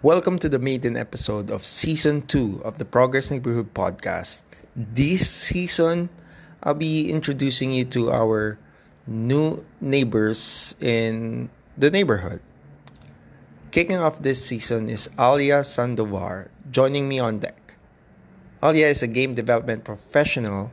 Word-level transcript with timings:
Welcome 0.00 0.38
to 0.38 0.48
the 0.48 0.58
maiden 0.58 0.96
episode 0.96 1.50
of 1.50 1.62
season 1.62 2.24
2 2.24 2.62
of 2.64 2.78
the 2.78 2.86
Progress 2.86 3.30
Neighborhood 3.30 3.74
podcast. 3.74 4.40
This 4.74 5.28
season, 5.28 6.08
I'll 6.62 6.72
be 6.72 7.12
introducing 7.12 7.70
you 7.70 7.84
to 7.92 8.08
our 8.10 8.56
new 9.06 9.62
neighbors 9.78 10.74
in 10.80 11.50
the 11.76 11.90
neighborhood. 11.90 12.40
Kicking 13.72 13.98
off 13.98 14.24
this 14.24 14.40
season 14.40 14.88
is 14.88 15.10
Alyea 15.18 15.60
Sandovar, 15.68 16.48
joining 16.70 17.06
me 17.06 17.18
on 17.18 17.40
deck. 17.40 17.74
Alyea 18.62 18.88
is 18.88 19.02
a 19.02 19.06
game 19.06 19.34
development 19.34 19.84
professional. 19.84 20.72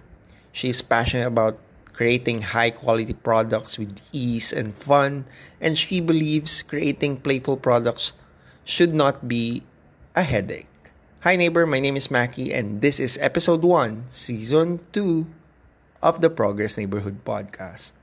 She 0.54 0.70
is 0.70 0.82
passionate 0.82 1.28
about 1.28 1.60
creating 1.92 2.56
high 2.56 2.72
quality 2.72 3.12
products 3.12 3.78
with 3.78 4.00
ease 4.14 4.54
and 4.54 4.74
fun, 4.74 5.26
and 5.60 5.78
she 5.78 6.00
believes 6.00 6.64
creating 6.64 7.18
playful 7.18 7.58
products 7.58 8.14
should 8.68 8.94
not 8.94 9.32
be 9.32 9.64
a 10.14 10.22
headache. 10.22 10.68
Hi, 11.22 11.38
neighbor. 11.38 11.66
My 11.66 11.80
name 11.80 11.96
is 11.96 12.12
Mackie, 12.12 12.54
and 12.54 12.82
this 12.82 13.00
is 13.00 13.18
episode 13.24 13.64
1, 13.64 14.12
season 14.12 14.84
2 14.92 15.26
of 16.04 16.20
the 16.20 16.30
Progress 16.30 16.78
Neighborhood 16.78 17.24
podcast. 17.24 17.94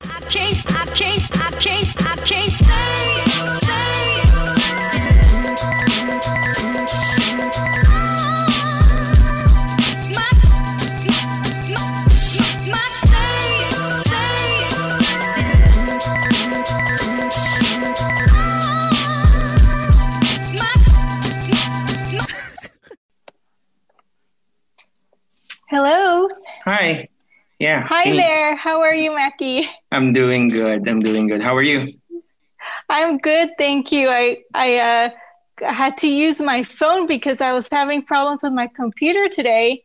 I 0.00 0.20
can't, 0.32 0.56
I 0.72 0.86
can't, 0.96 1.28
I 1.36 1.50
can't, 2.24 3.85
Hello. 25.76 26.26
Hi. 26.64 27.06
Yeah. 27.58 27.82
Hi 27.82 28.04
hey. 28.04 28.16
there. 28.16 28.56
How 28.56 28.80
are 28.80 28.94
you, 28.94 29.14
Mackie? 29.14 29.68
I'm 29.92 30.14
doing 30.14 30.48
good. 30.48 30.88
I'm 30.88 31.00
doing 31.00 31.26
good. 31.26 31.42
How 31.42 31.54
are 31.54 31.60
you? 31.60 31.92
I'm 32.88 33.18
good, 33.18 33.50
thank 33.58 33.92
you. 33.92 34.08
I 34.08 34.38
I 34.54 34.78
uh, 34.78 35.10
had 35.74 35.98
to 35.98 36.08
use 36.08 36.40
my 36.40 36.62
phone 36.62 37.06
because 37.06 37.42
I 37.42 37.52
was 37.52 37.68
having 37.70 38.00
problems 38.00 38.42
with 38.42 38.54
my 38.54 38.68
computer 38.68 39.28
today. 39.28 39.82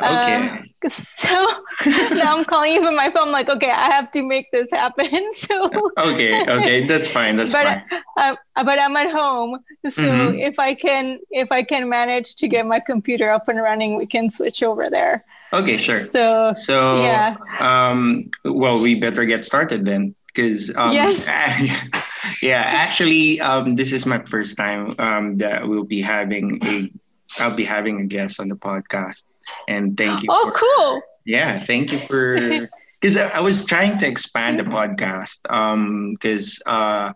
Okay. 0.00 0.48
Uh, 0.84 0.88
so 0.88 1.46
now 2.14 2.38
I'm 2.38 2.44
calling 2.44 2.72
you 2.72 2.84
from 2.84 2.94
my 2.94 3.10
phone. 3.10 3.28
I'm 3.28 3.32
like, 3.32 3.48
okay, 3.48 3.70
I 3.70 3.90
have 3.90 4.10
to 4.12 4.22
make 4.22 4.50
this 4.52 4.70
happen. 4.70 5.08
So 5.32 5.70
okay, 5.98 6.42
okay, 6.42 6.86
that's 6.86 7.08
fine. 7.08 7.36
That's 7.36 7.52
but, 7.52 7.64
fine. 7.64 8.02
Uh, 8.16 8.64
but 8.64 8.78
I'm 8.78 8.96
at 8.96 9.10
home, 9.10 9.58
so 9.86 10.02
mm-hmm. 10.02 10.38
if 10.38 10.58
I 10.58 10.74
can, 10.74 11.20
if 11.30 11.52
I 11.52 11.62
can 11.62 11.88
manage 11.88 12.36
to 12.36 12.48
get 12.48 12.66
my 12.66 12.80
computer 12.80 13.30
up 13.30 13.48
and 13.48 13.60
running, 13.60 13.96
we 13.96 14.06
can 14.06 14.28
switch 14.28 14.62
over 14.62 14.90
there. 14.90 15.24
Okay, 15.52 15.78
sure. 15.78 15.98
So 15.98 16.52
so 16.52 17.02
yeah. 17.02 17.36
Um. 17.60 18.20
Well, 18.44 18.82
we 18.82 18.98
better 18.98 19.24
get 19.24 19.44
started 19.44 19.84
then, 19.84 20.14
because 20.26 20.74
um, 20.76 20.92
yes. 20.92 21.26
yeah, 22.42 22.62
actually, 22.66 23.40
um, 23.40 23.76
this 23.76 23.92
is 23.92 24.06
my 24.06 24.18
first 24.20 24.56
time 24.56 24.94
um 24.98 25.36
that 25.38 25.66
we'll 25.66 25.84
be 25.84 26.00
having 26.00 26.58
a, 26.64 26.90
I'll 27.38 27.54
be 27.54 27.64
having 27.64 28.00
a 28.00 28.06
guest 28.06 28.40
on 28.40 28.48
the 28.48 28.56
podcast 28.56 29.24
and 29.68 29.96
thank 29.96 30.22
you. 30.22 30.28
Oh, 30.30 30.50
for, 30.50 30.58
cool. 30.58 31.02
Yeah, 31.24 31.58
thank 31.58 31.92
you 31.92 31.98
for 31.98 32.36
because 33.00 33.16
I, 33.16 33.40
was 33.40 33.64
trying 33.64 33.98
to 33.98 34.06
expand 34.06 34.58
the 34.58 34.64
podcast. 34.64 35.40
Um, 35.50 36.12
because 36.12 36.60
uh, 36.66 37.12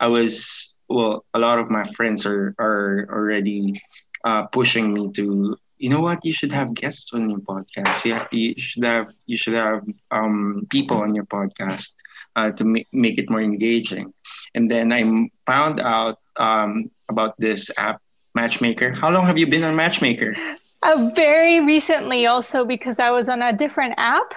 I 0.00 0.08
was 0.08 0.76
well, 0.88 1.24
a 1.34 1.38
lot 1.38 1.58
of 1.58 1.70
my 1.70 1.84
friends 1.84 2.26
are 2.26 2.54
are 2.58 3.06
already 3.10 3.80
uh 4.24 4.46
pushing 4.46 4.92
me 4.92 5.10
to. 5.12 5.56
You 5.78 5.88
know 5.88 6.00
what? 6.00 6.24
You 6.24 6.32
should 6.32 6.52
have 6.52 6.74
guests 6.74 7.12
on 7.12 7.28
your 7.28 7.40
podcast. 7.40 8.04
Yeah, 8.04 8.28
you 8.30 8.54
should 8.56 8.84
have 8.84 9.12
you 9.26 9.36
should 9.36 9.54
have 9.54 9.82
um 10.12 10.64
people 10.70 10.98
on 10.98 11.12
your 11.12 11.26
podcast 11.26 11.94
uh, 12.36 12.50
to 12.52 12.64
ma- 12.64 12.88
make 12.92 13.18
it 13.18 13.28
more 13.30 13.42
engaging. 13.42 14.14
And 14.54 14.70
then 14.70 14.92
I 14.92 15.02
found 15.46 15.80
out 15.80 16.18
um 16.36 16.90
about 17.08 17.34
this 17.38 17.70
app 17.76 18.00
Matchmaker. 18.34 18.92
How 18.92 19.10
long 19.10 19.26
have 19.26 19.38
you 19.38 19.46
been 19.46 19.64
on 19.64 19.76
Matchmaker? 19.76 20.36
Uh, 20.82 21.10
very 21.14 21.60
recently, 21.60 22.26
also 22.26 22.64
because 22.64 22.98
I 22.98 23.10
was 23.10 23.28
on 23.28 23.42
a 23.42 23.52
different 23.52 23.94
app, 23.98 24.34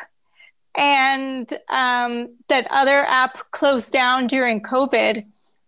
and 0.77 1.51
um, 1.69 2.35
that 2.49 2.67
other 2.69 3.05
app 3.05 3.51
closed 3.51 3.93
down 3.93 4.27
during 4.27 4.61
COVID 4.61 5.25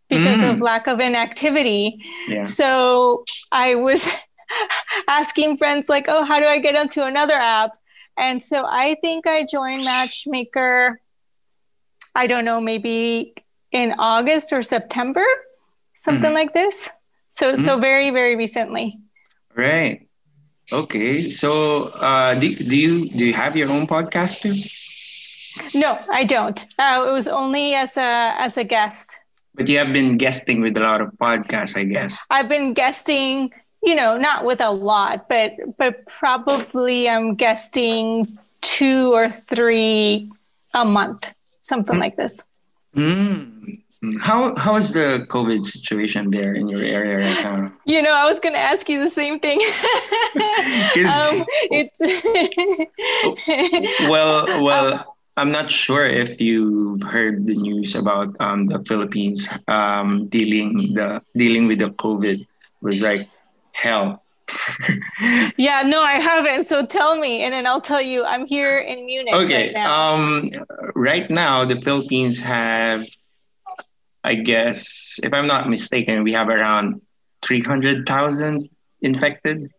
because 0.09 0.39
mm. 0.39 0.53
of 0.53 0.61
lack 0.61 0.87
of 0.87 0.99
inactivity. 0.99 2.03
Yeah. 2.27 2.43
So 2.43 3.23
I 3.51 3.75
was 3.75 4.09
asking 5.07 5.57
friends 5.57 5.89
like, 5.89 6.05
"Oh, 6.07 6.23
how 6.23 6.39
do 6.39 6.45
I 6.45 6.59
get 6.59 6.75
onto 6.75 7.01
another 7.01 7.35
app?" 7.35 7.77
And 8.17 8.41
so 8.41 8.65
I 8.65 8.97
think 9.01 9.27
I 9.27 9.45
joined 9.45 9.85
Matchmaker. 9.85 10.99
I 12.15 12.27
don't 12.27 12.45
know, 12.45 12.59
maybe 12.59 13.35
in 13.71 13.93
August 13.99 14.51
or 14.51 14.63
September, 14.63 15.23
something 15.93 16.31
mm. 16.31 16.35
like 16.35 16.53
this. 16.53 16.89
So 17.37 17.53
mm. 17.53 17.57
so 17.57 17.77
very 17.77 18.09
very 18.09 18.35
recently. 18.35 18.97
Right. 19.53 20.09
Okay, 20.73 21.29
so 21.29 21.91
uh, 22.01 22.33
do, 22.33 22.53
do 22.53 22.75
you 22.75 23.09
do 23.09 23.25
you 23.25 23.33
have 23.33 23.55
your 23.55 23.69
own 23.69 23.85
podcast 23.85 24.41
too? 24.41 24.57
No, 25.77 25.97
I 26.11 26.25
don't. 26.25 26.65
Uh, 26.77 27.05
it 27.07 27.11
was 27.11 27.27
only 27.27 27.75
as 27.75 27.95
a 27.95 28.33
as 28.37 28.57
a 28.57 28.63
guest. 28.63 29.15
But 29.53 29.69
you 29.69 29.77
have 29.77 29.93
been 29.93 30.13
guesting 30.13 30.61
with 30.61 30.75
a 30.77 30.81
lot 30.81 30.99
of 30.99 31.09
podcasts, 31.21 31.77
I 31.77 31.83
guess. 31.85 32.25
I've 32.29 32.49
been 32.49 32.73
guesting, 32.73 33.53
you 33.81 33.95
know, 33.95 34.17
not 34.17 34.43
with 34.43 34.59
a 34.59 34.71
lot, 34.71 35.29
but 35.29 35.53
but 35.77 36.05
probably 36.07 37.07
I'm 37.07 37.35
guesting 37.35 38.25
two 38.61 39.13
or 39.13 39.29
three 39.29 40.29
a 40.73 40.83
month, 40.83 41.33
something 41.61 41.95
mm. 41.95 42.01
like 42.01 42.15
this. 42.17 42.43
Mm. 42.95 43.81
How 44.21 44.55
how 44.55 44.75
is 44.75 44.93
the 44.93 45.25
COVID 45.27 45.65
situation 45.65 46.29
there 46.29 46.53
in 46.53 46.67
your 46.67 46.81
area 46.81 47.17
right 47.17 47.43
now? 47.43 47.73
You 47.85 48.03
know, 48.03 48.13
I 48.13 48.29
was 48.29 48.39
going 48.39 48.53
to 48.53 48.61
ask 48.61 48.87
you 48.89 48.99
the 48.99 49.09
same 49.09 49.39
thing. 49.39 49.57
um, 50.37 51.45
it's 51.71 51.99
well, 54.09 54.45
well. 54.63 54.93
Um, 54.93 55.03
I'm 55.37 55.51
not 55.51 55.69
sure 55.69 56.03
if 56.05 56.41
you've 56.41 57.03
heard 57.03 57.45
the 57.45 57.55
news 57.55 57.93
about 57.93 58.35
um, 58.39 58.65
the 58.65 58.81
Philippines 58.83 59.47
um, 59.67 60.27
dealing 60.29 60.93
the 60.95 61.21
dealing 61.35 61.67
with 61.67 61.79
the 61.79 61.91
COVID 61.91 62.45
was 62.81 63.01
like 63.01 63.27
hell. 63.73 64.23
yeah, 65.57 65.83
no, 65.85 66.01
I 66.01 66.13
haven't. 66.13 66.65
So 66.65 66.85
tell 66.85 67.19
me, 67.19 67.43
and 67.43 67.53
then 67.53 67.67
I'll 67.67 67.81
tell 67.81 68.01
you. 68.01 68.25
I'm 68.25 68.47
here 68.47 68.79
in 68.79 69.05
Munich. 69.05 69.33
Okay. 69.33 69.65
Right 69.65 69.73
now. 69.73 70.13
Um, 70.13 70.51
right 70.95 71.29
now, 71.29 71.65
the 71.65 71.75
Philippines 71.81 72.39
have 72.39 73.05
I 74.27 74.35
guess, 74.35 75.19
if 75.23 75.33
I'm 75.33 75.47
not 75.47 75.69
mistaken, 75.69 76.23
we 76.23 76.33
have 76.33 76.49
around 76.49 76.99
300,000 77.43 78.69
infected 79.01 79.71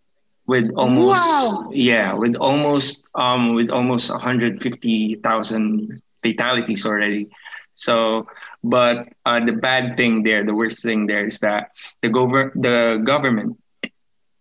with 0.47 0.72
almost 0.76 1.20
wow. 1.20 1.69
yeah 1.70 2.14
with 2.14 2.34
almost 2.36 3.06
um 3.14 3.53
with 3.54 3.69
almost 3.69 4.08
150,000 4.10 6.03
fatalities 6.22 6.87
already 6.87 7.28
so 7.75 8.26
but 8.64 9.08
uh, 9.26 9.44
the 9.44 9.53
bad 9.53 9.97
thing 9.98 10.22
there 10.22 10.42
the 10.44 10.54
worst 10.54 10.82
thing 10.82 11.06
there 11.06 11.26
is 11.26 11.41
that 11.41 11.70
the 12.00 12.08
gover- 12.08 12.54
the 12.54 13.03
government 13.04 13.60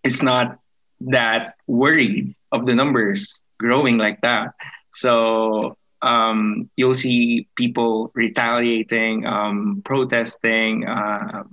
is 0.04 0.24
not 0.24 0.58
that 1.02 1.56
worried 1.68 2.34
of 2.54 2.66
the 2.66 2.74
numbers 2.74 3.42
growing 3.60 3.98
like 3.98 4.22
that 4.22 4.54
so 4.90 5.76
um, 6.08 6.70
you'll 6.78 6.94
see 6.94 7.48
people 7.56 8.12
retaliating, 8.16 9.26
um, 9.26 9.82
protesting. 9.84 10.88
Uh, 10.88 11.44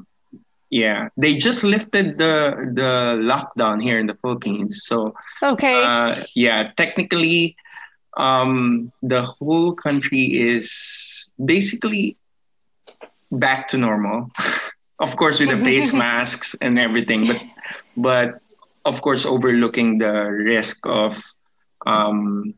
yeah, 0.70 1.08
they 1.16 1.36
just 1.36 1.64
lifted 1.64 2.18
the 2.18 2.70
the 2.72 3.18
lockdown 3.18 3.82
here 3.82 3.98
in 3.98 4.06
the 4.06 4.14
Philippines. 4.14 4.82
So 4.84 5.14
okay, 5.42 5.82
uh, 5.82 6.14
yeah, 6.34 6.70
technically, 6.76 7.56
um, 8.16 8.92
the 9.02 9.22
whole 9.22 9.74
country 9.74 10.22
is 10.22 11.28
basically 11.44 12.16
back 13.32 13.66
to 13.68 13.76
normal. 13.76 14.30
of 15.00 15.16
course, 15.16 15.40
with 15.40 15.50
the 15.50 15.58
face 15.58 15.92
masks 16.04 16.54
and 16.60 16.78
everything, 16.78 17.26
but 17.26 17.42
but 17.96 18.28
of 18.84 19.02
course, 19.02 19.26
overlooking 19.26 19.98
the 19.98 20.30
risk 20.30 20.86
of 20.86 21.18
um, 21.86 22.54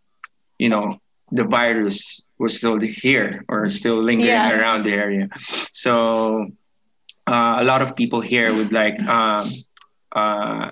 you 0.58 0.68
know 0.68 1.00
the 1.32 1.44
virus 1.44 2.22
was 2.38 2.56
still 2.56 2.78
here 2.78 3.44
or 3.48 3.68
still 3.68 3.96
lingering 3.96 4.28
yeah. 4.28 4.52
around 4.52 4.84
the 4.84 4.92
area. 4.92 5.28
So 5.72 6.50
uh, 7.26 7.56
a 7.58 7.64
lot 7.64 7.82
of 7.82 7.96
people 7.96 8.20
here 8.20 8.54
would 8.54 8.72
like, 8.72 9.00
um, 9.08 9.50
uh, 10.12 10.70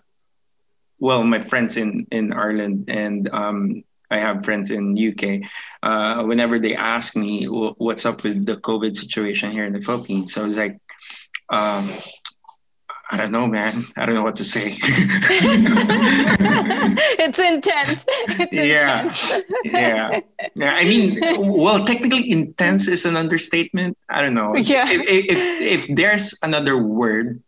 well, 0.98 1.24
my 1.24 1.40
friends 1.40 1.76
in 1.76 2.06
in 2.10 2.32
Ireland 2.32 2.84
and 2.88 3.28
um, 3.32 3.84
I 4.10 4.18
have 4.18 4.44
friends 4.44 4.70
in 4.70 4.96
UK. 4.96 5.48
Uh, 5.82 6.22
whenever 6.24 6.58
they 6.58 6.76
ask 6.76 7.16
me 7.16 7.46
what's 7.46 8.06
up 8.06 8.22
with 8.22 8.46
the 8.46 8.56
COVID 8.56 8.94
situation 8.94 9.50
here 9.50 9.64
in 9.64 9.72
the 9.72 9.80
Philippines, 9.80 10.38
I 10.38 10.44
was 10.44 10.56
like, 10.56 10.78
um, 11.50 11.90
I 13.14 13.16
don't 13.16 13.30
know, 13.30 13.46
man. 13.46 13.84
I 13.96 14.06
don't 14.06 14.16
know 14.16 14.24
what 14.24 14.34
to 14.36 14.44
say. 14.44 14.74
it's 17.22 17.38
intense. 17.38 18.04
It's 18.42 18.52
yeah. 18.52 19.02
intense. 19.02 19.44
yeah. 19.64 20.20
Yeah. 20.56 20.74
I 20.74 20.82
mean, 20.82 21.20
well, 21.38 21.84
technically, 21.86 22.28
intense 22.28 22.88
is 22.88 23.04
an 23.04 23.14
understatement. 23.16 23.96
I 24.08 24.20
don't 24.20 24.34
know. 24.34 24.56
Yeah. 24.56 24.90
If, 24.90 25.02
if, 25.30 25.38
if 25.62 25.86
there's 25.94 26.36
another 26.42 26.76
word 26.76 27.40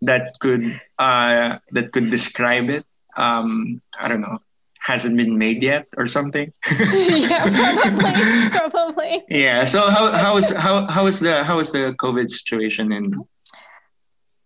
that 0.00 0.40
could 0.40 0.80
uh, 0.98 1.58
that 1.70 1.92
could 1.92 2.10
describe 2.10 2.68
it, 2.68 2.84
um, 3.16 3.80
I 4.00 4.08
don't 4.08 4.22
know. 4.22 4.38
Hasn't 4.80 5.16
been 5.16 5.38
made 5.38 5.62
yet, 5.62 5.86
or 5.96 6.08
something. 6.08 6.52
yeah, 6.90 7.46
probably, 7.46 8.50
probably. 8.58 9.22
Yeah. 9.30 9.66
So 9.66 9.88
how 9.88 10.10
how 10.10 10.36
is 10.36 10.50
how 10.50 10.86
how 10.86 11.06
is 11.06 11.20
the 11.20 11.44
how 11.44 11.60
is 11.60 11.70
the 11.70 11.94
COVID 12.02 12.28
situation 12.28 12.90
in 12.90 13.14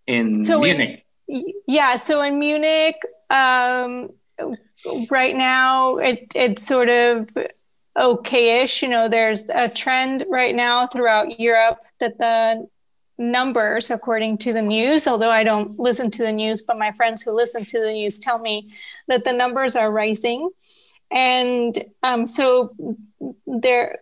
in 0.06 0.42
So 0.44 0.60
Munich? 0.60 1.04
Yeah, 1.66 1.96
so 1.96 2.22
in 2.22 2.38
Munich, 2.38 2.96
um, 3.30 4.10
right 5.10 5.34
now 5.36 5.96
it 5.96 6.32
it's 6.34 6.66
sort 6.66 6.88
of 6.88 7.28
okay-ish. 7.98 8.82
You 8.82 8.88
know, 8.88 9.08
there's 9.08 9.48
a 9.50 9.68
trend 9.68 10.24
right 10.28 10.54
now 10.54 10.86
throughout 10.86 11.40
Europe 11.40 11.78
that 11.98 12.18
the 12.18 12.68
numbers, 13.18 13.90
according 13.90 14.38
to 14.38 14.52
the 14.52 14.62
news, 14.62 15.06
although 15.06 15.30
I 15.30 15.42
don't 15.42 15.78
listen 15.78 16.10
to 16.12 16.22
the 16.22 16.32
news, 16.32 16.62
but 16.62 16.78
my 16.78 16.92
friends 16.92 17.22
who 17.22 17.32
listen 17.32 17.64
to 17.64 17.80
the 17.80 17.92
news 17.92 18.18
tell 18.18 18.38
me 18.38 18.72
that 19.08 19.24
the 19.24 19.32
numbers 19.32 19.74
are 19.74 19.90
rising, 19.90 20.50
and 21.10 21.76
um, 22.02 22.26
so 22.26 22.74
there 23.46 23.98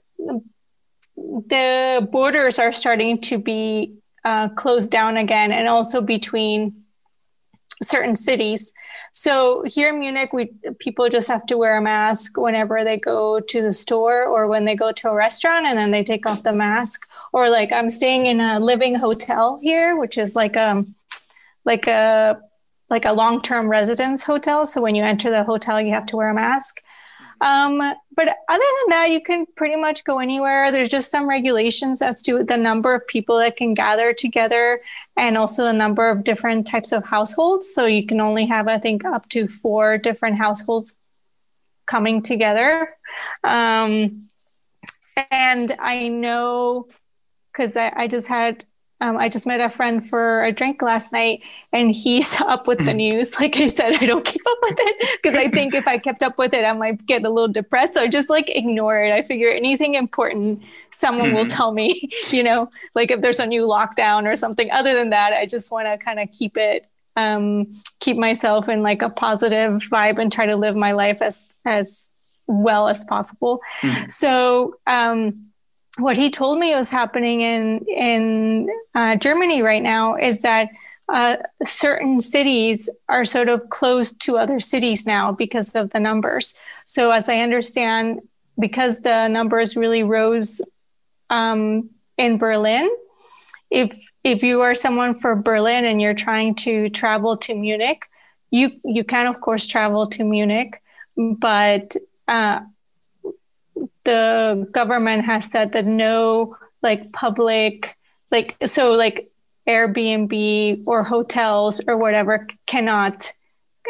the 1.17 2.09
borders 2.11 2.59
are 2.59 2.73
starting 2.73 3.21
to 3.21 3.39
be 3.39 3.95
uh, 4.25 4.49
closed 4.51 4.91
down 4.91 5.17
again, 5.17 5.53
and 5.53 5.69
also 5.69 6.01
between 6.01 6.85
certain 7.83 8.17
cities. 8.17 8.73
So 9.13 9.63
here 9.67 9.91
in 9.91 10.01
Munich, 10.01 10.33
we 10.33 10.51
people 10.79 11.09
just 11.09 11.29
have 11.29 11.47
to 11.47 11.57
wear 11.57 11.77
a 11.77 11.83
mask 11.83 12.37
whenever 12.37 12.83
they 12.83 12.97
go 12.97 13.41
to 13.41 13.63
the 13.63 13.73
store 13.73 14.25
or 14.25 14.49
when 14.49 14.65
they 14.65 14.75
go 14.75 14.93
to 14.93 15.09
a 15.09 15.15
restaurant, 15.15 15.67
and 15.67 15.79
then 15.79 15.91
they 15.91 16.03
take 16.03 16.27
off 16.27 16.43
the 16.43 16.53
mask. 16.53 17.09
Or 17.33 17.51
like 17.51 17.73
I'm 17.73 17.91
staying 17.91 18.27
in 18.27 18.41
a 18.41 18.59
living 18.59 18.95
hotel 18.95 19.59
here, 19.63 19.97
which 19.97 20.19
is 20.19 20.35
like 20.35 20.57
a 20.57 20.85
like 21.65 21.87
a 21.87 22.41
like 22.91 23.05
a 23.05 23.13
long 23.13 23.41
term 23.41 23.69
residence 23.69 24.25
hotel. 24.25 24.67
So 24.67 24.83
when 24.83 24.95
you 24.95 25.05
enter 25.05 25.31
the 25.31 25.45
hotel, 25.45 25.81
you 25.81 25.93
have 25.93 26.07
to 26.07 26.17
wear 26.17 26.31
a 26.31 26.35
mask. 26.35 26.81
Um, 27.45 27.79
but 28.17 28.29
other 28.49 28.65
than 28.81 28.89
that, 28.89 29.11
you 29.11 29.21
can 29.21 29.45
pretty 29.55 29.77
much 29.77 30.03
go 30.05 30.19
anywhere. 30.19 30.73
There's 30.73 30.89
just 30.89 31.11
some 31.11 31.29
regulations 31.29 32.01
as 32.01 32.23
to 32.23 32.43
the 32.43 32.57
number 32.57 32.95
of 32.95 33.07
people 33.07 33.37
that 33.39 33.57
can 33.57 33.75
gather 33.75 34.15
together 34.15 34.81
and 35.15 35.37
also 35.37 35.65
the 35.65 35.73
number 35.75 36.09
of 36.09 36.25
different 36.25 36.67
types 36.67 36.91
of 36.91 37.05
households. 37.05 37.73
So 37.73 37.85
you 37.85 38.07
can 38.07 38.19
only 38.19 38.47
have, 38.47 38.67
I 38.67 38.79
think, 38.79 39.05
up 39.05 39.29
to 39.29 39.47
four 39.47 39.99
different 39.99 40.39
households 40.39 40.97
coming 41.85 42.23
together. 42.23 42.97
Um, 43.45 44.27
and 45.31 45.77
I 45.79 46.09
know 46.09 46.89
because 47.53 47.77
I, 47.77 47.93
I 47.95 48.09
just 48.09 48.27
had 48.27 48.65
um, 49.05 49.17
I 49.19 49.29
just 49.29 49.47
met 49.47 49.61
a 49.61 49.69
friend 49.69 49.97
for 50.09 50.45
a 50.45 50.51
drink 50.53 50.81
last 50.81 51.13
night, 51.13 51.43
and 51.73 51.91
he's 51.95 52.41
up 52.53 52.67
with 52.67 52.85
the 52.85 52.95
news. 53.05 53.39
Like 53.39 53.57
I 53.57 53.67
said, 53.67 53.93
I 54.01 54.07
don't 54.07 54.25
keep 54.25 54.41
up 54.47 54.59
with 54.63 54.77
it 54.79 54.95
because 55.23 55.37
I 55.37 55.49
think 55.49 55.75
if 55.75 55.87
I 55.87 55.99
kept 55.99 56.23
up 56.23 56.39
with 56.39 56.55
it, 56.55 56.65
I 56.65 56.73
might 56.73 57.05
get 57.07 57.25
a 57.25 57.29
little 57.29 57.53
depressed. 57.61 57.95
So 57.95 58.01
I 58.01 58.09
just 58.09 58.31
like 58.31 58.49
ignore 58.49 59.03
it. 59.05 59.13
I 59.13 59.23
figure 59.23 59.51
anything 59.51 59.95
important, 59.95 60.63
someone 60.91 61.35
will 61.35 61.45
Mhm. 61.45 61.57
tell 61.57 61.73
me. 61.73 61.89
You 62.31 62.43
know, 62.43 62.71
like 62.95 63.11
if 63.11 63.21
there's 63.21 63.41
a 63.41 63.47
new 63.47 63.63
lockdown 63.77 64.25
or 64.31 64.35
something. 64.37 64.71
Other 64.71 64.95
than 64.95 65.11
that, 65.11 65.33
I 65.35 65.45
just 65.47 65.71
want 65.71 65.87
to 65.87 65.99
kind 65.99 66.19
of 66.19 66.31
keep 66.33 66.57
it, 66.57 66.89
um, 67.17 67.67
keep 68.01 68.17
myself 68.17 68.69
in 68.69 68.81
like 68.83 69.03
a 69.03 69.11
positive 69.11 69.73
vibe 69.93 70.19
and 70.19 70.33
try 70.33 70.47
to 70.47 70.57
live 70.57 70.75
my 70.77 70.93
life 70.93 71.21
as 71.23 71.53
as 71.65 72.13
well 72.49 72.89
as 72.89 73.05
possible. 73.05 73.61
Mhm. 73.83 74.11
So. 74.11 74.77
Um, 74.87 75.51
what 75.99 76.17
he 76.17 76.31
told 76.31 76.59
me 76.59 76.75
was 76.75 76.91
happening 76.91 77.41
in 77.41 77.85
in 77.87 78.69
uh, 78.95 79.17
Germany 79.17 79.63
right 79.63 79.83
now 79.83 80.17
is 80.17 80.43
that 80.43 80.69
uh, 81.09 81.37
certain 81.63 82.19
cities 82.21 82.89
are 83.09 83.25
sort 83.25 83.49
of 83.49 83.69
closed 83.69 84.21
to 84.23 84.39
other 84.39 84.59
cities 84.59 85.07
now 85.07 85.33
because 85.33 85.75
of 85.75 85.91
the 85.91 86.01
numbers. 86.01 86.55
So, 86.85 87.11
as 87.11 87.29
I 87.29 87.41
understand, 87.41 88.21
because 88.59 89.03
the 89.03 89.29
numbers 89.29 89.77
really 89.77 90.03
rose 90.03 90.63
um, 91.31 91.91
in 92.17 92.39
Berlin, 92.39 92.89
if 93.71 93.95
if 94.25 94.43
you 94.43 94.63
are 94.63 94.75
someone 94.75 95.21
from 95.21 95.43
Berlin 95.43 95.85
and 95.85 96.01
you're 96.01 96.15
trying 96.15 96.55
to 96.57 96.89
travel 96.89 97.37
to 97.37 97.55
Munich, 97.55 98.07
you 98.51 98.73
you 98.85 99.05
can 99.05 99.27
of 99.27 99.41
course 99.41 99.67
travel 99.67 100.07
to 100.07 100.25
Munich, 100.25 100.83
but 101.17 101.95
uh, 102.27 102.61
the 104.05 104.69
government 104.73 105.25
has 105.25 105.51
said 105.51 105.73
that 105.73 105.87
no 105.87 106.57
like 106.83 107.11
public 107.13 107.95
like 108.31 108.57
so 108.67 108.93
like 108.93 109.27
Airbnb 109.67 110.83
or 110.87 111.03
hotels 111.03 111.81
or 111.89 111.97
whatever 111.97 112.47
cannot 112.67 113.33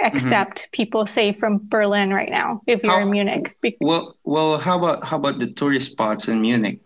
accept 0.03 0.69
people 0.73 1.07
say 1.07 1.33
from 1.33 1.61
Berlin 1.69 2.13
right 2.13 2.31
now 2.31 2.61
if 2.67 2.83
you're 2.83 2.93
How- 2.93 3.03
in 3.03 3.11
Munich. 3.11 3.57
Be- 3.61 3.77
Well, 3.81 4.17
well, 4.25 4.59
how 4.59 4.79
about 4.79 5.05
how 5.05 5.17
about 5.17 5.39
the 5.39 5.49
tourist 5.49 5.93
spots 5.93 6.29
in 6.29 6.41
Munich? 6.41 6.81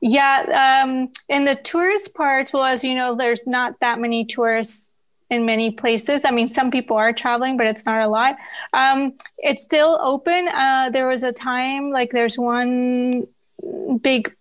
yeah, 0.00 0.82
um, 0.84 1.10
in 1.28 1.44
the 1.44 1.56
tourist 1.56 2.14
parts, 2.14 2.52
well, 2.52 2.64
as 2.64 2.84
you 2.84 2.94
know, 2.94 3.16
there's 3.16 3.46
not 3.46 3.80
that 3.80 3.98
many 3.98 4.24
tourists 4.24 4.90
in 5.30 5.44
many 5.44 5.70
places. 5.70 6.24
I 6.24 6.30
mean, 6.30 6.48
some 6.48 6.70
people 6.70 6.96
are 6.96 7.12
traveling, 7.12 7.56
but 7.56 7.66
it's 7.66 7.84
not 7.84 8.00
a 8.00 8.08
lot. 8.08 8.36
Um, 8.72 9.14
it's 9.38 9.62
still 9.62 9.98
open. 10.02 10.48
Uh, 10.48 10.90
there 10.90 11.06
was 11.06 11.22
a 11.22 11.32
time 11.32 11.90
like 11.90 12.12
there's 12.12 12.38
one 12.38 13.26
big 14.00 14.34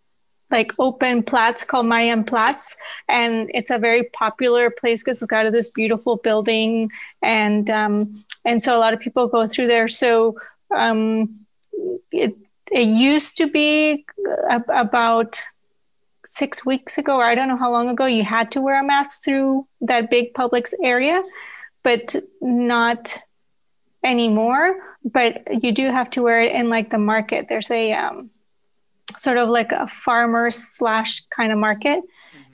like 0.49 0.71
open 0.79 1.23
Platz 1.23 1.65
called 1.65 1.87
Marienplatz, 1.87 2.75
and 3.09 3.51
it's 3.53 3.69
a 3.69 3.77
very 3.77 4.05
popular 4.13 4.69
place 4.69 5.03
because 5.03 5.21
it's 5.21 5.29
got 5.29 5.51
this 5.51 5.69
beautiful 5.69 6.15
building, 6.17 6.89
and 7.21 7.69
um, 7.69 8.23
and 8.45 8.61
so 8.61 8.77
a 8.77 8.79
lot 8.79 8.93
of 8.93 8.99
people 8.99 9.27
go 9.27 9.45
through 9.45 9.67
there. 9.67 9.89
So 9.89 10.37
um, 10.73 11.45
it 12.11 12.35
it 12.71 12.87
used 12.87 13.37
to 13.37 13.47
be 13.47 14.05
about 14.69 15.41
six 16.27 16.65
weeks 16.65 16.97
ago, 16.97 17.15
or 17.18 17.24
I 17.24 17.35
don't 17.35 17.47
know 17.47 17.57
how 17.57 17.71
long 17.71 17.89
ago, 17.89 18.06
you 18.06 18.24
had 18.24 18.51
to 18.51 18.62
wear 18.62 18.79
a 18.79 18.83
mask 18.85 19.24
through 19.24 19.63
that 19.81 20.09
big 20.09 20.33
Publix 20.33 20.73
area, 20.83 21.23
but 21.83 22.16
not 22.42 23.18
anymore. 24.04 24.75
But 25.04 25.63
you 25.63 25.71
do 25.71 25.92
have 25.92 26.09
to 26.11 26.21
wear 26.21 26.42
it 26.42 26.54
in 26.54 26.69
like 26.69 26.90
the 26.90 26.97
market. 26.99 27.47
There's 27.47 27.71
a 27.71 27.94
um, 27.94 28.30
sort 29.18 29.37
of 29.37 29.49
like 29.49 29.71
a 29.71 29.87
farmer's 29.87 30.56
slash 30.56 31.21
kind 31.25 31.51
of 31.51 31.57
market, 31.57 32.04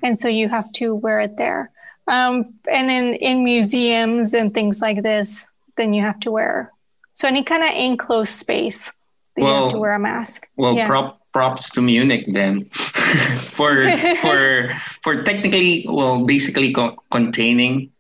and 0.04 0.18
so 0.18 0.28
you 0.28 0.50
have 0.50 0.72
to 0.74 0.94
wear 0.94 1.20
it 1.22 1.38
there. 1.38 1.70
Um, 2.08 2.56
and 2.72 2.92
in 2.92 3.16
in 3.16 3.44
museums 3.44 4.34
and 4.34 4.54
things 4.54 4.82
like 4.82 5.02
this, 5.04 5.50
then 5.78 5.94
you 5.94 6.04
have 6.04 6.20
to 6.22 6.32
wear. 6.32 6.72
So 7.16 7.28
any 7.28 7.44
kind 7.44 7.64
of 7.64 7.70
enclosed 7.76 8.34
space, 8.34 8.94
then 9.36 9.46
you 9.46 9.52
have 9.52 9.72
to 9.72 9.78
wear 9.78 9.94
a 9.94 10.00
mask. 10.00 10.48
Well, 10.58 10.76
Yeah. 10.76 10.88
Props 11.34 11.70
to 11.72 11.82
Munich 11.82 12.26
then 12.32 12.66
for 13.58 13.90
for 14.22 14.72
for 15.02 15.24
technically, 15.24 15.86
well, 15.90 16.24
basically 16.26 16.72
co- 16.72 16.98
containing 17.12 17.92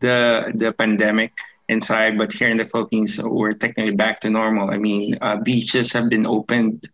the 0.00 0.52
the 0.54 0.72
pandemic 0.72 1.32
inside. 1.68 2.18
But 2.18 2.32
here 2.32 2.48
in 2.48 2.58
the 2.58 2.66
Philippines, 2.66 3.22
we're 3.22 3.54
technically 3.54 3.94
back 3.94 4.20
to 4.20 4.30
normal. 4.30 4.70
I 4.70 4.78
mean, 4.78 5.16
uh, 5.20 5.36
beaches 5.36 5.92
have 5.92 6.10
been 6.10 6.26
opened. 6.26 6.88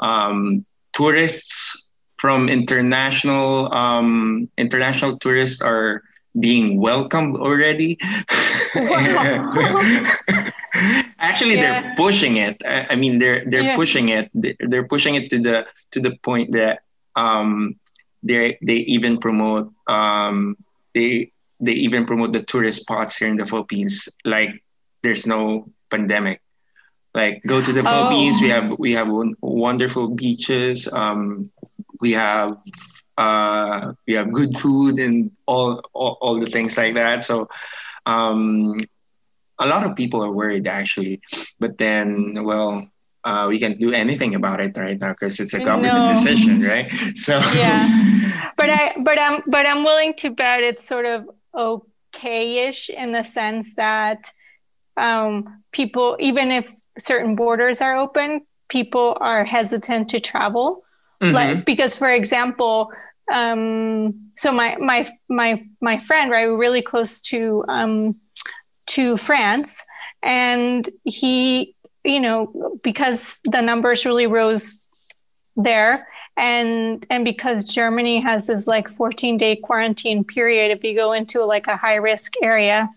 Um, 0.00 0.64
tourists 0.92 1.88
from 2.16 2.48
international 2.48 3.72
um, 3.74 4.48
international 4.58 5.18
tourists 5.18 5.62
are 5.62 6.02
being 6.40 6.80
welcomed 6.80 7.36
already. 7.36 7.98
Actually, 11.18 11.56
Yeah. 11.56 11.80
they're 11.80 11.94
pushing 11.96 12.36
it. 12.36 12.60
I, 12.66 12.96
mean, 12.96 13.18
they're 13.18 13.44
they're 13.46 13.62
Yeah. 13.72 13.76
pushing 13.76 14.08
it. 14.08 14.30
They- 14.34 14.56
They're 14.60 14.86
pushing 14.86 15.14
it 15.14 15.30
to 15.30 15.38
the 15.38 15.66
to 15.92 16.00
the 16.00 16.16
point 16.22 16.52
that 16.52 16.80
um, 17.16 17.76
they 18.22 18.58
they 18.62 18.76
even 18.88 19.18
promote 19.18 19.70
um, 19.86 20.56
they 20.94 21.32
they 21.60 21.72
even 21.72 22.04
promote 22.06 22.32
the 22.32 22.42
tourist 22.42 22.82
spots 22.82 23.16
here 23.16 23.28
in 23.28 23.36
the 23.36 23.46
Philippines. 23.46 24.08
Like 24.24 24.62
there's 25.02 25.26
no 25.26 25.68
pandemic. 25.90 26.40
Like 27.14 27.42
go 27.46 27.60
to 27.60 27.72
the 27.72 27.80
Oh. 27.80 27.90
Philippines. 27.90 28.40
We 28.40 28.48
have 28.50 28.74
we 28.78 28.92
have 28.92 29.08
wonderful 29.40 30.08
beaches. 30.08 30.88
Um, 30.92 31.50
we 32.00 32.12
have 32.12 32.56
uh, 33.18 33.92
we 34.06 34.14
have 34.14 34.32
good 34.32 34.56
food 34.56 34.98
and 34.98 35.30
all, 35.46 35.80
all 35.92 36.16
all 36.20 36.40
the 36.40 36.50
things 36.50 36.76
like 36.76 36.94
that. 36.94 37.22
So 37.22 37.48
um, 38.06 38.80
a 39.62 39.66
lot 39.66 39.84
of 39.86 39.96
people 39.96 40.22
are 40.24 40.32
worried 40.32 40.66
actually, 40.66 41.20
but 41.58 41.78
then 41.78 42.44
well. 42.44 42.88
Uh, 43.24 43.46
we 43.48 43.56
can't 43.56 43.78
do 43.78 43.92
anything 43.92 44.34
about 44.34 44.58
it 44.60 44.76
right 44.76 44.98
now 44.98 45.12
because 45.12 45.38
it's 45.38 45.54
a 45.54 45.62
government 45.62 45.94
No. 45.94 46.12
decision, 46.12 46.60
right? 46.60 46.90
So 47.14 47.38
yeah 47.54 47.86
but 48.56 48.68
i 48.68 48.92
but 49.08 49.16
i'm 49.16 49.40
but 49.46 49.64
i'm 49.64 49.84
willing 49.84 50.12
to 50.14 50.28
bet 50.30 50.64
it's 50.64 50.84
sort 50.84 51.06
of 51.06 51.30
okay-ish 51.54 52.90
in 52.90 53.12
the 53.12 53.22
sense 53.22 53.76
that 53.76 54.30
um, 54.96 55.62
people, 55.72 56.16
even 56.20 56.50
if 56.50 56.66
certain 56.98 57.34
borders 57.34 57.80
are 57.80 57.96
open, 57.96 58.42
people 58.68 59.16
are 59.20 59.44
hesitant 59.44 60.10
to 60.10 60.20
travel. 60.20 60.84
Mm-hmm. 61.22 61.34
Like 61.34 61.64
because, 61.64 61.94
for 61.96 62.10
example, 62.10 62.92
um, 63.32 64.30
so 64.36 64.52
my 64.52 64.76
my 64.78 65.10
my 65.28 65.64
my 65.80 65.98
friend, 65.98 66.30
right, 66.30 66.48
we're 66.48 66.58
really 66.58 66.82
close 66.82 67.20
to 67.22 67.64
um, 67.68 68.16
to 68.86 69.16
France, 69.16 69.82
and 70.22 70.88
he, 71.04 71.74
you 72.04 72.20
know, 72.20 72.78
because 72.82 73.40
the 73.44 73.60
numbers 73.60 74.04
really 74.04 74.26
rose 74.26 74.86
there, 75.56 76.06
and 76.36 77.04
and 77.10 77.24
because 77.24 77.64
Germany 77.64 78.20
has 78.20 78.46
this 78.46 78.66
like 78.66 78.88
14 78.88 79.36
day 79.36 79.56
quarantine 79.56 80.24
period 80.24 80.70
if 80.70 80.82
you 80.82 80.94
go 80.94 81.12
into 81.12 81.44
like 81.44 81.66
a 81.66 81.76
high 81.76 81.96
risk 81.96 82.32
area 82.42 82.88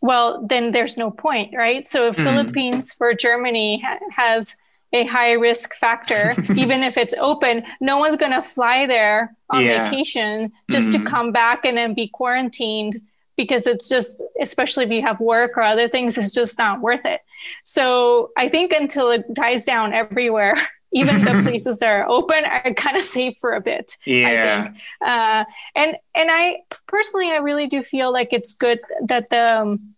well 0.00 0.46
then 0.46 0.72
there's 0.72 0.96
no 0.96 1.10
point 1.10 1.54
right 1.54 1.86
so 1.86 2.08
if 2.08 2.16
mm. 2.16 2.24
philippines 2.24 2.92
for 2.92 3.14
germany 3.14 3.82
ha- 3.84 3.98
has 4.10 4.56
a 4.92 5.04
high 5.04 5.32
risk 5.32 5.74
factor 5.74 6.34
even 6.56 6.82
if 6.82 6.96
it's 6.96 7.14
open 7.20 7.62
no 7.80 7.98
one's 7.98 8.16
going 8.16 8.32
to 8.32 8.42
fly 8.42 8.86
there 8.86 9.34
on 9.50 9.64
yeah. 9.64 9.90
vacation 9.90 10.52
just 10.70 10.90
mm. 10.90 10.92
to 10.92 11.04
come 11.04 11.32
back 11.32 11.64
and 11.64 11.76
then 11.76 11.94
be 11.94 12.08
quarantined 12.08 13.00
because 13.38 13.66
it's 13.66 13.88
just 13.88 14.22
especially 14.42 14.84
if 14.84 14.90
you 14.90 15.00
have 15.00 15.18
work 15.20 15.56
or 15.56 15.62
other 15.62 15.88
things 15.88 16.18
it's 16.18 16.34
just 16.34 16.58
not 16.58 16.82
worth 16.82 17.06
it 17.06 17.22
so 17.64 18.30
i 18.36 18.46
think 18.46 18.72
until 18.72 19.10
it 19.10 19.24
dies 19.32 19.64
down 19.64 19.94
everywhere 19.94 20.54
even 20.92 21.24
the 21.24 21.42
places 21.42 21.78
that 21.80 21.90
are 21.90 22.08
open 22.08 22.44
are 22.44 22.74
kind 22.74 22.96
of 22.96 23.02
safe 23.02 23.36
for 23.36 23.52
a 23.52 23.60
bit. 23.60 23.96
Yeah. 24.06 24.28
I 24.28 24.64
think. 24.64 24.76
Uh, 25.00 25.44
and 25.74 25.96
and 26.14 26.28
I 26.30 26.60
personally, 26.86 27.30
I 27.30 27.36
really 27.36 27.66
do 27.66 27.82
feel 27.82 28.12
like 28.12 28.32
it's 28.32 28.54
good 28.54 28.80
that 29.06 29.30
the 29.30 29.60
um, 29.60 29.94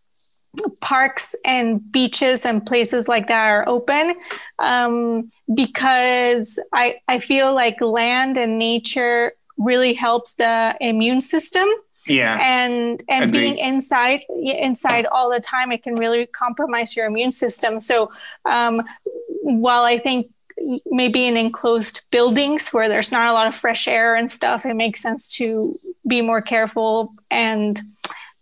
parks 0.81 1.35
and 1.45 1.93
beaches 1.93 2.45
and 2.45 2.65
places 2.65 3.09
like 3.09 3.29
that 3.29 3.49
are 3.49 3.69
open 3.69 4.15
um, 4.59 5.31
because 5.53 6.59
I 6.73 6.97
I 7.09 7.19
feel 7.19 7.55
like 7.55 7.81
land 7.81 8.37
and 8.37 8.59
nature 8.59 9.33
really 9.59 9.95
helps 9.95 10.35
the 10.35 10.75
immune 10.81 11.21
system 11.21 11.69
yeah 12.07 12.39
and 12.41 13.03
and 13.09 13.25
Agreed. 13.25 13.41
being 13.41 13.59
inside 13.59 14.23
inside 14.31 15.07
all 15.07 15.31
the 15.31 15.41
time 15.41 15.71
it 15.73 15.83
can 15.83 15.97
really 15.97 16.27
compromise 16.27 16.97
your 16.97 17.07
immune 17.07 17.31
system 17.31 17.79
so 17.79 18.11
um, 18.47 18.83
while 19.43 19.85
i 19.85 19.99
think 19.99 20.31
maybe 20.87 21.25
in 21.25 21.37
enclosed 21.37 22.07
buildings 22.11 22.71
where 22.71 22.89
there's 22.89 23.11
not 23.11 23.29
a 23.29 23.33
lot 23.33 23.47
of 23.47 23.55
fresh 23.55 23.89
air 23.89 24.15
and 24.15 24.31
stuff, 24.31 24.67
it 24.67 24.75
makes 24.75 25.01
sense 25.01 25.29
to 25.37 25.77
be 26.07 26.21
more 26.21 26.43
careful 26.43 27.13
and 27.31 27.81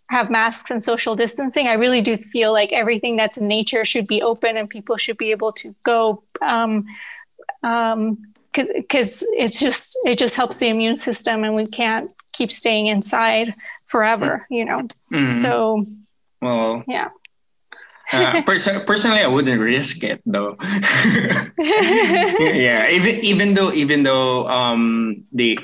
have 0.09 0.29
masks 0.29 0.71
and 0.71 0.81
social 0.81 1.15
distancing. 1.15 1.67
I 1.67 1.73
really 1.73 2.01
do 2.01 2.17
feel 2.17 2.51
like 2.51 2.71
everything 2.73 3.15
that's 3.15 3.37
in 3.37 3.47
nature 3.47 3.85
should 3.85 4.07
be 4.07 4.21
open 4.21 4.57
and 4.57 4.69
people 4.69 4.97
should 4.97 5.17
be 5.17 5.31
able 5.31 5.51
to 5.53 5.73
go. 5.83 6.23
Um, 6.41 6.85
um, 7.63 8.17
because 8.51 9.23
it's 9.37 9.59
just 9.59 9.95
it 10.05 10.17
just 10.17 10.35
helps 10.35 10.57
the 10.57 10.67
immune 10.67 10.95
system 10.95 11.43
and 11.43 11.55
we 11.55 11.67
can't 11.67 12.09
keep 12.33 12.51
staying 12.51 12.87
inside 12.87 13.53
forever 13.87 14.45
you 14.49 14.65
know 14.65 14.81
mm-hmm. 15.11 15.31
so 15.31 15.83
well 16.41 16.83
yeah 16.87 17.09
uh, 18.11 18.41
pers- 18.43 18.83
personally, 18.85 19.19
I 19.19 19.27
wouldn't 19.27 19.61
risk 19.61 20.03
it 20.03 20.21
though. 20.25 20.57
yeah, 21.59 22.89
even 22.89 23.15
even 23.23 23.53
though 23.53 23.71
even 23.71 24.03
though 24.03 24.47
um 24.47 25.23
they 25.31 25.57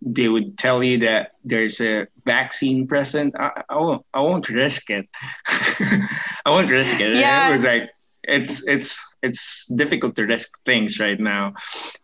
they 0.00 0.28
would 0.28 0.58
tell 0.58 0.82
you 0.82 0.98
that 0.98 1.32
there's 1.44 1.80
a 1.80 2.08
vaccine 2.26 2.86
present, 2.86 3.34
I, 3.38 3.62
I 3.68 3.76
won't 3.76 4.04
I 4.12 4.20
won't 4.20 4.48
risk 4.48 4.90
it. 4.90 5.08
I 5.46 6.50
won't 6.50 6.70
risk 6.70 6.98
it. 7.00 7.14
Yeah. 7.14 7.48
It 7.48 7.52
was 7.52 7.64
like 7.64 7.90
it's 8.24 8.66
it's 8.66 8.98
it's 9.22 9.66
difficult 9.66 10.16
to 10.16 10.26
risk 10.26 10.62
things 10.64 10.98
right 10.98 11.20
now 11.20 11.54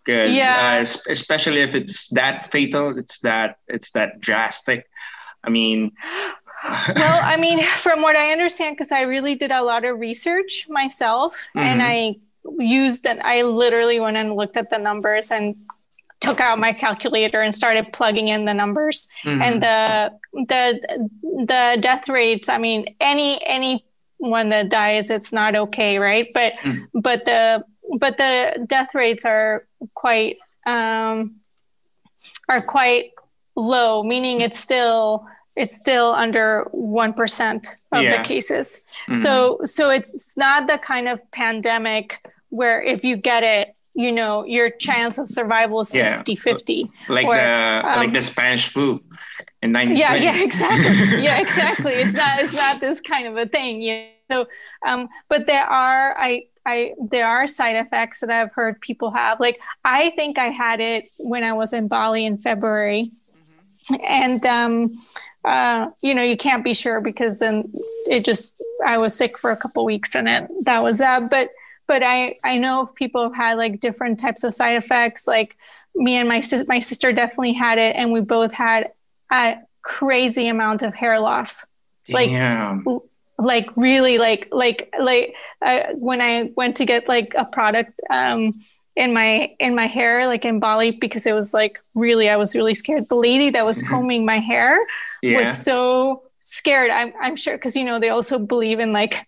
because 0.05 0.33
yeah. 0.33 0.79
uh, 0.79 1.13
especially 1.13 1.61
if 1.61 1.75
it's 1.75 2.09
that 2.09 2.47
fatal 2.51 2.97
it's 2.97 3.21
that 3.21 3.59
it's 3.69 3.91
that 3.93 4.21
drastic 4.21 4.89
i 5.45 5.51
mean 5.51 5.93
well, 6.65 7.21
I 7.23 7.37
mean, 7.37 7.63
from 7.63 8.03
what 8.03 8.17
I 8.17 8.33
understand, 8.33 8.77
because 8.77 8.91
I 8.91 9.03
really 9.03 9.37
did 9.37 9.53
a 9.53 9.63
lot 9.63 9.85
of 9.85 10.01
research 10.01 10.67
myself 10.69 11.47
mm-hmm. 11.57 11.61
and 11.61 11.81
I 11.81 12.17
used 12.59 13.05
that, 13.05 13.25
I 13.25 13.43
literally 13.43 14.01
went 14.01 14.17
and 14.17 14.35
looked 14.35 14.57
at 14.57 14.69
the 14.69 14.79
numbers 14.79 15.31
and 15.31 15.55
took 16.21 16.41
out 16.41 16.59
my 16.59 16.73
calculator 16.73 17.41
and 17.41 17.55
started 17.55 17.93
plugging 17.93 18.29
in 18.29 18.45
the 18.45 18.55
numbers 18.55 19.09
mm-hmm. 19.25 19.41
and 19.41 19.63
the 19.63 20.13
the 20.49 21.07
the 21.47 21.79
death 21.81 22.09
rates 22.09 22.49
i 22.49 22.59
mean 22.59 22.85
any 23.01 23.41
any 23.47 23.85
one 24.19 24.49
that 24.49 24.69
dies 24.69 25.11
it's 25.11 25.33
not 25.33 25.55
okay 25.55 25.99
right 25.99 26.29
but 26.35 26.53
mm. 26.55 26.87
but 26.93 27.25
the 27.25 27.65
but 27.99 28.17
the 28.19 28.67
death 28.69 28.95
rates 28.95 29.25
are 29.25 29.67
quite 29.95 30.37
um 30.67 31.37
are 32.49 32.61
quite 32.61 33.13
low 33.57 34.03
meaning 34.03 34.41
it's 34.41 34.59
still 34.59 35.27
it's 35.59 35.75
still 35.75 36.13
under 36.13 36.69
1% 36.73 37.75
of 37.91 38.03
yeah. 38.03 38.17
the 38.17 38.27
cases. 38.27 38.83
Mm-hmm. 39.09 39.15
So 39.15 39.61
so 39.65 39.91
it's 39.91 40.37
not 40.37 40.69
the 40.69 40.79
kind 40.79 41.09
of 41.09 41.21
pandemic 41.33 42.25
where 42.51 42.81
if 42.81 43.05
you 43.05 43.17
get 43.17 43.43
it, 43.43 43.75
you 43.95 44.13
know, 44.13 44.45
your 44.45 44.71
chance 44.71 45.19
of 45.19 45.29
survival 45.29 45.81
is 45.81 45.93
yeah. 45.93 46.23
50-50. 46.23 46.89
Like 47.09 47.27
or, 47.27 47.35
the 47.35 47.83
um, 47.85 47.97
like 47.97 48.13
the 48.13 48.23
Spanish 48.23 48.69
flu 48.69 49.03
in 49.63 49.73
1920. 49.73 49.99
Yeah, 49.99 50.15
yeah, 50.15 50.45
exactly. 50.45 51.25
yeah, 51.25 51.41
exactly. 51.41 51.93
It's 51.93 52.15
not 52.15 52.41
it's 52.41 52.55
not 52.55 52.81
this 52.81 53.01
kind 53.01 53.27
of 53.27 53.37
a 53.37 53.47
thing. 53.47 53.83
You 53.83 54.07
know? 54.31 54.45
So 54.45 54.49
um 54.87 55.09
but 55.29 55.47
there 55.47 55.65
are 55.65 56.17
I 56.19 56.45
I 56.67 56.95
there 57.11 57.27
are 57.27 57.47
side 57.47 57.77
effects 57.77 58.21
that 58.21 58.31
I've 58.31 58.53
heard 58.53 58.81
people 58.81 59.11
have. 59.11 59.41
Like 59.41 59.61
I 59.85 60.11
think 60.11 60.39
I 60.39 60.47
had 60.47 60.81
it 60.81 61.09
when 61.19 61.45
I 61.45 61.53
was 61.53 61.73
in 61.73 61.89
Bali 61.89 62.25
in 62.25 62.39
February. 62.39 63.11
Mm-hmm. 63.91 64.05
And 64.07 64.47
um 64.47 64.97
uh, 65.45 65.89
you 66.03 66.15
know, 66.15 66.23
you 66.23 66.37
can't 66.37 66.65
be 66.65 66.75
sure 66.75 67.01
because 67.01 67.39
then 67.39 67.73
it 68.07 68.25
just 68.25 68.63
I 68.85 68.99
was 68.99 69.15
sick 69.15 69.39
for 69.39 69.51
a 69.51 69.57
couple 69.57 69.85
weeks 69.85 70.15
and 70.15 70.29
it 70.29 70.49
that 70.65 70.83
was 70.83 70.99
that. 70.99 71.31
But 71.31 71.51
but 71.87 72.03
I 72.05 72.37
I 72.45 72.59
know 72.59 72.87
people 72.87 73.23
have 73.23 73.35
had 73.35 73.57
like 73.57 73.81
different 73.81 74.21
types 74.21 74.45
of 74.45 74.55
side 74.55 74.77
effects. 74.77 75.27
Like 75.27 75.57
me 75.97 76.17
and 76.17 76.29
my 76.29 76.43
my 76.69 76.79
sister 76.79 77.13
definitely 77.13 77.55
had 77.55 77.79
it, 77.79 77.97
and 77.97 78.13
we 78.13 78.21
both 78.21 78.53
had 78.53 78.91
a 79.33 79.57
crazy 79.83 80.49
amount 80.49 80.83
of 80.83 80.95
hair 80.95 81.21
loss. 81.21 81.67
Damn. 82.07 82.85
Like 82.85 83.03
like 83.39 83.77
really 83.77 84.19
like 84.19 84.49
like 84.51 84.93
like 85.01 85.35
when 85.95 86.21
I 86.21 86.53
went 86.57 86.77
to 86.77 86.85
get 86.85 87.09
like 87.09 87.35
a 87.35 87.45
product 87.45 88.01
um 88.11 88.53
in 88.97 89.15
my 89.15 89.55
in 89.61 89.77
my 89.77 89.87
hair 89.87 90.27
like 90.27 90.45
in 90.45 90.59
Bali 90.59 90.91
because 90.91 91.25
it 91.25 91.35
was 91.35 91.55
like 91.55 91.79
really 91.95 92.29
I 92.29 92.37
was 92.37 92.57
really 92.57 92.75
scared. 92.75 93.09
The 93.09 93.15
lady 93.15 93.51
that 93.51 93.65
was 93.65 93.83
mm-hmm. 93.83 93.95
combing 93.95 94.27
my 94.27 94.39
hair 94.39 94.79
yeah. 95.23 95.39
was 95.39 95.57
so 95.57 96.23
scared. 96.41 96.91
I'm 96.91 97.13
I'm 97.21 97.37
sure 97.37 97.57
because 97.57 97.77
you 97.77 97.85
know 97.85 98.01
they 98.01 98.09
also 98.09 98.39
believe 98.39 98.81
in 98.81 98.93
like 98.93 99.27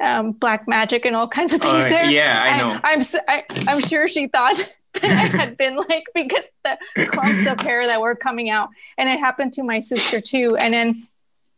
um, 0.00 0.32
black 0.32 0.66
magic 0.66 1.04
and 1.04 1.14
all 1.14 1.28
kinds 1.28 1.52
of 1.52 1.60
things 1.60 1.84
uh, 1.84 1.88
there. 1.88 2.10
Yeah, 2.10 2.40
I 2.42 2.58
know. 2.58 2.80
I, 2.82 2.92
I'm 2.92 3.02
I, 3.28 3.70
I'm 3.70 3.80
sure 3.80 4.08
she 4.08 4.26
thought 4.26 4.56
I 5.10 5.26
had 5.26 5.56
been 5.56 5.76
like 5.76 6.04
because 6.14 6.48
the 6.64 6.78
clumps 7.06 7.46
of 7.46 7.60
hair 7.60 7.86
that 7.86 8.00
were 8.00 8.14
coming 8.14 8.50
out, 8.50 8.70
and 8.98 9.08
it 9.08 9.18
happened 9.18 9.52
to 9.54 9.62
my 9.62 9.80
sister 9.80 10.20
too. 10.20 10.56
And 10.56 10.74
then 10.74 11.02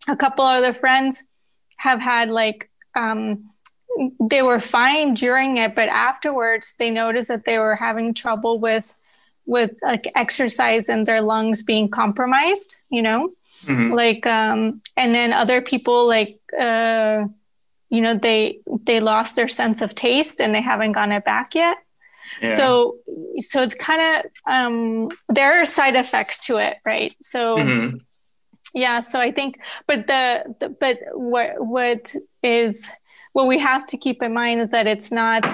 a 0.09 0.17
couple 0.17 0.45
of 0.45 0.57
other 0.57 0.73
friends 0.73 1.29
have 1.76 2.00
had 2.00 2.31
like 2.31 2.71
um, 2.95 3.50
they 4.21 4.43
were 4.43 4.61
fine 4.61 5.15
during 5.15 5.57
it, 5.57 5.75
but 5.75 5.88
afterwards 5.88 6.75
they 6.79 6.91
noticed 6.91 7.29
that 7.29 7.45
they 7.45 7.59
were 7.59 7.76
having 7.76 8.15
trouble 8.15 8.59
with 8.59 8.95
with 9.45 9.79
like 9.83 10.11
exercise 10.17 10.88
and 10.88 11.07
their 11.07 11.21
lungs 11.21 11.62
being 11.62 11.88
compromised. 11.88 12.76
You 12.91 13.03
know, 13.03 13.33
mm-hmm. 13.62 13.93
like 13.93 14.26
um, 14.26 14.83
and 14.97 15.15
then 15.15 15.33
other 15.33 15.61
people 15.61 16.07
like 16.07 16.38
uh, 16.59 17.26
you 17.88 18.00
know 18.00 18.17
they 18.17 18.61
they 18.85 19.00
lost 19.00 19.37
their 19.37 19.49
sense 19.49 19.81
of 19.83 19.95
taste 19.95 20.41
and 20.41 20.55
they 20.55 20.61
haven't 20.61 20.93
gotten 20.93 21.12
it 21.12 21.25
back 21.25 21.55
yet. 21.55 21.79
Yeah. 22.43 22.57
So 22.57 22.99
so 23.38 23.62
it's 23.62 23.75
kind 23.75 24.16
of 24.16 24.31
um, 24.52 25.11
there 25.28 25.61
are 25.61 25.64
side 25.64 25.97
effects 25.97 26.47
to 26.47 26.59
it, 26.59 26.78
right? 26.85 27.14
So. 27.21 27.57
Mm-hmm. 27.57 27.97
Yeah, 28.75 29.00
so 29.00 29.19
I 29.19 29.33
think, 29.33 29.59
but 29.87 30.07
the, 30.07 30.55
the 30.61 30.69
but 30.69 30.99
what 31.14 31.55
what 31.59 32.14
is 32.43 32.90
what 33.33 33.47
we 33.47 33.59
have 33.59 33.87
to 33.87 33.97
keep 33.97 34.23
in 34.23 34.35
mind 34.35 34.61
is 34.61 34.71
that 34.71 34.87
it's 34.87 35.11
not 35.11 35.45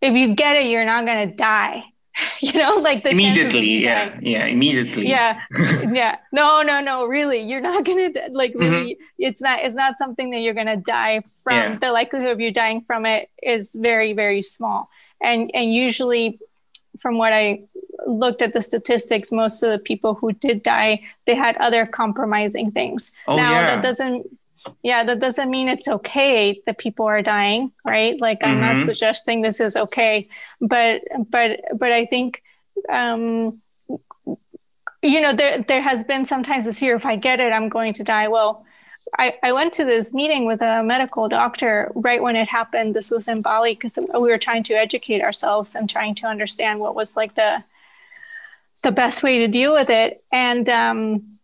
if 0.00 0.14
you 0.14 0.34
get 0.34 0.56
it 0.56 0.66
you're 0.70 0.84
not 0.84 1.06
going 1.06 1.28
to 1.28 1.34
die 1.34 1.84
you 2.40 2.52
know 2.52 2.76
like 2.82 3.04
the 3.04 3.10
immediately 3.10 3.84
yeah 3.84 4.18
yeah 4.20 4.46
immediately 4.46 5.08
yeah 5.08 5.40
yeah 5.92 6.16
no 6.32 6.62
no 6.62 6.80
no 6.80 7.06
really 7.06 7.40
you're 7.40 7.60
not 7.60 7.84
gonna 7.84 8.10
like 8.32 8.52
really 8.54 8.94
mm-hmm. 8.94 9.02
it's 9.18 9.40
not 9.40 9.60
it's 9.60 9.74
not 9.74 9.96
something 9.96 10.30
that 10.30 10.40
you're 10.40 10.54
gonna 10.54 10.76
die 10.76 11.22
from 11.42 11.54
yeah. 11.54 11.76
the 11.76 11.92
likelihood 11.92 12.30
of 12.30 12.40
you 12.40 12.52
dying 12.52 12.80
from 12.80 13.06
it 13.06 13.30
is 13.42 13.76
very 13.80 14.12
very 14.12 14.42
small 14.42 14.88
and 15.22 15.50
and 15.54 15.72
usually 15.72 16.38
from 16.98 17.16
what 17.18 17.32
i 17.32 17.60
looked 18.06 18.40
at 18.40 18.54
the 18.54 18.62
statistics, 18.62 19.30
most 19.30 19.62
of 19.62 19.70
the 19.70 19.78
people 19.78 20.14
who 20.14 20.32
did 20.32 20.62
die, 20.62 21.02
they 21.26 21.34
had 21.34 21.54
other 21.58 21.84
compromising 21.84 22.70
things. 22.70 23.12
Oh, 23.28 23.36
now 23.36 23.52
yeah. 23.52 23.66
that 23.66 23.82
doesn't 23.82 24.26
yeah, 24.82 25.04
that 25.04 25.20
doesn't 25.20 25.50
mean 25.50 25.68
it's 25.68 25.88
okay 25.88 26.60
that 26.66 26.78
people 26.78 27.06
are 27.06 27.22
dying, 27.22 27.72
right? 27.84 28.18
Like 28.20 28.38
I'm 28.42 28.60
not 28.60 28.76
Mhm. 28.76 28.84
suggesting 28.84 29.40
this 29.42 29.60
is 29.60 29.76
okay, 29.76 30.28
but 30.60 31.02
but 31.30 31.60
but 31.78 31.92
I 31.92 32.06
think 32.06 32.42
um 32.88 33.60
you 35.02 35.20
know 35.20 35.32
there 35.32 35.62
there 35.62 35.80
has 35.82 36.04
been 36.04 36.24
sometimes 36.24 36.64
this 36.66 36.78
fear 36.78 36.96
if 36.96 37.06
I 37.06 37.16
get 37.16 37.40
it, 37.40 37.52
I'm 37.52 37.68
going 37.68 37.92
to 37.94 38.04
die. 38.04 38.28
Well, 38.28 38.64
I, 39.18 39.34
I 39.42 39.52
went 39.52 39.72
to 39.74 39.84
this 39.84 40.14
meeting 40.14 40.46
with 40.46 40.62
a 40.62 40.82
medical 40.82 41.28
doctor 41.28 41.90
right 41.94 42.22
when 42.22 42.36
it 42.36 42.48
happened. 42.48 42.94
This 42.94 43.10
was 43.10 43.28
in 43.28 43.42
Bali 43.42 43.74
because 43.74 43.98
we 43.98 44.28
were 44.28 44.38
trying 44.38 44.62
to 44.64 44.74
educate 44.74 45.22
ourselves 45.22 45.74
and 45.74 45.88
trying 45.88 46.14
to 46.16 46.26
understand 46.26 46.80
what 46.80 46.94
was 46.94 47.16
like 47.16 47.34
the 47.34 47.64
the 48.82 48.92
best 48.92 49.22
way 49.22 49.38
to 49.38 49.48
deal 49.48 49.74
with 49.74 49.90
it. 49.90 50.22
And 50.32 50.68
um, 50.68 51.38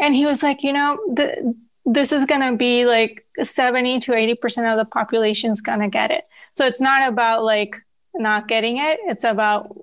and 0.00 0.14
he 0.14 0.26
was 0.26 0.42
like, 0.42 0.62
you 0.62 0.72
know, 0.72 0.98
the, 1.06 1.54
this 1.86 2.12
is 2.12 2.26
going 2.26 2.42
to 2.42 2.56
be 2.56 2.84
like 2.84 3.26
70 3.42 4.00
to 4.00 4.14
80 4.14 4.34
percent 4.34 4.66
of 4.66 4.76
the 4.76 4.84
population 4.84 5.50
is 5.50 5.60
going 5.60 5.80
to 5.80 5.88
get 5.88 6.10
it. 6.10 6.24
So 6.54 6.66
it's 6.66 6.80
not 6.80 7.08
about 7.08 7.44
like 7.44 7.76
not 8.14 8.48
getting 8.48 8.78
it; 8.78 8.98
it's 9.04 9.24
about 9.24 9.76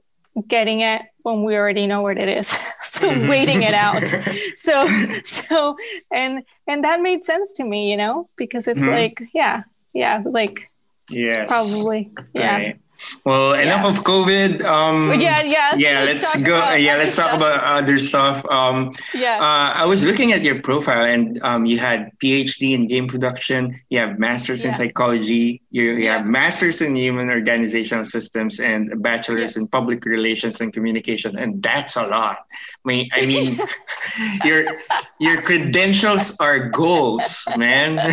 getting 0.48 0.82
it 0.82 1.02
when 1.24 1.44
we 1.44 1.56
already 1.56 1.86
know 1.88 2.02
what 2.02 2.18
it 2.18 2.30
is 2.30 2.48
so 2.82 3.10
Mhm. 3.10 3.28
waiting 3.30 3.64
it 3.64 3.74
out 3.74 4.08
so 4.54 4.88
so 5.24 5.76
and 6.14 6.44
and 6.68 6.84
that 6.84 7.02
made 7.02 7.24
sense 7.24 7.54
to 7.54 7.64
me 7.64 7.90
you 7.92 7.98
know 7.98 8.30
because 8.38 8.68
it's 8.68 8.86
Mhm. 8.86 8.92
like 8.92 9.22
yeah 9.34 9.64
yeah 9.94 10.22
like 10.26 10.70
Yes. 11.10 11.38
it's 11.38 11.48
probably 11.48 12.12
yeah 12.34 12.56
Right. 12.58 12.80
Well, 13.26 13.54
enough 13.54 13.84
Yeah. 13.84 13.90
of 13.90 14.04
COVID. 14.04 14.64
Um, 14.64 15.20
yeah 15.20 15.42
yeah 15.42 15.76
yeah, 15.78 16.00
let's, 16.04 16.34
talk 16.34 16.44
go. 16.46 16.74
yeah, 16.76 16.96
let's 16.98 17.16
talk 17.16 17.34
about 17.34 17.64
other 17.64 17.98
stuff. 17.98 18.44
Um, 18.52 18.94
yeah 19.14 19.38
uh, 19.40 19.74
I 19.82 19.86
was 19.86 20.04
looking 20.06 20.32
at 20.34 20.42
your 20.42 20.62
profile, 20.62 21.06
and 21.06 21.40
um, 21.44 21.66
you 21.66 21.78
had 21.80 22.12
PhD 22.24 22.74
in 22.74 22.88
game 22.88 23.08
production. 23.08 23.74
You 23.90 24.00
have 24.00 24.20
masters 24.20 24.66
in 24.66 24.74
psychology. 24.74 25.62
You, 25.72 25.84
you 25.94 26.06
Yeah. 26.06 26.18
have 26.20 26.28
masters 26.28 26.82
in 26.82 26.96
human 26.96 27.30
organizational 27.30 28.04
systems, 28.04 28.60
and 28.60 28.92
a 28.92 28.96
bachelor's 28.96 29.56
in 29.58 29.68
public 29.68 30.06
relations 30.06 30.60
and 30.62 30.74
communication. 30.74 31.38
And 31.38 31.62
that's 31.64 31.96
a 31.96 32.06
lot. 32.08 32.38
I 32.84 32.88
mean, 32.88 33.10
I 33.14 33.26
mean, 33.26 33.60
your 34.46 34.78
your 35.20 35.42
credentials 35.42 36.36
are 36.40 36.70
goals, 36.70 37.48
man. 37.58 38.00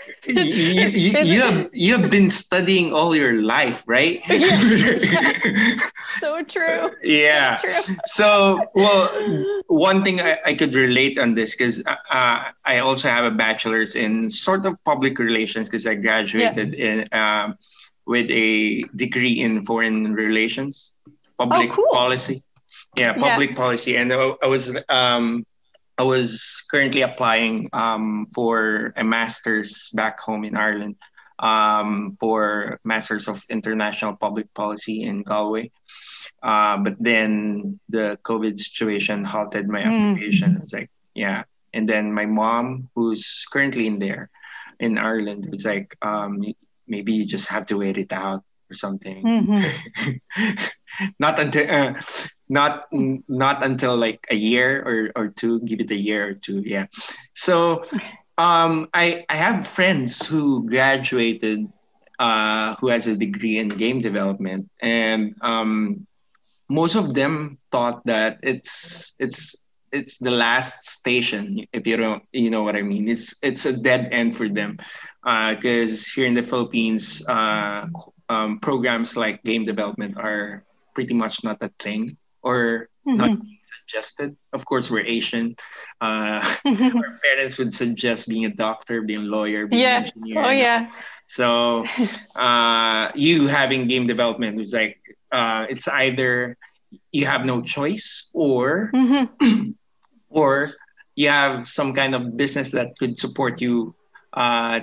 you, 0.26 0.42
you, 0.44 1.40
have 1.42 1.70
you 1.72 1.96
have 1.96 2.10
been 2.10 2.30
studying 2.30 2.92
all 2.92 3.14
your 3.16 3.42
life, 3.42 3.82
right? 3.86 4.22
so 6.20 6.42
true 6.44 6.90
yeah. 7.02 7.56
so 7.56 7.66
true 7.66 7.96
So, 8.06 8.60
well, 8.74 9.08
one 9.66 10.02
thing 10.04 10.20
I, 10.20 10.38
I 10.44 10.54
could 10.54 10.74
relate 10.74 11.18
on 11.18 11.34
this 11.34 11.54
because 11.56 11.82
uh, 11.86 12.44
I 12.64 12.78
also 12.78 13.08
have 13.08 13.24
a 13.24 13.30
bachelor's 13.30 13.94
in 13.96 14.30
sort 14.30 14.66
of 14.66 14.76
public 14.84 15.18
relations 15.18 15.68
because 15.68 15.86
I 15.86 15.94
graduated 15.94 16.74
in 16.74 17.08
um, 17.12 17.56
with 18.06 18.30
a 18.30 18.82
degree 18.96 19.40
in 19.40 19.62
foreign 19.62 20.12
relations, 20.14 20.92
public 21.38 21.70
Oh, 21.70 21.74
cool. 21.76 21.92
policy. 21.92 22.42
Yeah, 22.96 23.14
Yeah. 23.16 23.28
public 23.30 23.56
policy, 23.56 23.96
and 23.96 24.12
I, 24.12 24.34
I 24.42 24.46
was 24.48 24.76
um, 24.88 25.46
I 25.98 26.02
was 26.04 26.62
currently 26.70 27.02
applying 27.02 27.68
um, 27.72 28.26
for 28.34 28.92
a 28.96 29.04
master's 29.04 29.90
back 29.94 30.18
home 30.20 30.44
in 30.44 30.56
Ireland 30.56 30.96
um, 31.38 32.16
for 32.18 32.80
Masters 32.84 33.28
of 33.28 33.44
International 33.50 34.16
Public 34.16 34.52
Policy 34.54 35.02
in 35.02 35.22
Galway. 35.22 35.70
Uh, 36.42 36.76
but 36.78 36.96
then 36.98 37.78
the 37.88 38.18
COVID 38.24 38.58
situation 38.58 39.22
halted 39.24 39.68
my 39.68 39.82
Mm. 39.82 40.12
application. 40.12 40.56
I 40.56 40.60
was 40.60 40.72
like, 40.72 40.90
yeah. 41.14 41.44
And 41.72 41.88
then 41.88 42.12
my 42.12 42.26
mom, 42.26 42.88
who's 42.94 43.46
currently 43.52 43.86
in 43.86 43.98
there 43.98 44.28
in 44.80 44.98
Ireland, 44.98 45.48
was 45.50 45.64
like, 45.64 45.96
um, 46.02 46.42
maybe 46.88 47.12
you 47.12 47.24
just 47.26 47.48
have 47.48 47.66
to 47.66 47.78
wait 47.78 47.96
it 47.98 48.12
out 48.12 48.42
or 48.70 48.74
something. 48.74 49.22
Mhm. 49.22 49.62
not 51.18 51.38
until 51.38 51.70
uh, 51.70 51.94
not 52.52 52.84
not 53.28 53.64
until 53.64 53.96
like 53.96 54.20
a 54.30 54.36
year 54.36 54.84
or, 54.84 54.98
or 55.16 55.28
two 55.32 55.60
give 55.64 55.80
it 55.80 55.90
a 55.90 55.96
year 55.96 56.28
or 56.28 56.34
two 56.34 56.60
yeah. 56.60 56.86
So 57.32 57.82
um 58.38 58.88
i 58.92 59.24
i 59.28 59.36
have 59.36 59.68
friends 59.68 60.24
who 60.24 60.64
graduated 60.68 61.68
uh 62.18 62.74
who 62.76 62.88
has 62.88 63.06
a 63.06 63.16
degree 63.16 63.58
in 63.58 63.68
game 63.68 64.00
development 64.00 64.68
and 64.80 65.34
um 65.40 66.06
most 66.68 66.94
of 66.96 67.12
them 67.12 67.58
thought 67.70 68.04
that 68.06 68.38
it's 68.42 69.14
it's 69.18 69.56
it's 69.92 70.16
the 70.16 70.30
last 70.32 70.88
station 70.88 71.64
if 71.72 71.86
you 71.86 71.96
don't 71.96 72.22
you 72.32 72.48
know 72.48 72.62
what 72.62 72.76
i 72.76 72.82
mean. 72.82 73.08
It's 73.08 73.36
it's 73.42 73.64
a 73.64 73.76
dead 73.76 74.08
end 74.12 74.36
for 74.36 74.48
them 74.48 74.76
because 75.24 76.08
here 76.08 76.26
in 76.26 76.34
the 76.34 76.44
philippines 76.44 77.24
uh 77.28 77.86
um, 78.28 78.60
programs 78.60 79.16
like 79.16 79.44
game 79.44 79.64
development 79.64 80.16
are 80.16 80.64
pretty 80.94 81.12
much 81.12 81.44
not 81.44 81.60
a 81.60 81.68
thing 81.78 82.16
or 82.42 82.88
not 83.04 83.30
Mhm. 83.30 83.42
suggested. 83.86 84.36
Of 84.52 84.64
course, 84.64 84.90
we're 84.90 85.04
Asian. 85.06 85.56
Uh, 86.00 86.40
our 86.66 87.18
parents 87.22 87.58
would 87.58 87.72
suggest 87.74 88.28
being 88.28 88.44
a 88.44 88.54
doctor, 88.54 89.02
being 89.02 89.20
a 89.26 89.30
lawyer, 89.30 89.66
being 89.66 89.82
Yeah. 89.82 89.98
an 89.98 90.04
engineer. 90.06 90.42
oh 90.44 90.50
yeah 90.50 90.90
So 91.26 91.84
uh, 92.38 93.10
you 93.14 93.46
having 93.46 93.88
game 93.88 94.06
development 94.06 94.56
was 94.58 94.72
like 94.72 94.98
uh, 95.32 95.66
it's 95.70 95.88
either 95.88 96.56
you 97.10 97.24
have 97.26 97.44
no 97.46 97.62
choice 97.62 98.28
or 98.34 98.90
Mhm. 98.94 99.28
or 100.28 100.70
you 101.16 101.28
have 101.28 101.66
some 101.68 101.92
kind 101.94 102.14
of 102.14 102.36
business 102.36 102.70
that 102.72 102.92
could 102.98 103.16
support 103.18 103.60
you 103.60 103.94
uh, 104.32 104.80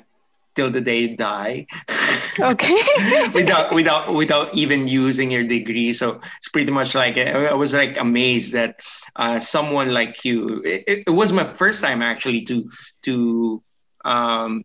till 0.56 0.70
the 0.72 0.82
day 0.82 1.00
you 1.06 1.18
die. 1.18 1.66
okay. 2.42 2.82
Without 3.34 3.74
without 3.74 4.14
without 4.14 4.54
even 4.56 4.88
using 4.88 5.32
your 5.32 5.44
degree. 5.44 5.94
So 5.94 6.20
it's 6.38 6.50
pretty 6.50 6.72
much 6.72 6.96
like 6.96 7.18
i 7.18 7.54
was 7.54 7.74
like 7.74 7.98
amazed 8.00 8.54
that 8.54 8.82
uh, 9.16 9.40
someone 9.40 9.92
like 9.92 10.24
you 10.24 10.62
it, 10.66 11.04
it 11.08 11.10
was 11.10 11.32
my 11.32 11.44
first 11.44 11.82
time 11.82 12.02
actually 12.02 12.42
to 12.44 12.70
to 13.04 13.64
um, 14.06 14.64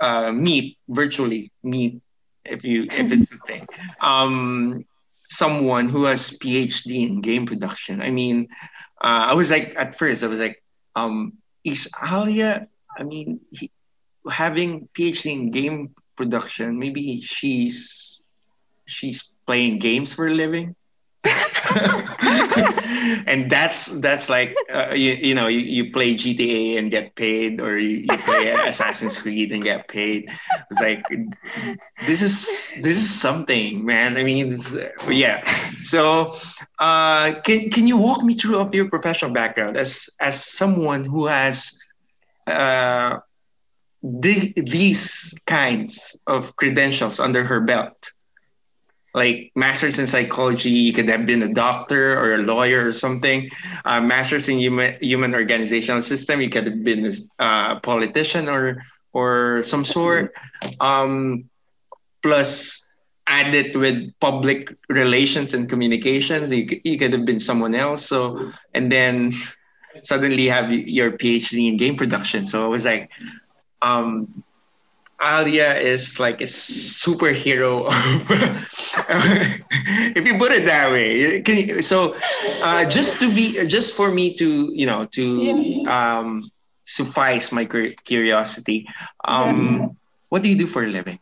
uh, 0.00 0.32
meet 0.32 0.78
virtually 0.88 1.50
meet 1.62 2.02
if 2.44 2.64
you 2.64 2.84
if 2.84 3.10
it's 3.12 3.32
a 3.32 3.38
thing. 3.46 3.66
Um, 4.00 4.84
someone 5.08 5.88
who 5.88 6.04
has 6.04 6.30
phd 6.30 6.90
in 6.90 7.20
game 7.20 7.46
production. 7.46 8.02
I 8.02 8.10
mean 8.10 8.48
uh, 9.00 9.30
i 9.30 9.34
was 9.34 9.50
like 9.50 9.74
at 9.78 9.94
first 9.94 10.22
i 10.22 10.26
was 10.26 10.38
like 10.40 10.62
um, 10.94 11.34
is 11.64 11.88
Alyea 11.94 12.66
i 12.98 13.02
mean 13.02 13.40
he, 13.50 13.70
having 14.30 14.88
phd 14.94 15.26
in 15.26 15.50
game 15.50 15.94
production. 16.16 16.78
Maybe 16.78 17.20
she's 17.20 18.22
she's 18.86 19.28
playing 19.46 19.78
games 19.78 20.14
for 20.14 20.28
a 20.28 20.34
living. 20.34 20.74
And 23.26 23.50
that's 23.50 23.86
that's 24.00 24.28
like 24.28 24.54
uh, 24.72 24.92
you, 24.94 25.12
you 25.12 25.34
know 25.34 25.46
you, 25.46 25.60
you 25.60 25.92
play 25.92 26.14
gta 26.14 26.78
and 26.78 26.90
get 26.90 27.14
paid 27.14 27.60
or 27.60 27.78
you, 27.78 28.06
you 28.06 28.16
play 28.24 28.50
assassin's 28.50 29.18
creed 29.18 29.52
and 29.52 29.62
get 29.62 29.88
paid. 29.88 30.30
It's 30.70 30.80
like 30.80 31.04
this 32.06 32.22
is 32.22 32.74
this 32.82 32.96
is 32.96 33.20
something 33.20 33.84
man. 33.84 34.16
I 34.16 34.22
mean 34.22 34.58
yeah. 35.08 35.42
So 35.82 36.36
uh 36.78 37.40
can 37.40 37.70
can 37.70 37.86
you 37.86 37.96
walk 37.96 38.22
me 38.22 38.34
through 38.34 38.58
of 38.58 38.74
your 38.74 38.88
professional 38.88 39.32
background 39.32 39.76
as 39.76 40.08
as 40.20 40.44
someone 40.44 41.04
who 41.04 41.26
has 41.26 41.78
uh 42.46 43.18
the, 44.02 44.52
these 44.56 45.34
kinds 45.46 46.20
of 46.26 46.56
credentials 46.56 47.20
under 47.20 47.44
her 47.44 47.60
belt. 47.60 48.12
Like 49.14 49.52
masters 49.54 49.98
in 49.98 50.06
psychology 50.06 50.70
you 50.70 50.92
could 50.92 51.08
have 51.08 51.26
been 51.26 51.42
a 51.42 51.52
doctor 51.52 52.18
or 52.18 52.34
a 52.34 52.38
lawyer 52.38 52.86
or 52.86 52.92
something. 52.92 53.50
Uh, 53.84 54.00
masters 54.00 54.48
in 54.48 54.58
human 54.58 54.96
human 55.00 55.34
organizational 55.34 56.00
system 56.00 56.40
you 56.40 56.48
could 56.48 56.64
have 56.66 56.82
been 56.82 57.04
a 57.04 57.12
uh, 57.42 57.80
politician 57.80 58.48
or 58.48 58.82
or 59.12 59.62
some 59.62 59.84
sort. 59.84 60.32
Um, 60.80 61.44
plus 62.22 62.80
add 63.26 63.54
it 63.54 63.76
with 63.76 64.10
public 64.18 64.74
relations 64.88 65.52
and 65.52 65.68
communications 65.68 66.52
you, 66.52 66.80
you 66.82 66.98
could 66.98 67.12
have 67.12 67.26
been 67.26 67.38
someone 67.38 67.74
else. 67.74 68.06
So 68.06 68.50
and 68.72 68.90
then 68.90 69.32
suddenly 70.02 70.46
have 70.46 70.72
your 70.72 71.12
phd 71.12 71.68
in 71.68 71.76
game 71.76 71.96
production. 71.96 72.46
So 72.46 72.66
it 72.66 72.70
was 72.70 72.86
like 72.86 73.10
um, 73.82 74.42
Alyea 75.20 75.80
is 75.80 76.18
like 76.18 76.40
a 76.40 76.44
superhero. 76.44 77.86
if 80.16 80.26
you 80.26 80.38
put 80.38 80.52
it 80.52 80.64
that 80.66 80.90
way, 80.90 81.40
can 81.42 81.56
you, 81.56 81.82
so 81.82 82.16
uh, 82.62 82.84
just 82.86 83.20
to 83.20 83.32
be 83.32 83.64
just 83.66 83.96
for 83.96 84.10
me 84.10 84.34
to 84.34 84.70
you 84.74 84.86
know 84.86 85.04
to 85.12 85.84
um, 85.86 86.50
suffice 86.84 87.52
my 87.52 87.64
curiosity. 87.64 88.86
Um, 89.24 89.94
What 90.28 90.42
do 90.42 90.48
you 90.48 90.56
do 90.56 90.66
for 90.66 90.82
a 90.82 90.86
living? 90.86 91.18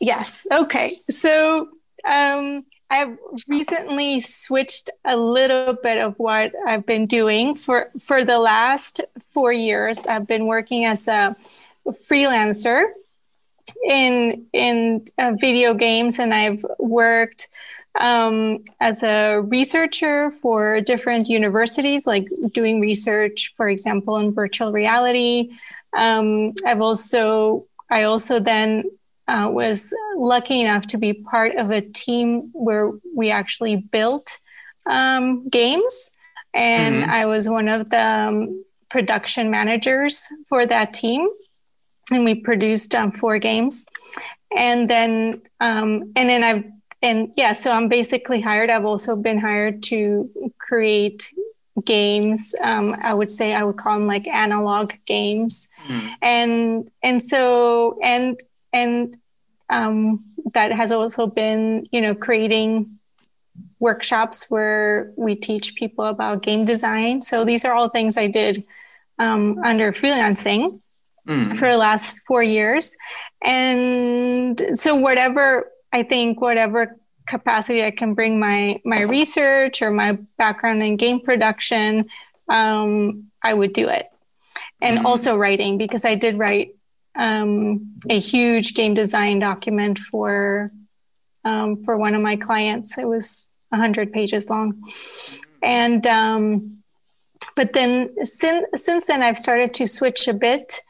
Yes. 0.00 0.46
Okay. 0.50 0.96
So 1.10 1.68
um, 2.08 2.64
I've 2.88 3.18
recently 3.48 4.20
switched 4.20 4.90
a 5.04 5.16
little 5.16 5.74
bit 5.74 5.98
of 5.98 6.14
what 6.18 6.52
I've 6.66 6.86
been 6.86 7.04
doing 7.04 7.54
for 7.54 7.90
for 8.00 8.24
the 8.24 8.38
last 8.38 9.00
four 9.28 9.52
years. 9.52 10.06
I've 10.06 10.26
been 10.26 10.46
working 10.46 10.84
as 10.84 11.08
a 11.08 11.34
freelancer 11.88 12.84
in 13.88 14.46
in 14.52 15.04
uh, 15.18 15.32
video 15.38 15.74
games, 15.74 16.18
and 16.18 16.32
I've 16.32 16.64
worked 16.78 17.48
um, 18.00 18.62
as 18.80 19.02
a 19.02 19.40
researcher 19.40 20.30
for 20.30 20.80
different 20.80 21.28
universities, 21.28 22.06
like 22.06 22.28
doing 22.52 22.80
research, 22.80 23.52
for 23.56 23.68
example, 23.68 24.16
in 24.18 24.32
virtual 24.32 24.70
reality. 24.70 25.50
Um, 25.96 26.52
I've 26.64 26.80
also 26.80 27.66
I 27.90 28.04
also 28.04 28.38
then 28.38 28.84
uh, 29.28 29.48
was 29.50 29.94
lucky 30.16 30.60
enough 30.60 30.86
to 30.88 30.98
be 30.98 31.12
part 31.12 31.54
of 31.56 31.70
a 31.70 31.80
team 31.80 32.50
where 32.52 32.92
we 33.14 33.30
actually 33.30 33.76
built 33.76 34.38
um, 34.86 35.48
games, 35.48 36.16
and 36.54 37.02
mm-hmm. 37.02 37.10
I 37.10 37.26
was 37.26 37.48
one 37.48 37.68
of 37.68 37.90
the 37.90 38.06
um, 38.06 38.64
production 38.88 39.50
managers 39.50 40.26
for 40.48 40.64
that 40.66 40.92
team, 40.92 41.28
and 42.12 42.24
we 42.24 42.34
produced 42.36 42.94
um, 42.94 43.10
four 43.10 43.38
games, 43.38 43.86
and 44.56 44.88
then 44.88 45.42
um, 45.60 46.12
and 46.14 46.28
then 46.28 46.44
I've 46.44 46.64
and 47.02 47.32
yeah, 47.36 47.52
so 47.52 47.72
I'm 47.72 47.88
basically 47.88 48.40
hired. 48.40 48.70
I've 48.70 48.84
also 48.84 49.16
been 49.16 49.38
hired 49.38 49.82
to 49.84 50.30
create 50.58 51.30
games. 51.84 52.54
Um, 52.62 52.96
I 53.02 53.12
would 53.12 53.30
say 53.30 53.54
I 53.54 53.64
would 53.64 53.76
call 53.76 53.98
them 53.98 54.06
like 54.06 54.26
analog 54.26 54.92
games, 55.04 55.68
mm. 55.86 56.10
and 56.22 56.90
and 57.02 57.22
so 57.22 57.98
and 58.02 58.38
and 58.76 59.16
um, 59.70 60.24
that 60.54 60.70
has 60.70 60.92
also 60.92 61.26
been 61.26 61.88
you 61.90 62.00
know 62.00 62.14
creating 62.14 62.98
workshops 63.78 64.46
where 64.50 65.12
we 65.16 65.34
teach 65.34 65.74
people 65.74 66.04
about 66.04 66.42
game 66.42 66.64
design. 66.64 67.20
So 67.20 67.44
these 67.44 67.64
are 67.64 67.74
all 67.74 67.88
things 67.88 68.16
I 68.16 68.26
did 68.26 68.64
um, 69.18 69.58
under 69.64 69.92
freelancing 69.92 70.80
mm. 71.26 71.56
for 71.56 71.68
the 71.68 71.76
last 71.76 72.18
four 72.26 72.42
years, 72.42 72.96
and 73.42 74.60
so 74.74 74.94
whatever 74.94 75.70
I 75.92 76.02
think 76.02 76.40
whatever 76.40 76.96
capacity 77.26 77.82
I 77.82 77.90
can 77.90 78.14
bring 78.14 78.38
my 78.38 78.80
my 78.84 79.00
research 79.00 79.82
or 79.82 79.90
my 79.90 80.18
background 80.38 80.82
in 80.82 80.96
game 80.96 81.20
production, 81.20 82.08
um, 82.48 83.30
I 83.42 83.54
would 83.54 83.72
do 83.72 83.88
it, 83.88 84.06
and 84.80 84.98
mm-hmm. 84.98 85.06
also 85.06 85.36
writing 85.36 85.78
because 85.78 86.04
I 86.04 86.14
did 86.14 86.38
write 86.38 86.75
um, 87.16 87.94
a 88.08 88.18
huge 88.18 88.74
game 88.74 88.94
design 88.94 89.38
document 89.38 89.98
for 89.98 90.70
um, 91.44 91.82
for 91.84 91.96
one 91.96 92.14
of 92.14 92.22
my 92.22 92.36
clients. 92.36 92.98
It 92.98 93.06
was 93.06 93.56
hundred 93.72 94.10
pages 94.12 94.48
long, 94.48 94.82
and 95.62 96.06
um, 96.06 96.82
but 97.56 97.72
then 97.72 98.24
since 98.24 98.66
since 98.74 99.06
then 99.06 99.22
I've 99.22 99.36
started 99.36 99.74
to 99.74 99.86
switch 99.86 100.28
a 100.28 100.34
bit 100.34 100.80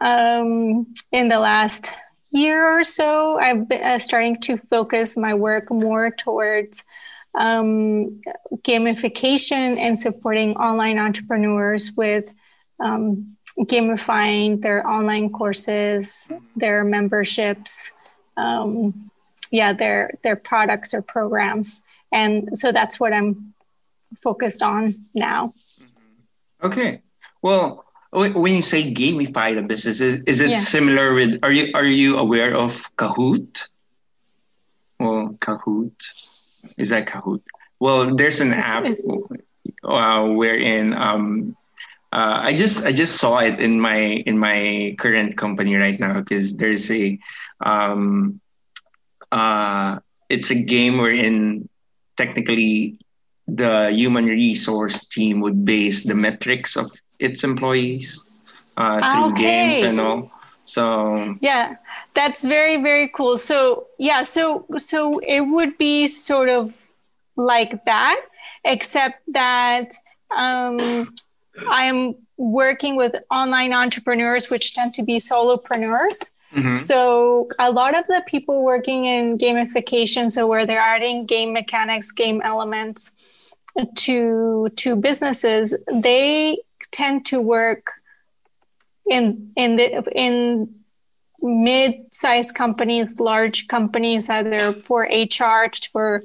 um, 0.00 0.92
in 1.12 1.28
the 1.28 1.38
last 1.38 1.90
year 2.30 2.66
or 2.66 2.84
so, 2.84 3.38
I've 3.38 3.68
been 3.68 3.82
uh, 3.82 3.98
starting 3.98 4.40
to 4.42 4.56
focus 4.56 5.16
my 5.16 5.34
work 5.34 5.70
more 5.70 6.10
towards 6.10 6.84
um, 7.34 8.20
gamification 8.62 9.78
and 9.78 9.98
supporting 9.98 10.56
online 10.56 10.98
entrepreneurs 10.98 11.92
with 11.96 12.34
um, 12.80 13.36
gamifying 13.60 14.62
their 14.62 14.86
online 14.86 15.30
courses, 15.30 16.32
their 16.56 16.84
memberships, 16.84 17.94
um, 18.36 19.10
yeah, 19.50 19.72
their 19.72 20.18
their 20.22 20.36
products 20.36 20.94
or 20.94 21.02
programs, 21.02 21.84
and 22.12 22.58
so 22.58 22.72
that's 22.72 22.98
what 22.98 23.12
I'm 23.12 23.54
focused 24.22 24.62
on 24.62 24.92
now. 25.14 25.52
Okay, 26.62 27.02
well, 27.42 27.84
when 28.12 28.54
you 28.54 28.62
say 28.62 28.92
gamify 28.92 29.54
the 29.54 29.62
business, 29.62 30.00
is, 30.00 30.20
is 30.22 30.40
it 30.40 30.50
yeah. 30.50 30.56
similar 30.56 31.14
with? 31.14 31.38
Are 31.42 31.52
you 31.52 31.70
are 31.74 31.84
you 31.84 32.18
aware 32.18 32.54
of 32.54 32.94
Kahoot? 32.96 33.68
Well, 34.98 35.36
Kahoot 35.40 35.94
is 36.76 36.88
that 36.90 37.06
Kahoot? 37.06 37.42
Well, 37.80 38.14
there's 38.14 38.40
an 38.40 38.52
app 38.52 38.86
uh, 39.82 40.28
wherein 40.28 40.92
um, 40.94 41.56
uh, 42.14 42.38
I 42.42 42.56
just 42.56 42.86
I 42.86 42.92
just 42.92 43.16
saw 43.16 43.40
it 43.40 43.58
in 43.58 43.80
my 43.80 44.22
in 44.22 44.38
my 44.38 44.94
current 44.98 45.36
company 45.36 45.74
right 45.74 45.98
now 45.98 46.20
because 46.20 46.56
there's 46.56 46.88
a 46.92 47.18
um, 47.60 48.40
uh, 49.32 49.98
it's 50.28 50.50
a 50.50 50.54
game 50.54 50.98
wherein 50.98 51.68
technically 52.16 53.00
the 53.48 53.90
human 53.90 54.26
resource 54.26 55.08
team 55.08 55.40
would 55.40 55.64
base 55.64 56.04
the 56.04 56.14
metrics 56.14 56.76
of 56.76 56.88
its 57.18 57.42
employees 57.42 58.22
uh, 58.76 59.02
through 59.02 59.32
okay. 59.32 59.42
games 59.42 59.82
and 59.82 60.00
all. 60.00 60.30
So 60.66 61.34
yeah, 61.40 61.82
that's 62.14 62.44
very 62.44 62.80
very 62.80 63.08
cool. 63.08 63.36
So 63.36 63.88
yeah, 63.98 64.22
so 64.22 64.66
so 64.76 65.18
it 65.18 65.40
would 65.40 65.76
be 65.78 66.06
sort 66.06 66.48
of 66.48 66.78
like 67.34 67.84
that, 67.86 68.20
except 68.64 69.18
that 69.34 69.90
um, 70.30 71.12
I'm 71.68 72.16
working 72.36 72.96
with 72.96 73.14
online 73.30 73.72
entrepreneurs, 73.72 74.50
which 74.50 74.74
tend 74.74 74.94
to 74.94 75.02
be 75.02 75.16
solopreneurs. 75.16 76.30
Mm-hmm. 76.54 76.76
So 76.76 77.48
a 77.58 77.70
lot 77.70 77.96
of 77.96 78.06
the 78.06 78.22
people 78.26 78.62
working 78.62 79.06
in 79.06 79.38
gamification, 79.38 80.30
so 80.30 80.46
where 80.46 80.66
they're 80.66 80.78
adding 80.78 81.26
game 81.26 81.52
mechanics, 81.52 82.12
game 82.12 82.40
elements 82.42 83.52
to 83.96 84.68
to 84.76 84.96
businesses, 84.96 85.84
they 85.92 86.58
tend 86.92 87.24
to 87.26 87.40
work 87.40 87.90
in 89.10 89.52
in 89.56 89.76
the 89.76 90.02
in 90.14 90.74
mid-sized 92.24 92.54
companies, 92.54 93.20
large 93.20 93.68
companies, 93.68 94.30
either 94.30 94.72
for 94.72 95.02
HR, 95.02 95.70
for 95.92 96.22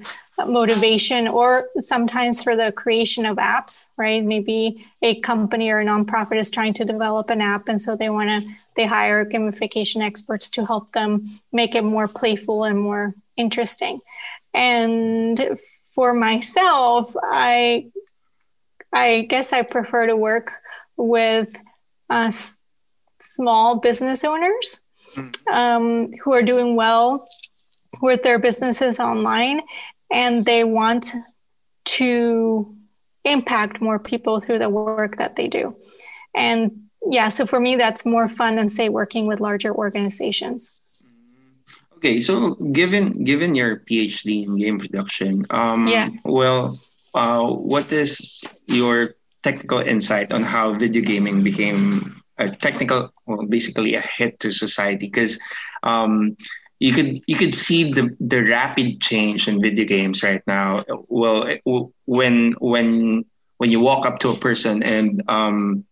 motivation, 0.48 1.28
or 1.28 1.68
sometimes 1.80 2.42
for 2.42 2.56
the 2.56 2.72
creation 2.72 3.26
of 3.26 3.38
apps. 3.38 3.92
Right? 3.98 4.24
Maybe 4.24 4.88
a 5.02 5.20
company 5.20 5.70
or 5.70 5.80
a 5.80 5.86
nonprofit 5.86 6.40
is 6.40 6.52
trying 6.52 6.74
to 6.76 6.86
develop 6.86 7.30
an 7.30 7.42
app, 7.42 7.68
and 7.68 7.82
so 7.82 7.96
they 7.96 8.10
want 8.10 8.30
to 8.30 8.50
they 8.76 8.86
hire 8.86 9.26
gamification 9.26 10.02
experts 10.02 10.50
to 10.52 10.66
help 10.66 10.94
them 10.94 11.28
make 11.52 11.76
it 11.76 11.84
more 11.84 12.08
playful 12.08 12.64
and 12.64 12.80
more 12.80 13.14
interesting. 13.36 14.00
And 14.54 15.38
for 15.92 16.14
myself, 16.14 17.14
I 17.22 17.92
I 18.94 19.28
guess 19.30 19.52
I 19.52 19.64
prefer 19.64 20.08
to 20.08 20.16
work 20.16 20.54
with 20.96 21.56
uh, 22.10 22.28
s- 22.28 22.64
small 23.20 23.80
business 23.80 24.24
owners. 24.24 24.84
Um, 25.52 26.12
who 26.24 26.34
are 26.34 26.42
doing 26.42 26.76
well 26.76 27.28
with 28.02 28.24
their 28.24 28.40
businesses 28.40 29.00
online 29.00 29.62
and 30.12 30.46
they 30.46 30.64
want 30.64 31.14
to 31.86 32.76
impact 33.26 33.82
more 33.82 34.00
people 34.00 34.40
through 34.40 34.60
the 34.60 34.70
work 34.70 35.18
that 35.18 35.36
they 35.36 35.48
do. 35.48 35.74
And 36.36 36.90
yeah, 37.10 37.30
so 37.30 37.46
for 37.46 37.60
me, 37.60 37.76
that's 37.76 38.06
more 38.06 38.28
fun 38.28 38.56
than 38.56 38.70
say 38.70 38.90
working 38.90 39.28
with 39.28 39.40
larger 39.40 39.74
organizations. 39.74 40.82
Okay, 41.98 42.20
so 42.20 42.56
given 42.72 43.24
given 43.26 43.56
your 43.56 43.80
PhD 43.80 44.46
in 44.46 44.56
game 44.56 44.80
production, 44.80 45.46
um, 45.50 45.88
yeah. 45.88 46.10
well, 46.24 46.80
uh, 47.14 47.46
what 47.46 47.92
is 47.92 48.44
your 48.68 49.16
technical 49.44 49.80
insight 49.80 50.32
on 50.32 50.44
how 50.44 50.74
video 50.74 51.02
gaming 51.02 51.44
became 51.44 52.19
a 52.40 52.50
technical, 52.50 53.14
well, 53.26 53.46
basically 53.46 53.96
a 53.96 54.02
hit 54.02 54.40
to 54.40 54.52
society? 54.52 55.08
Because 55.08 55.40
um, 55.84 56.36
you 56.80 56.94
could 56.94 57.22
you 57.28 57.36
could 57.36 57.54
see 57.54 57.92
the 57.92 58.16
the 58.20 58.42
rapid 58.44 59.02
change 59.02 59.48
in 59.48 59.62
video 59.62 59.86
games 59.86 60.24
right 60.24 60.42
now. 60.48 60.84
Well, 61.08 61.46
when 62.06 62.54
when 62.60 63.26
when 63.58 63.70
you 63.70 63.82
walk 63.82 64.06
up 64.06 64.20
to 64.20 64.30
a 64.30 64.36
person 64.36 64.82
and 64.84 65.22
um, 65.28 65.86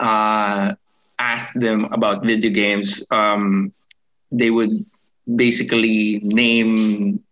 uh, 0.00 0.74
ask 1.18 1.54
them 1.54 1.84
about 1.92 2.24
video 2.24 2.50
games, 2.50 3.06
um, 3.10 3.72
they 4.32 4.50
would 4.50 4.84
basically 5.36 6.20
name 6.24 7.22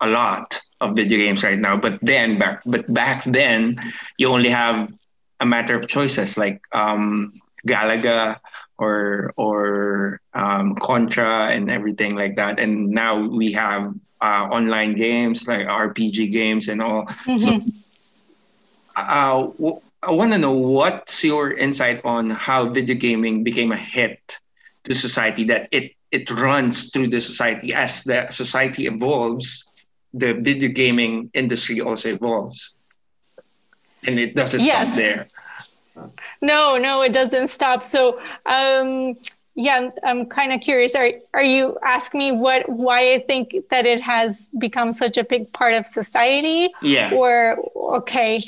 a 0.00 0.08
lot 0.08 0.60
of 0.80 0.96
video 0.96 1.18
games 1.18 1.44
right 1.44 1.58
now. 1.58 1.76
But 1.76 1.98
then 2.02 2.38
back 2.38 2.62
but 2.66 2.92
back 2.92 3.22
then 3.24 3.76
you 4.18 4.28
only 4.28 4.50
have 4.50 4.92
a 5.40 5.46
matter 5.46 5.76
of 5.76 5.86
choices 5.86 6.36
like 6.36 6.60
um, 6.72 7.32
Galaga 7.66 8.38
or 8.78 9.32
or 9.36 10.20
um, 10.34 10.74
Contra 10.76 11.48
and 11.50 11.70
everything 11.70 12.16
like 12.16 12.36
that. 12.36 12.58
And 12.60 12.88
now 12.90 13.18
we 13.28 13.52
have 13.52 13.92
uh, 14.22 14.48
online 14.50 14.92
games 14.94 15.46
like 15.46 15.66
RPG 15.66 16.28
games 16.28 16.68
and 16.68 16.80
all. 16.82 17.06
Mm-hmm. 17.26 17.36
So 17.36 17.60
uh, 18.96 19.48
I 20.02 20.12
want 20.12 20.32
to 20.32 20.38
know 20.38 20.52
what's 20.52 21.24
your 21.24 21.52
insight 21.52 22.00
on 22.04 22.30
how 22.30 22.68
video 22.70 22.96
gaming 22.96 23.42
became 23.44 23.72
a 23.72 23.76
hit 23.76 24.38
to 24.84 24.94
society 24.94 25.44
that 25.44 25.68
it 25.72 25.92
it 26.10 26.30
runs 26.30 26.90
through 26.90 27.08
the 27.08 27.20
society 27.20 27.72
as 27.74 28.04
the 28.04 28.26
society 28.30 28.86
evolves 28.86 29.64
the 30.14 30.34
video 30.34 30.68
gaming 30.68 31.30
industry 31.34 31.80
also 31.80 32.10
evolves, 32.10 32.76
and 34.06 34.18
it 34.18 34.34
doesn't 34.34 34.60
Yes. 34.60 34.88
stop 34.92 34.96
there. 34.96 35.28
No, 36.42 36.76
no, 36.76 37.02
it 37.02 37.12
doesn't 37.12 37.48
stop. 37.48 37.82
So, 37.82 38.20
um, 38.46 39.16
yeah, 39.54 39.88
I'm, 40.04 40.26
kind 40.26 40.52
of 40.52 40.60
curious. 40.60 40.94
Are 40.94 41.10
are 41.32 41.42
you 41.42 41.78
asking 41.82 42.18
me 42.18 42.32
what 42.32 42.68
why 42.68 43.14
I 43.14 43.24
think 43.26 43.54
that 43.70 43.86
it 43.86 44.00
has 44.02 44.50
become 44.58 44.92
such 44.92 45.16
a 45.16 45.24
big 45.24 45.50
part 45.52 45.74
of 45.74 45.86
society? 45.86 46.68
Yeah. 46.82 47.14
Or 47.14 47.56
okay, 47.96 48.38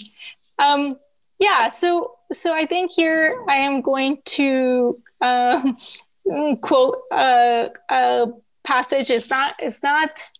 um, 0.59 0.99
yeah. 1.39 1.71
So 1.71 2.19
so 2.31 2.55
I 2.55 2.67
think 2.67 2.93
here 2.93 3.43
I 3.49 3.57
am 3.57 3.81
going 3.81 4.21
to 4.25 5.01
um, 5.23 5.79
quote 6.61 6.99
a, 7.11 7.71
a 7.89 8.27
passage. 8.65 9.11
It's 9.11 9.31
not. 9.31 9.55
It's 9.59 9.83
not. 9.83 10.31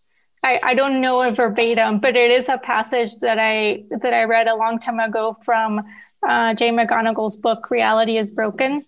I, 0.45 0.61
I 0.63 0.75
don't 0.75 1.01
know 1.01 1.23
it 1.23 1.35
verbatim, 1.35 1.99
but 1.99 2.15
it 2.15 2.31
is 2.31 2.49
a 2.49 2.59
passage 2.59 3.19
that 3.21 3.39
I 3.41 3.85
that 3.91 4.13
I 4.13 4.25
read 4.25 4.49
a 4.49 4.55
long 4.55 4.79
time 4.79 5.01
ago 5.01 5.37
from 5.43 5.83
uh, 6.27 6.55
Jane 6.55 6.77
McGonigal's 6.77 7.37
book 7.37 7.71
"Reality 7.71 8.17
Is 8.17 8.31
Broken," 8.31 8.85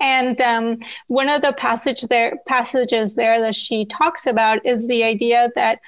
and 0.00 0.40
um, 0.40 0.78
one 1.06 1.28
of 1.28 1.42
the 1.42 1.52
passage 1.52 2.02
there 2.02 2.38
passages 2.46 3.16
there 3.16 3.40
that 3.40 3.54
she 3.54 3.84
talks 3.84 4.26
about 4.26 4.64
is 4.64 4.88
the 4.88 5.04
idea 5.04 5.50
that 5.54 5.80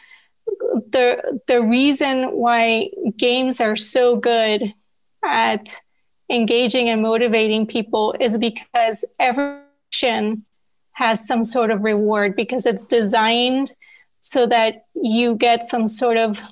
the 0.91 1.41
the 1.47 1.63
reason 1.63 2.33
why 2.33 2.91
games 3.17 3.61
are 3.61 3.77
so 3.77 4.17
good 4.17 4.63
at 5.25 5.75
engaging 6.31 6.89
and 6.89 7.03
motivating 7.03 7.67
people 7.67 8.15
is 8.21 8.39
because 8.39 9.05
every 9.19 9.61
action 9.91 10.45
has 10.93 11.27
some 11.27 11.45
sort 11.45 11.71
of 11.71 11.83
reward 11.83 12.37
because 12.37 12.67
it's 12.67 12.87
designed 12.87 13.73
so 14.21 14.47
that 14.47 14.85
you 14.95 15.35
get 15.35 15.65
some 15.65 15.87
sort 15.87 16.17
of 16.17 16.43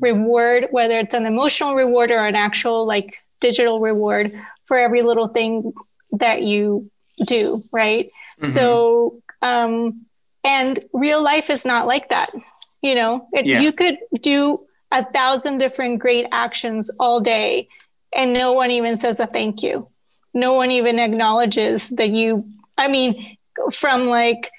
reward, 0.00 0.68
whether 0.70 0.98
it's 0.98 1.14
an 1.14 1.26
emotional 1.26 1.74
reward 1.74 2.10
or 2.10 2.26
an 2.26 2.34
actual 2.34 2.86
like 2.86 3.18
digital 3.40 3.80
reward 3.80 4.32
for 4.66 4.76
every 4.76 5.02
little 5.02 5.28
thing 5.28 5.72
that 6.12 6.42
you 6.42 6.90
do, 7.26 7.62
right? 7.72 8.08
So, 8.42 9.20
um, 9.42 10.06
and 10.44 10.78
real 10.92 11.22
life 11.22 11.50
is 11.50 11.66
not 11.66 11.86
like 11.86 12.10
that. 12.10 12.30
You 12.82 12.94
know, 12.94 13.28
it, 13.32 13.46
Yeah. 13.46 13.60
you 13.60 13.72
could 13.72 13.98
do 14.20 14.64
a 14.92 15.04
thousand 15.10 15.58
different 15.58 15.98
great 15.98 16.26
actions 16.30 16.90
all 17.00 17.20
day, 17.20 17.68
and 18.14 18.32
no 18.32 18.52
one 18.52 18.70
even 18.70 18.96
says 18.96 19.18
a 19.20 19.26
thank 19.26 19.62
you. 19.62 19.88
No 20.34 20.52
one 20.54 20.70
even 20.70 20.98
acknowledges 20.98 21.90
that 21.90 22.10
you, 22.10 22.44
I 22.76 22.86
mean, 22.88 23.36
from 23.72 24.06
like 24.06 24.50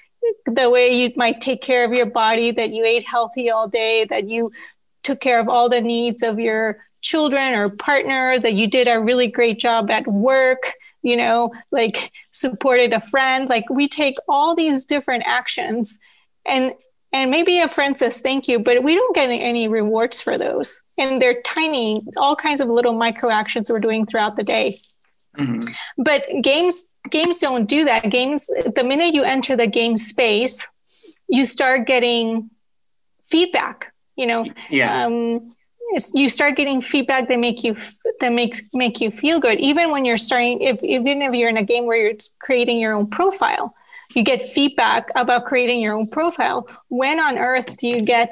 the 0.44 0.68
way 0.68 0.94
you 0.94 1.12
might 1.16 1.40
take 1.40 1.62
care 1.62 1.84
of 1.84 1.92
your 1.94 2.06
body, 2.06 2.50
that 2.50 2.72
you 2.72 2.84
ate 2.84 3.06
healthy 3.06 3.50
all 3.50 3.66
day, 3.68 4.04
that 4.04 4.28
you 4.28 4.52
took 5.02 5.20
care 5.20 5.38
of 5.40 5.48
all 5.48 5.68
the 5.68 5.80
needs 5.80 6.22
of 6.22 6.38
your 6.38 6.76
children 7.02 7.54
or 7.54 7.70
partner, 7.70 8.38
that 8.38 8.54
you 8.54 8.66
did 8.66 8.86
a 8.88 9.00
really 9.00 9.26
great 9.26 9.58
job 9.58 9.90
at 9.90 10.06
work, 10.06 10.70
you 11.02 11.16
know, 11.16 11.52
like 11.70 12.12
supported 12.30 12.92
a 12.92 13.00
friend. 13.00 13.48
Like 13.48 13.64
we 13.70 13.88
take 13.88 14.16
all 14.28 14.54
these 14.54 14.84
different 14.84 15.24
actions 15.26 15.98
and 16.46 16.74
and 17.12 17.28
maybe 17.30 17.58
a 17.58 17.68
friend 17.68 17.98
says 17.98 18.20
thank 18.20 18.46
you, 18.46 18.60
but 18.60 18.84
we 18.84 18.94
don't 18.94 19.14
get 19.16 19.28
any, 19.30 19.66
rewards 19.66 20.20
for 20.20 20.38
those. 20.38 20.80
And 20.96 21.20
they're 21.20 21.42
tiny, 21.42 22.02
all 22.16 22.36
kinds 22.36 22.60
of 22.60 22.68
little 22.68 22.92
micro 22.92 23.30
actions 23.30 23.68
we're 23.68 23.80
doing 23.80 24.06
throughout 24.06 24.36
the 24.36 24.44
day 24.44 24.78
Mhm. 25.38 25.64
but 25.96 26.24
games 26.42 26.88
games 27.08 27.38
don't 27.38 27.66
do 27.66 27.84
that 27.84 28.10
games 28.10 28.46
the 28.74 28.82
minute 28.82 29.14
you 29.14 29.22
enter 29.22 29.54
the 29.56 29.68
game 29.68 29.96
space 29.96 30.68
you 31.28 31.44
start 31.44 31.86
getting 31.86 32.50
feedback 33.24 33.92
you 34.20 34.26
know 34.32 34.42
Yeah. 34.78 35.06
um, 35.06 35.50
you 36.14 36.28
start 36.28 36.52
getting 36.60 36.80
feedback 36.80 37.22
that 37.28 37.40
make 37.40 37.64
you 37.66 37.74
that 38.20 38.32
makes 38.40 38.58
make 38.72 38.96
you 39.02 39.10
feel 39.22 39.38
good 39.46 39.58
even 39.70 39.90
when 39.90 40.02
you're 40.04 40.22
starting 40.28 40.60
if 40.70 40.76
even 40.84 41.14
if 41.26 41.34
you're 41.34 41.48
in 41.54 41.56
a 41.56 41.68
game 41.72 41.84
where 41.86 42.00
you're 42.02 42.18
creating 42.46 42.78
your 42.84 42.92
own 42.98 43.06
profile 43.18 43.66
you 44.14 44.22
get 44.32 44.40
feedback 44.42 45.02
about 45.22 45.40
creating 45.50 45.80
your 45.84 45.94
own 45.98 46.06
profile 46.18 46.60
when 46.88 47.16
on 47.18 47.34
earth 47.38 47.68
do 47.80 47.86
you 47.88 48.00
get 48.02 48.30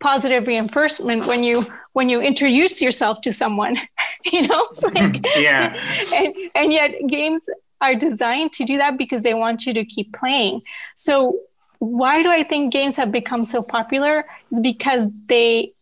positive 0.00 0.46
reinforcement 0.46 1.20
when 1.30 1.42
you 1.48 1.56
when 1.96 2.06
you 2.12 2.20
introduce 2.20 2.74
yourself 2.86 3.14
to 3.22 3.32
someone 3.32 3.74
you 4.32 4.42
know 4.48 4.62
like 4.94 5.14
yeah. 5.36 5.64
and, 6.14 6.34
and 6.54 6.72
yet 6.72 6.90
games 7.08 7.42
are 7.80 7.94
designed 7.94 8.52
to 8.52 8.64
do 8.64 8.76
that 8.76 8.98
because 8.98 9.22
they 9.22 9.34
want 9.34 9.64
you 9.66 9.72
to 9.72 9.84
keep 9.94 10.12
playing 10.12 10.60
so 10.96 11.40
why 11.78 12.22
do 12.22 12.30
i 12.30 12.42
think 12.42 12.72
games 12.72 12.96
have 12.96 13.10
become 13.12 13.44
so 13.44 13.62
popular? 13.62 14.24
Is 14.50 14.60
because 14.60 15.10
they 15.28 15.72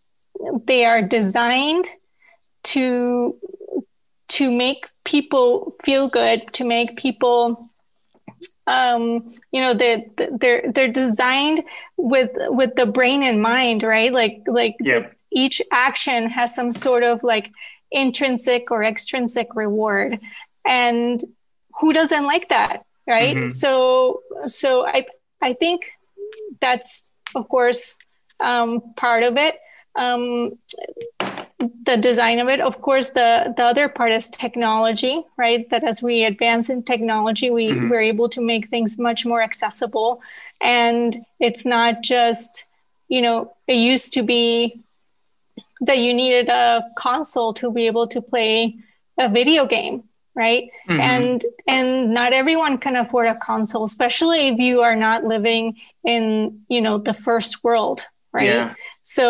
they 0.67 0.85
are 0.85 1.03
designed 1.03 1.87
to 2.65 3.37
to 4.29 4.51
make 4.51 4.89
people 5.05 5.75
feel 5.85 6.09
good 6.09 6.53
to 6.53 6.65
make 6.65 6.97
people 6.97 7.71
um 8.67 9.31
you 9.53 9.61
know 9.61 9.73
they 9.75 10.11
they're 10.41 10.63
they're 10.73 10.89
designed 10.93 11.63
with 11.97 12.31
with 12.49 12.75
the 12.77 12.87
brain 12.87 13.23
in 13.23 13.41
mind 13.41 13.83
right? 13.83 14.13
Like 14.13 14.43
like 14.47 14.75
the- 14.81 15.11
each 15.33 15.61
action 15.73 16.31
has 16.31 16.55
some 16.55 16.71
sort 16.71 17.03
of 17.03 17.23
like 17.23 17.51
intrinsic 17.91 18.71
or 18.71 18.83
extrinsic 18.83 19.49
reward. 19.55 20.19
And 20.65 21.21
who 21.81 21.93
doesn't 21.93 22.25
like 22.25 22.49
that 22.49 22.85
right? 23.07 23.37
Mhm. 23.37 23.51
so 23.51 24.21
so 24.47 24.85
i 24.87 25.07
i 25.43 25.53
think 25.53 25.83
that's 26.61 27.11
of 27.35 27.49
course 27.49 27.97
um, 28.41 28.81
part 28.97 29.23
of 29.23 29.37
it. 29.39 29.55
Um, 29.95 30.59
the 31.85 31.97
design 31.97 32.39
of 32.39 32.49
it 32.49 32.61
of 32.61 32.81
course 32.83 33.13
the 33.13 33.55
the 33.57 33.63
other 33.65 33.89
part 33.89 34.13
is 34.13 34.29
technology 34.29 35.23
right? 35.39 35.69
That 35.71 35.85
as 35.85 36.03
we 36.03 36.25
advance 36.25 36.69
in 36.69 36.83
technology 36.83 37.51
we 37.51 37.69
Mhm. 37.69 37.89
we're 37.91 38.03
able 38.13 38.29
to 38.31 38.41
make 38.41 38.69
things 38.69 38.99
much 38.99 39.25
more 39.25 39.43
accessible. 39.43 40.21
And 40.61 41.15
it's 41.41 41.65
not 41.65 42.03
just 42.03 42.69
you 43.09 43.23
know 43.23 43.53
it 43.67 43.77
used 43.77 44.13
to 44.15 44.23
be 44.23 44.81
that 45.81 45.99
you 45.99 46.13
needed 46.15 46.49
a 46.49 46.83
console 46.99 47.53
to 47.55 47.71
be 47.71 47.87
able 47.87 48.07
to 48.09 48.21
play 48.21 48.75
a 49.19 49.29
video 49.29 49.65
game 49.67 50.05
right 50.37 50.65
Mhm. 50.89 51.01
and 51.01 51.43
and 51.67 51.89
not 52.19 52.31
everyone 52.41 52.75
can 52.85 52.95
afford 53.03 53.27
a 53.27 53.35
console 53.51 53.85
especially 53.85 54.41
if 54.49 54.59
you 54.59 54.83
are 54.83 54.95
not 55.09 55.25
living 55.25 55.65
in 56.05 56.25
you 56.69 56.81
know 56.85 56.97
the 56.99 57.15
first 57.15 57.53
world 57.65 57.99
right 58.33 58.51
Yeah. 58.55 58.75
so 59.03 59.27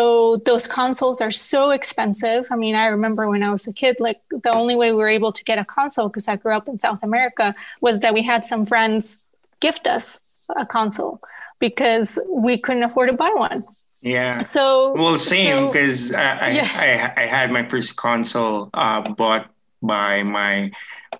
those 0.49 0.65
consoles 0.67 1.21
are 1.25 1.31
so 1.53 1.61
expensive 1.79 2.41
i 2.51 2.55
mean 2.63 2.75
i 2.75 2.87
remember 2.87 3.23
when 3.31 3.41
i 3.47 3.49
was 3.57 3.65
a 3.67 3.73
kid 3.81 3.95
like 4.07 4.19
the 4.45 4.51
only 4.51 4.75
way 4.81 4.91
we 4.91 4.97
were 5.03 5.13
able 5.19 5.31
to 5.39 5.43
get 5.49 5.57
a 5.57 5.65
console 5.77 6.07
because 6.09 6.27
i 6.27 6.35
grew 6.35 6.53
up 6.59 6.67
in 6.67 6.75
south 6.85 7.01
america 7.09 7.47
was 7.85 7.95
that 8.01 8.13
we 8.17 8.21
had 8.31 8.41
some 8.51 8.65
friends 8.65 9.23
gift 9.65 9.87
us 9.87 10.19
a 10.63 10.65
console 10.65 11.19
because 11.59 12.19
we 12.29 12.57
couldn't 12.63 12.83
afford 12.83 13.09
to 13.09 13.15
buy 13.25 13.31
one 13.49 13.63
Yeah. 14.01 14.31
so 14.55 14.93
Well, 15.01 15.17
same 15.17 15.57
so- 15.57 15.67
because 15.71 15.99
I, 16.13 16.29
I, 16.47 16.49
Yeah. 16.59 16.69
I 16.87 17.23
I 17.23 17.25
had 17.37 17.47
my 17.57 17.63
first 17.71 17.91
console 18.07 18.69
uh, 18.83 19.01
bought 19.21 19.43
by 19.81 20.23
my 20.23 20.71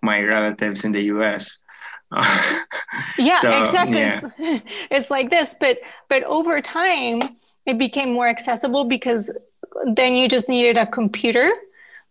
my 0.01 0.21
relatives 0.21 0.83
in 0.85 0.91
the 0.91 1.03
U.S. 1.13 1.59
yeah 3.17 3.41
So, 3.41 3.51
exactly 3.51 4.01
yeah. 4.01 4.21
It's, 4.37 4.63
it's 4.91 5.11
like 5.11 5.29
this 5.29 5.55
but 5.59 5.77
but 6.09 6.23
over 6.23 6.61
time 6.61 7.21
it 7.65 7.77
became 7.77 8.13
more 8.13 8.27
accessible 8.27 8.83
because 8.85 9.31
then 9.93 10.15
you 10.15 10.27
just 10.29 10.49
needed 10.49 10.77
a 10.77 10.85
computer 10.85 11.49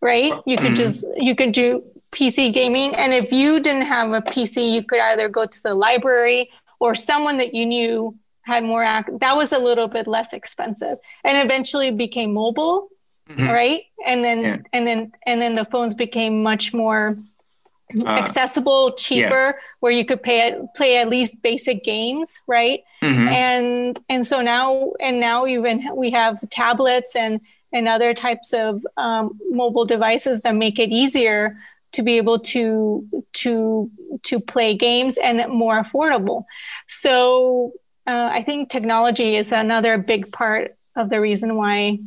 right 0.01 0.43
you 0.47 0.59
could 0.59 0.75
Mhm. 0.75 0.77
just 0.77 1.07
you 1.17 1.35
could 1.35 1.53
do 1.53 1.83
pc 2.13 2.53
gaming 2.53 2.95
and 2.95 3.13
if 3.13 3.33
you 3.33 3.61
didn't 3.61 3.87
have 3.87 4.13
a 4.13 4.21
pc 4.23 4.71
you 4.73 4.83
could 4.83 5.01
either 5.01 5.29
go 5.29 5.47
to 5.47 5.63
the 5.63 5.75
library 5.75 6.49
or 6.81 6.95
someone 6.95 7.37
that 7.39 7.55
you 7.55 7.67
knew 7.67 8.15
had 8.43 8.63
more 8.63 8.85
ac- 8.85 9.11
that 9.21 9.37
was 9.37 9.53
a 9.53 9.59
little 9.59 9.89
bit 9.89 10.07
less 10.07 10.33
expensive 10.33 10.99
and 11.25 11.39
eventually 11.45 11.89
it 11.89 11.97
became 11.97 12.33
mobile 12.33 12.89
Mhm. 13.29 13.49
right 13.53 13.83
and 14.07 14.23
then 14.25 14.43
Yeah. 14.43 14.57
and 14.73 14.87
then 14.87 15.13
and 15.27 15.41
then 15.43 15.55
the 15.57 15.65
phones 15.65 15.95
became 15.95 16.43
much 16.43 16.73
more 16.75 17.17
Uh, 18.05 18.11
accessible 18.23 18.91
cheaper 18.91 19.61
where 19.79 19.93
you 19.93 20.05
could 20.05 20.21
pay 20.21 20.55
play 20.75 20.99
at 20.99 21.09
least 21.09 21.41
basic 21.41 21.85
games 21.85 22.43
right 22.49 22.81
mhm. 23.01 23.29
and 23.31 24.01
and 24.11 24.27
so 24.27 24.43
now 24.43 24.93
and 25.01 25.21
now 25.21 25.47
even 25.47 25.75
we 25.95 26.11
have 26.11 26.35
tablets 26.51 27.15
and 27.15 27.41
and 27.73 27.87
other 27.87 28.13
types 28.13 28.53
of 28.53 28.85
um, 28.97 29.39
mobile 29.51 29.85
devices 29.85 30.43
that 30.43 30.55
make 30.57 30.79
it 30.81 30.91
easier 30.91 31.53
to 31.93 32.03
be 32.03 32.17
able 32.17 32.39
to 32.41 33.07
to 33.33 33.89
to 34.23 34.41
play 34.41 34.75
games 34.75 35.17
and 35.17 35.37
more 35.49 35.77
affordable 35.81 36.43
so 36.89 37.71
uh, 38.09 38.29
i 38.33 38.43
think 38.43 38.69
technology 38.69 39.37
is 39.37 39.53
another 39.53 39.97
big 39.97 40.23
part 40.33 40.75
of 40.97 41.09
the 41.09 41.21
reason 41.21 41.57
why 41.57 41.99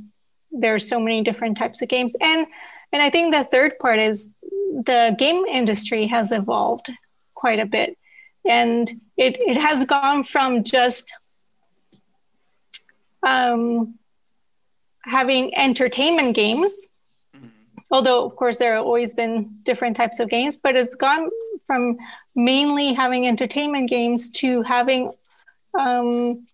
there 0.52 0.74
are 0.74 0.80
so 0.80 1.00
many 1.00 1.22
different 1.22 1.58
types 1.58 1.82
of 1.82 1.90
games 1.90 2.16
and 2.22 2.48
and 2.92 3.02
i 3.02 3.10
think 3.10 3.34
the 3.34 3.44
third 3.44 3.78
part 3.80 4.00
is 4.00 4.36
the 4.86 5.16
game 5.18 5.46
industry 5.46 6.08
has 6.08 6.32
evolved 6.32 6.90
quite 7.34 7.60
a 7.60 7.66
bit 7.66 7.98
and 8.46 8.90
it, 9.18 9.38
it 9.40 9.58
has 9.58 9.84
gone 9.84 10.24
from 10.24 10.64
just 10.64 11.14
um, 13.24 13.96
having 15.04 15.56
entertainment 15.58 16.36
games. 16.36 16.90
Although, 17.92 18.26
of 18.26 18.36
course, 18.36 18.58
there 18.58 18.76
have 18.76 18.86
always 18.86 19.14
been 19.16 19.60
different 19.64 19.96
types 19.96 20.20
of 20.20 20.30
games, 20.30 20.58
but 20.58 20.76
it's 20.76 20.96
gone 20.96 21.30
from 21.66 21.98
mainly 22.36 22.94
having 22.94 23.28
entertainment 23.28 23.90
games 23.90 24.30
to 24.32 24.62
having 24.62 25.12
um, 25.80 26.48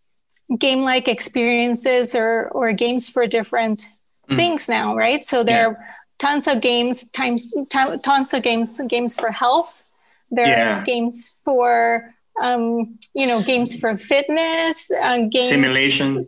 game 0.60 0.84
like 0.84 1.08
experiences 1.08 2.16
or, 2.16 2.50
or 2.50 2.72
games 2.74 3.10
for 3.10 3.28
different 3.28 3.88
mm. 4.30 4.36
things 4.36 4.70
now, 4.70 4.96
right? 4.96 5.24
So 5.24 5.44
there 5.44 5.62
yeah. 5.62 5.68
are 5.68 5.76
tons 6.20 6.48
of 6.48 6.62
games, 6.62 7.10
times, 7.12 7.52
t- 7.52 7.98
tons 8.04 8.34
of 8.34 8.44
games, 8.44 8.80
games 8.88 9.16
for 9.16 9.32
health. 9.32 9.84
There 10.32 10.48
yeah. 10.48 10.82
are 10.82 10.84
games 10.84 11.42
for, 11.44 12.14
um, 12.42 12.98
you 13.14 13.28
know, 13.28 13.40
games 13.46 13.80
for 13.80 13.98
fitness, 13.98 14.92
uh, 14.92 15.18
games. 15.30 15.50
Simulation 15.50 16.28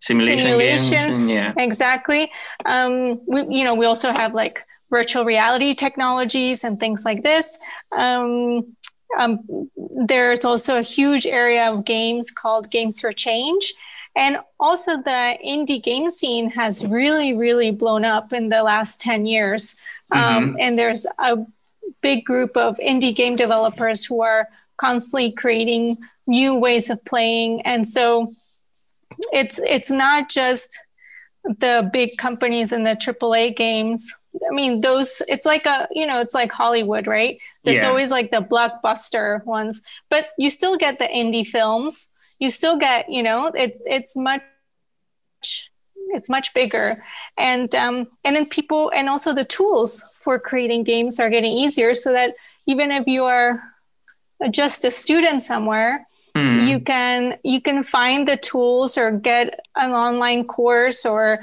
simulation 0.00 0.38
simulations 0.38 1.16
games. 1.18 1.28
yeah 1.28 1.52
exactly 1.56 2.30
um, 2.64 3.20
we, 3.26 3.58
you 3.58 3.64
know 3.64 3.74
we 3.74 3.86
also 3.86 4.12
have 4.12 4.34
like 4.34 4.64
virtual 4.90 5.24
reality 5.24 5.74
technologies 5.74 6.64
and 6.64 6.78
things 6.78 7.04
like 7.04 7.22
this 7.22 7.58
um, 7.96 8.76
um, 9.18 9.70
there's 10.06 10.44
also 10.44 10.78
a 10.78 10.82
huge 10.82 11.26
area 11.26 11.70
of 11.70 11.84
games 11.84 12.30
called 12.30 12.70
games 12.70 13.00
for 13.00 13.12
change 13.12 13.74
and 14.14 14.38
also 14.58 14.96
the 14.96 15.36
indie 15.44 15.82
game 15.82 16.10
scene 16.10 16.50
has 16.50 16.84
really 16.86 17.34
really 17.34 17.70
blown 17.70 18.04
up 18.04 18.32
in 18.32 18.48
the 18.48 18.62
last 18.62 19.00
10 19.00 19.26
years 19.26 19.76
um, 20.12 20.20
mm-hmm. 20.20 20.56
and 20.60 20.78
there's 20.78 21.06
a 21.18 21.38
big 22.02 22.24
group 22.24 22.56
of 22.56 22.76
indie 22.78 23.14
game 23.14 23.36
developers 23.36 24.04
who 24.04 24.22
are 24.22 24.48
constantly 24.76 25.32
creating 25.32 25.96
new 26.26 26.54
ways 26.54 26.90
of 26.90 27.02
playing 27.04 27.60
and 27.62 27.86
so 27.86 28.28
it's 29.32 29.60
it's 29.60 29.90
not 29.90 30.28
just 30.28 30.78
the 31.44 31.88
big 31.92 32.16
companies 32.16 32.72
and 32.72 32.84
the 32.84 32.90
AAA 32.90 33.56
games. 33.56 34.12
I 34.34 34.54
mean, 34.54 34.80
those 34.80 35.22
it's 35.28 35.46
like 35.46 35.66
a 35.66 35.88
you 35.90 36.06
know 36.06 36.20
it's 36.20 36.34
like 36.34 36.52
Hollywood, 36.52 37.06
right? 37.06 37.38
There's 37.66 37.82
yeah. 37.82 37.88
always 37.88 38.10
like 38.10 38.30
the 38.30 38.40
blockbuster 38.40 39.44
ones, 39.44 39.82
but 40.08 40.28
you 40.38 40.48
still 40.48 40.76
get 40.78 40.98
the 40.98 41.04
indie 41.04 41.46
films. 41.46 42.14
You 42.38 42.48
still 42.48 42.78
get 42.78 43.10
you 43.10 43.22
know 43.22 43.52
it's 43.54 43.80
it's 43.84 44.16
much 44.16 44.42
it's 46.14 46.30
much 46.30 46.54
bigger 46.54 47.04
and 47.36 47.74
um, 47.74 48.06
and 48.24 48.34
then 48.36 48.46
people 48.46 48.90
and 48.94 49.08
also 49.08 49.34
the 49.34 49.44
tools 49.44 50.02
for 50.20 50.38
creating 50.38 50.84
games 50.84 51.20
are 51.20 51.28
getting 51.28 51.52
easier 51.52 51.94
so 51.94 52.12
that 52.12 52.34
even 52.66 52.90
if 52.90 53.06
you 53.06 53.24
are 53.24 53.62
just 54.50 54.84
a 54.84 54.90
student 54.90 55.40
somewhere 55.40 56.06
Mm. 56.36 56.68
You 56.68 56.80
can 56.80 57.38
you 57.44 57.62
can 57.62 57.82
find 57.82 58.28
the 58.28 58.36
tools 58.36 58.98
or 58.98 59.10
get 59.10 59.58
an 59.74 59.92
online 59.92 60.44
course 60.44 61.06
or 61.06 61.38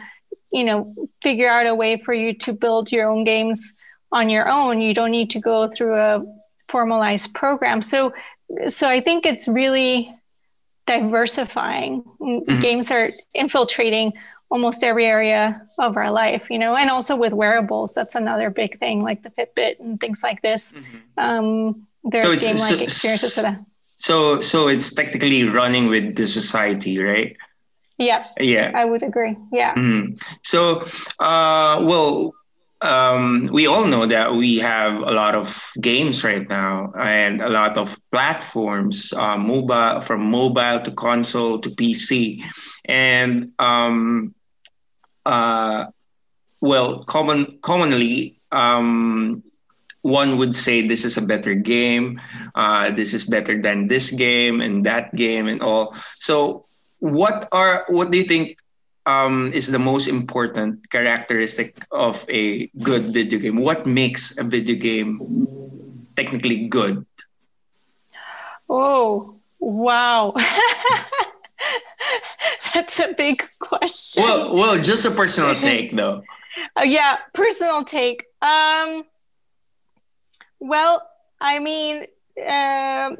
you 0.51 0.63
know 0.63 0.93
figure 1.21 1.49
out 1.49 1.65
a 1.65 1.73
way 1.73 1.97
for 1.97 2.13
you 2.13 2.35
to 2.45 2.53
build 2.53 2.91
your 2.91 3.09
own 3.09 3.23
games 3.23 3.75
on 4.13 4.29
your 4.29 4.47
own. 4.49 4.79
You 4.79 4.93
don't 4.93 5.11
need 5.11 5.29
to 5.31 5.39
go 5.39 5.67
through 5.67 5.95
a 5.95 6.23
formalized 6.69 7.33
program. 7.33 7.81
So 7.81 8.13
so 8.67 8.87
I 8.87 9.01
think 9.01 9.25
it's 9.25 9.47
really 9.47 10.13
diversifying. 10.85 12.03
Mm-hmm. 12.21 12.61
Games 12.61 12.91
are 12.91 13.11
infiltrating 13.33 14.13
almost 14.49 14.83
every 14.83 15.05
area 15.05 15.61
of 15.79 15.97
our 15.97 16.11
life, 16.11 16.49
you 16.51 16.59
know, 16.59 16.75
and 16.75 16.89
also 16.89 17.15
with 17.15 17.33
wearables, 17.33 17.95
that's 17.95 18.13
another 18.13 18.51
big 18.51 18.77
thing, 18.77 19.01
like 19.01 19.23
the 19.23 19.31
Fitbit 19.31 19.79
and 19.79 19.99
things 19.99 20.21
like 20.21 20.43
this. 20.43 20.73
Mm-hmm. 20.73 21.19
Um, 21.19 21.87
there's 22.03 22.39
so 22.39 22.47
game-like 22.47 22.75
so, 22.75 22.83
experiences 22.83 23.35
for 23.35 23.41
that. 23.41 23.59
So 23.83 24.41
so 24.41 24.67
it's 24.67 24.93
technically 24.93 25.43
running 25.45 25.87
with 25.87 26.15
the 26.15 26.27
society, 26.27 26.99
right? 26.99 27.35
Yeah. 27.97 28.23
Yeah. 28.39 28.71
I 28.75 28.85
would 28.85 29.01
agree. 29.01 29.37
Yeah. 29.51 29.73
Mm-hmm. 29.75 30.17
So 30.41 30.85
uh 31.19 31.81
well 31.87 32.33
um, 32.83 33.49
we 33.51 33.65
all 33.65 33.87
know 33.87 34.05
that 34.05 34.35
we 34.35 34.59
have 34.59 34.95
a 34.95 35.11
lot 35.11 35.35
of 35.35 35.71
games 35.79 36.23
right 36.23 36.47
now 36.49 36.91
and 36.99 37.41
a 37.41 37.49
lot 37.49 37.77
of 37.77 37.97
platforms, 38.11 39.13
uh, 39.13 39.37
mobile 39.37 40.01
from 40.01 40.29
mobile 40.29 40.81
to 40.81 40.91
console 40.91 41.59
to 41.59 41.69
PC, 41.69 42.43
and 42.85 43.51
um, 43.57 44.35
uh, 45.25 45.85
well, 46.59 47.03
common 47.05 47.57
commonly 47.61 48.37
um, 48.51 49.41
one 50.01 50.37
would 50.37 50.55
say 50.55 50.85
this 50.85 51.05
is 51.05 51.15
a 51.17 51.21
better 51.21 51.55
game, 51.55 52.19
uh, 52.55 52.91
this 52.91 53.13
is 53.13 53.23
better 53.23 53.61
than 53.61 53.87
this 53.87 54.11
game 54.11 54.59
and 54.59 54.85
that 54.85 55.15
game 55.15 55.47
and 55.47 55.61
all. 55.61 55.95
So, 56.15 56.65
what 56.99 57.47
are 57.53 57.85
what 57.87 58.11
do 58.11 58.17
you 58.17 58.25
think 58.25 58.57
um, 59.05 59.51
is 59.53 59.67
the 59.67 59.79
most 59.79 60.07
important 60.07 60.89
characteristic 60.89 61.85
of 61.91 62.25
a 62.29 62.67
good 62.81 63.11
video 63.11 63.39
game? 63.39 63.57
What 63.57 63.85
makes 63.85 64.37
a 64.37 64.43
video 64.43 64.75
game 64.75 66.07
technically 66.15 66.67
good? 66.67 67.05
Oh, 68.69 69.35
wow. 69.59 70.33
That's 72.73 72.99
a 72.99 73.13
big 73.13 73.43
question. 73.59 74.23
Well, 74.23 74.53
well, 74.55 74.81
just 74.81 75.05
a 75.05 75.11
personal 75.11 75.55
take 75.61 75.95
though. 75.95 76.23
Uh, 76.77 76.83
yeah, 76.83 77.17
personal 77.33 77.83
take. 77.83 78.25
Um 78.41 79.05
well, 80.59 81.07
I 81.41 81.59
mean, 81.59 82.05
uh, 82.41 83.11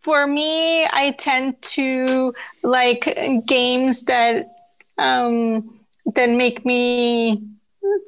for 0.00 0.26
me, 0.26 0.84
I 0.86 1.14
tend 1.16 1.62
to 1.62 2.34
like 2.64 3.16
games 3.46 4.02
that 4.04 4.53
um, 4.98 5.80
that 6.14 6.30
make 6.30 6.64
me 6.64 7.42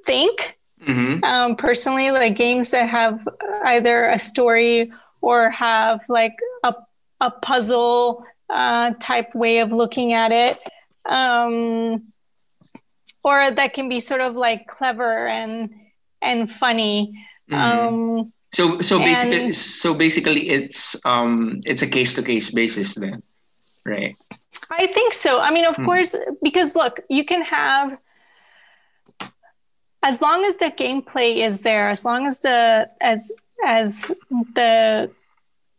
think. 0.04 0.58
Mm-hmm. 0.86 1.24
Um, 1.24 1.56
personally, 1.56 2.10
like 2.10 2.36
games 2.36 2.70
that 2.70 2.88
have 2.88 3.26
either 3.64 4.06
a 4.06 4.18
story 4.18 4.92
or 5.20 5.50
have 5.50 6.00
like 6.08 6.36
a 6.62 6.74
a 7.20 7.30
puzzle 7.30 8.24
uh, 8.48 8.92
type 9.00 9.34
way 9.34 9.58
of 9.60 9.72
looking 9.72 10.12
at 10.12 10.30
it, 10.32 10.58
um, 11.06 12.06
or 13.24 13.50
that 13.50 13.74
can 13.74 13.88
be 13.88 14.00
sort 14.00 14.20
of 14.20 14.36
like 14.36 14.68
clever 14.68 15.26
and 15.26 15.70
and 16.22 16.50
funny. 16.50 17.12
Mm-hmm. 17.50 17.88
Um, 17.88 18.32
so 18.52 18.78
so 18.80 18.98
basically 18.98 19.44
and, 19.44 19.56
so 19.56 19.94
basically 19.94 20.48
it's 20.48 21.04
um 21.04 21.60
it's 21.64 21.82
a 21.82 21.86
case 21.86 22.14
to 22.14 22.22
case 22.22 22.50
basis 22.50 22.94
then, 22.94 23.22
right? 23.84 24.14
I 24.70 24.86
think 24.86 25.12
so. 25.12 25.40
I 25.40 25.50
mean, 25.50 25.64
of 25.64 25.76
hmm. 25.76 25.84
course, 25.84 26.16
because 26.42 26.76
look, 26.76 27.00
you 27.08 27.24
can 27.24 27.42
have 27.42 27.98
as 30.02 30.22
long 30.22 30.44
as 30.44 30.56
the 30.56 30.70
gameplay 30.70 31.44
is 31.44 31.62
there, 31.62 31.90
as 31.90 32.04
long 32.04 32.26
as 32.26 32.40
the 32.40 32.90
as 33.00 33.32
as 33.64 34.10
the 34.54 35.10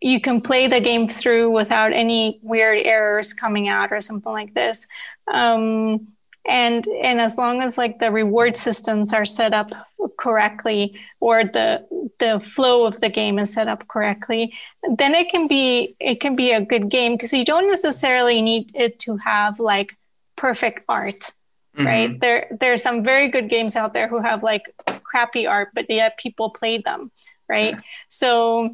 you 0.02 0.22
can 0.22 0.42
play 0.42 0.68
the 0.68 0.80
game 0.80 1.08
through 1.08 1.50
without 1.50 1.92
any 1.94 2.40
weird 2.44 2.86
errors 2.86 3.34
coming 3.34 3.68
out 3.68 3.92
or 3.92 4.02
something 4.02 4.32
like 4.32 4.54
this. 4.54 4.86
Um, 5.28 6.10
and 6.48 6.88
and 6.88 7.20
as 7.20 7.38
long 7.38 7.62
as 7.62 7.78
like 7.78 8.00
the 8.00 8.12
reward 8.12 8.56
systems 8.56 9.14
are 9.14 9.26
set 9.26 9.54
up 9.54 9.72
correctly 10.18 10.98
or 11.20 11.44
the 11.44 11.86
the 12.20 12.40
flow 12.40 12.86
of 12.86 13.00
the 13.02 13.10
game 13.10 13.38
is 13.38 13.54
set 13.54 13.68
up 13.68 13.88
correctly 13.88 14.54
then 14.96 15.14
it 15.14 15.30
can 15.30 15.48
be 15.48 15.96
it 16.00 16.20
can 16.20 16.36
be 16.36 16.52
a 16.52 16.62
good 16.62 16.90
game 16.90 17.14
because 17.14 17.34
you 17.34 17.44
don't 17.44 17.70
necessarily 17.70 18.42
need 18.42 18.72
it 18.74 18.98
to 18.98 19.18
have 19.18 19.60
like 19.60 19.94
perfect 20.36 20.86
art 20.88 21.34
mm-hmm. 21.76 21.86
right 21.86 22.20
there 22.22 22.48
there's 22.60 22.82
some 22.82 23.04
very 23.04 23.28
good 23.28 23.50
games 23.50 23.76
out 23.76 23.94
there 23.94 24.08
who 24.08 24.20
have 24.20 24.42
like 24.42 24.74
crappy 25.04 25.46
art 25.46 25.70
but 25.74 25.90
yet 25.90 26.18
people 26.18 26.50
play 26.50 26.78
them 26.78 27.12
right 27.50 27.76
yeah. 27.76 27.82
so 28.08 28.70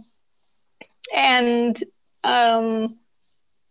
and 1.15 1.79
um 2.23 2.97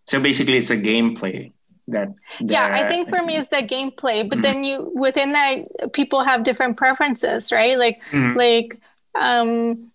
so 0.07 0.21
basically 0.21 0.57
it's 0.57 0.71
a 0.71 0.77
gameplay 0.77 1.53
that, 1.93 2.13
yeah 2.41 2.75
i 2.75 2.89
think 2.89 3.09
for 3.09 3.23
me 3.23 3.37
it's 3.37 3.49
the 3.49 3.57
gameplay 3.57 4.29
but 4.29 4.39
mm-hmm. 4.39 4.43
then 4.43 4.65
you 4.65 4.91
within 4.95 5.33
that 5.33 5.93
people 5.93 6.23
have 6.23 6.43
different 6.43 6.77
preferences 6.77 7.53
right 7.53 7.79
like 7.79 8.01
mm-hmm. 8.11 8.37
like 8.37 8.79
um 9.15 9.91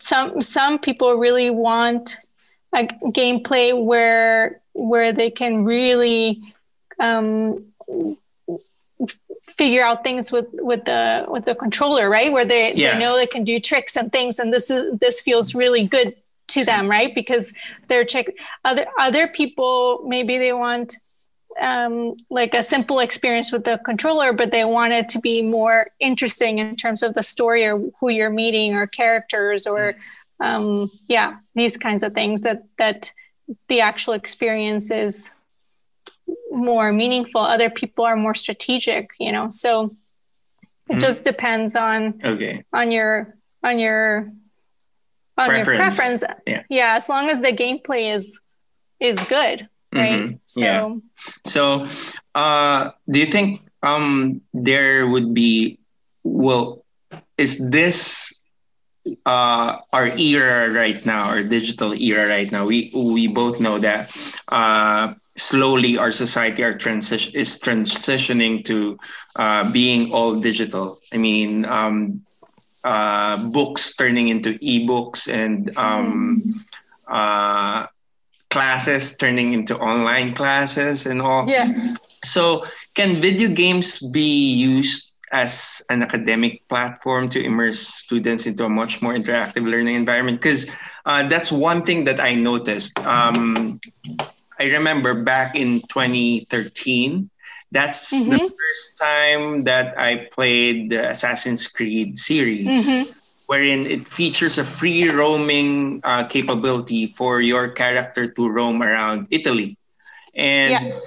some 0.00 0.40
some 0.40 0.78
people 0.78 1.14
really 1.14 1.50
want 1.50 2.16
a 2.74 2.84
gameplay 2.84 3.72
where 3.76 4.60
where 4.72 5.12
they 5.12 5.30
can 5.30 5.64
really 5.64 6.40
um 7.00 7.64
figure 9.46 9.82
out 9.82 10.04
things 10.04 10.30
with 10.30 10.46
with 10.52 10.84
the 10.84 11.24
with 11.28 11.44
the 11.44 11.54
controller 11.54 12.08
right 12.08 12.32
where 12.32 12.44
they, 12.44 12.74
yeah. 12.74 12.92
they 12.92 12.98
know 13.00 13.16
they 13.16 13.26
can 13.26 13.44
do 13.44 13.58
tricks 13.58 13.96
and 13.96 14.12
things 14.12 14.38
and 14.38 14.52
this 14.52 14.70
is 14.70 14.96
this 14.98 15.22
feels 15.22 15.54
really 15.54 15.84
good 15.84 16.14
to 16.48 16.64
them, 16.64 16.88
right? 16.88 17.14
Because 17.14 17.52
they're 17.88 18.04
check 18.04 18.26
other 18.64 18.86
other 18.98 19.28
people 19.28 20.02
maybe 20.06 20.38
they 20.38 20.52
want 20.52 20.96
um, 21.60 22.16
like 22.30 22.54
a 22.54 22.62
simple 22.62 23.00
experience 23.00 23.50
with 23.50 23.64
the 23.64 23.78
controller, 23.84 24.32
but 24.32 24.50
they 24.52 24.64
want 24.64 24.92
it 24.92 25.08
to 25.10 25.20
be 25.20 25.42
more 25.42 25.90
interesting 25.98 26.58
in 26.58 26.76
terms 26.76 27.02
of 27.02 27.14
the 27.14 27.22
story 27.22 27.66
or 27.66 27.78
who 27.98 28.10
you're 28.10 28.30
meeting 28.30 28.74
or 28.74 28.86
characters 28.86 29.66
or 29.66 29.94
um, 30.40 30.86
yeah, 31.08 31.38
these 31.56 31.76
kinds 31.76 32.02
of 32.02 32.14
things 32.14 32.42
that 32.42 32.62
that 32.78 33.12
the 33.68 33.80
actual 33.80 34.14
experience 34.14 34.90
is 34.90 35.32
more 36.50 36.92
meaningful 36.92 37.40
other 37.40 37.70
people 37.70 38.04
are 38.04 38.16
more 38.16 38.34
strategic 38.34 39.10
you 39.18 39.32
know 39.32 39.48
so 39.48 39.90
it 40.88 40.96
mm. 40.96 41.00
just 41.00 41.24
depends 41.24 41.74
on 41.74 42.20
okay 42.24 42.62
on 42.72 42.90
your 42.90 43.34
on 43.62 43.78
your 43.78 44.30
on 45.38 45.48
preference. 45.48 45.66
your 45.66 45.76
preference 45.76 46.24
yeah. 46.46 46.62
yeah 46.68 46.96
as 46.96 47.08
long 47.08 47.30
as 47.30 47.40
the 47.40 47.52
gameplay 47.52 48.14
is 48.14 48.40
is 49.00 49.22
good 49.24 49.68
right 49.94 50.20
mm-hmm. 50.20 50.36
so 50.44 50.60
yeah. 50.60 50.94
so 51.46 51.88
uh 52.34 52.90
do 53.10 53.20
you 53.20 53.26
think 53.26 53.62
um 53.82 54.40
there 54.52 55.06
would 55.06 55.32
be 55.32 55.78
well 56.24 56.84
is 57.38 57.70
this 57.70 58.34
uh, 59.26 59.78
our 59.92 60.08
era 60.18 60.70
right 60.70 61.04
now, 61.06 61.28
our 61.28 61.42
digital 61.42 61.94
era 61.94 62.28
right 62.28 62.50
now, 62.52 62.66
we 62.66 62.90
we 62.94 63.26
both 63.26 63.60
know 63.60 63.78
that 63.78 64.14
uh, 64.48 65.14
slowly 65.36 65.96
our 65.96 66.12
society 66.12 66.64
our 66.64 66.74
transition 66.74 67.32
is 67.34 67.58
transitioning 67.58 68.64
to 68.64 68.98
uh, 69.36 69.70
being 69.70 70.12
all 70.12 70.34
digital. 70.40 70.98
I 71.12 71.16
mean, 71.16 71.64
um, 71.64 72.24
uh, 72.84 73.36
books 73.50 73.94
turning 73.96 74.28
into 74.28 74.54
ebooks 74.58 75.32
and 75.32 75.76
um, 75.76 76.64
uh, 77.06 77.86
classes 78.50 79.16
turning 79.16 79.52
into 79.52 79.78
online 79.78 80.34
classes 80.34 81.06
and 81.06 81.20
all. 81.20 81.48
Yeah. 81.48 81.94
So, 82.24 82.64
can 82.94 83.20
video 83.20 83.48
games 83.48 83.98
be 84.10 84.54
used 84.54 85.12
as 85.32 85.82
an 85.90 86.02
academic 86.02 86.66
platform 86.68 87.28
to 87.28 87.42
immerse 87.42 87.80
students 87.80 88.46
into 88.46 88.64
a 88.64 88.68
much 88.68 89.02
more 89.02 89.14
interactive 89.14 89.68
learning 89.68 89.94
environment 89.94 90.40
because 90.40 90.66
uh, 91.06 91.26
that's 91.28 91.52
one 91.52 91.84
thing 91.84 92.04
that 92.04 92.20
i 92.20 92.34
noticed 92.34 92.98
um, 93.00 93.78
i 94.58 94.64
remember 94.64 95.22
back 95.22 95.54
in 95.54 95.80
2013 95.88 97.28
that's 97.70 98.12
mm-hmm. 98.12 98.30
the 98.30 98.38
first 98.38 98.98
time 99.00 99.64
that 99.64 99.98
i 99.98 100.28
played 100.32 100.90
the 100.90 101.10
assassin's 101.10 101.66
creed 101.66 102.16
series 102.16 102.66
mm-hmm. 102.66 103.10
wherein 103.46 103.86
it 103.86 104.08
features 104.08 104.58
a 104.58 104.64
free 104.64 105.08
roaming 105.08 106.00
uh, 106.04 106.24
capability 106.24 107.06
for 107.06 107.40
your 107.40 107.68
character 107.68 108.26
to 108.26 108.48
roam 108.48 108.82
around 108.82 109.26
italy 109.30 109.76
and 110.34 110.86
yeah. 110.86 111.00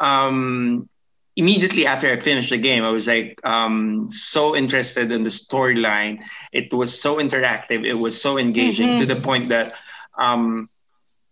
um, 0.00 0.88
immediately 1.36 1.86
after 1.86 2.10
I 2.10 2.16
finished 2.16 2.50
the 2.50 2.58
game, 2.58 2.82
I 2.82 2.90
was 2.90 3.06
like 3.06 3.38
um, 3.44 4.08
so 4.08 4.56
interested 4.56 5.12
in 5.12 5.22
the 5.22 5.28
storyline. 5.28 6.24
It 6.52 6.72
was 6.72 6.98
so 6.98 7.16
interactive. 7.16 7.86
It 7.86 7.94
was 7.94 8.20
so 8.20 8.38
engaging 8.38 8.88
mm-hmm. 8.88 9.06
to 9.06 9.06
the 9.14 9.20
point 9.20 9.50
that 9.50 9.74
um, 10.18 10.70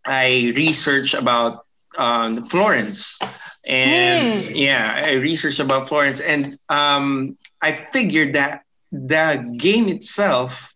I 0.04 0.52
researched 0.56 1.14
about 1.14 1.64
um, 1.96 2.44
Florence. 2.44 3.18
And 3.66 4.44
mm. 4.44 4.52
yeah, 4.54 5.02
I 5.06 5.12
researched 5.14 5.60
about 5.60 5.88
Florence, 5.88 6.20
and 6.20 6.58
um, 6.68 7.38
I 7.62 7.72
figured 7.72 8.34
that 8.34 8.64
the 8.92 9.54
game 9.56 9.88
itself 9.88 10.74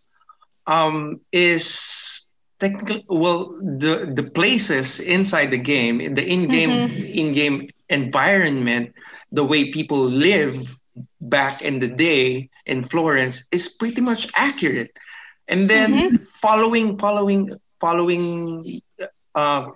um, 0.66 1.20
is 1.30 2.26
technically 2.58 3.04
well 3.08 3.54
the 3.60 4.10
the 4.14 4.24
places 4.24 5.00
inside 5.00 5.50
the 5.50 5.58
game, 5.58 6.14
the 6.14 6.24
in-game 6.24 6.70
mm-hmm. 6.70 7.04
in-game 7.04 7.70
environment 7.88 8.94
the 9.32 9.44
way 9.44 9.70
people 9.70 9.98
live 9.98 10.76
back 11.20 11.62
in 11.62 11.78
the 11.78 11.88
day 11.88 12.48
in 12.66 12.82
Florence 12.82 13.44
is 13.52 13.68
pretty 13.68 14.00
much 14.00 14.28
accurate. 14.34 14.96
And 15.48 15.68
then 15.68 15.92
mm-hmm. 15.92 16.16
following, 16.40 16.98
following, 16.98 17.58
following, 17.80 18.80
uh, 19.34 19.66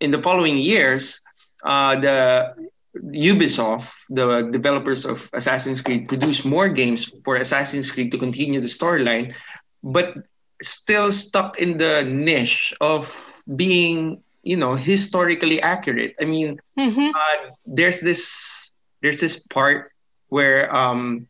in 0.00 0.10
the 0.10 0.20
following 0.20 0.58
years, 0.58 1.20
uh, 1.62 1.96
the 2.00 2.54
Ubisoft, 2.96 3.94
the 4.10 4.48
developers 4.50 5.06
of 5.06 5.28
Assassin's 5.32 5.80
Creed, 5.80 6.08
produced 6.08 6.44
more 6.44 6.68
games 6.68 7.12
for 7.24 7.36
Assassin's 7.36 7.90
Creed 7.90 8.12
to 8.12 8.18
continue 8.18 8.60
the 8.60 8.66
storyline, 8.66 9.34
but 9.82 10.14
still 10.62 11.10
stuck 11.10 11.58
in 11.58 11.78
the 11.78 12.04
niche 12.04 12.72
of 12.80 13.42
being, 13.56 14.22
you 14.42 14.56
know, 14.56 14.74
historically 14.74 15.60
accurate. 15.62 16.14
I 16.20 16.24
mean, 16.24 16.60
mm-hmm. 16.78 17.10
uh, 17.14 17.50
there's 17.66 18.00
this 18.00 18.74
there's 19.00 19.20
this 19.20 19.42
part 19.42 19.92
where 20.28 20.74
um, 20.74 21.26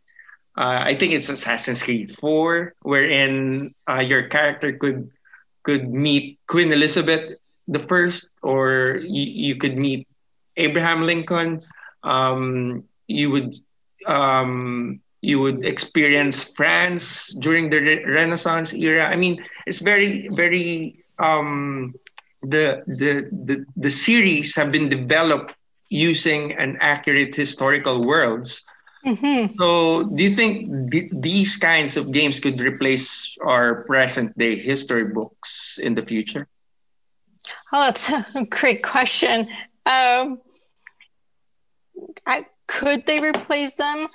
uh, 0.57 0.83
I 0.85 0.95
think 0.95 1.12
it's 1.12 1.28
Assassin's 1.28 1.83
Creed 1.83 2.11
4, 2.11 2.74
wherein 2.83 3.74
uh, 3.89 4.05
your 4.05 4.28
character 4.28 4.72
could 4.72 5.11
could 5.62 5.89
meet 5.95 6.39
Queen 6.47 6.72
Elizabeth 6.72 7.39
the 7.68 7.78
first, 7.78 8.30
or 8.43 8.99
you, 9.01 9.24
you 9.30 9.57
could 9.57 9.78
meet 9.78 10.09
Abraham 10.57 11.03
Lincoln. 11.03 11.62
Um, 12.03 12.84
you 13.07 13.30
would 13.30 13.55
um, 14.07 15.00
you 15.20 15.40
would 15.40 15.64
experience 15.64 16.53
France 16.53 17.32
during 17.34 17.70
the 17.70 17.80
re- 17.80 18.05
Renaissance 18.05 18.72
era. 18.74 19.07
I 19.07 19.16
mean, 19.16 19.42
it's 19.66 19.80
very 19.80 20.28
very 20.28 21.05
um, 21.18 21.94
the 22.42 22.82
the 22.86 23.28
the 23.30 23.64
the 23.76 23.90
series 23.90 24.57
have 24.57 24.72
been 24.72 24.88
developed 24.88 25.55
using 25.88 26.53
an 26.55 26.76
accurate 26.80 27.34
historical 27.34 28.05
worlds. 28.05 28.64
Mm-hmm. 29.05 29.55
So, 29.59 30.05
do 30.05 30.22
you 30.22 30.34
think 30.34 30.90
th- 30.92 31.11
these 31.12 31.57
kinds 31.57 31.96
of 31.96 32.12
games 32.12 32.38
could 32.38 32.61
replace 32.61 33.36
our 33.44 33.82
present 33.84 34.36
day 34.38 34.57
history 34.57 35.05
books 35.05 35.78
in 35.82 35.94
the 35.94 36.07
future? 36.07 36.46
Oh, 37.72 37.90
that's 37.90 38.36
a 38.36 38.44
great 38.44 38.82
question. 38.82 39.48
Um, 39.87 40.41
I, 42.26 42.47
could 42.66 43.07
they 43.07 43.20
replace 43.20 43.74
them? 43.74 44.07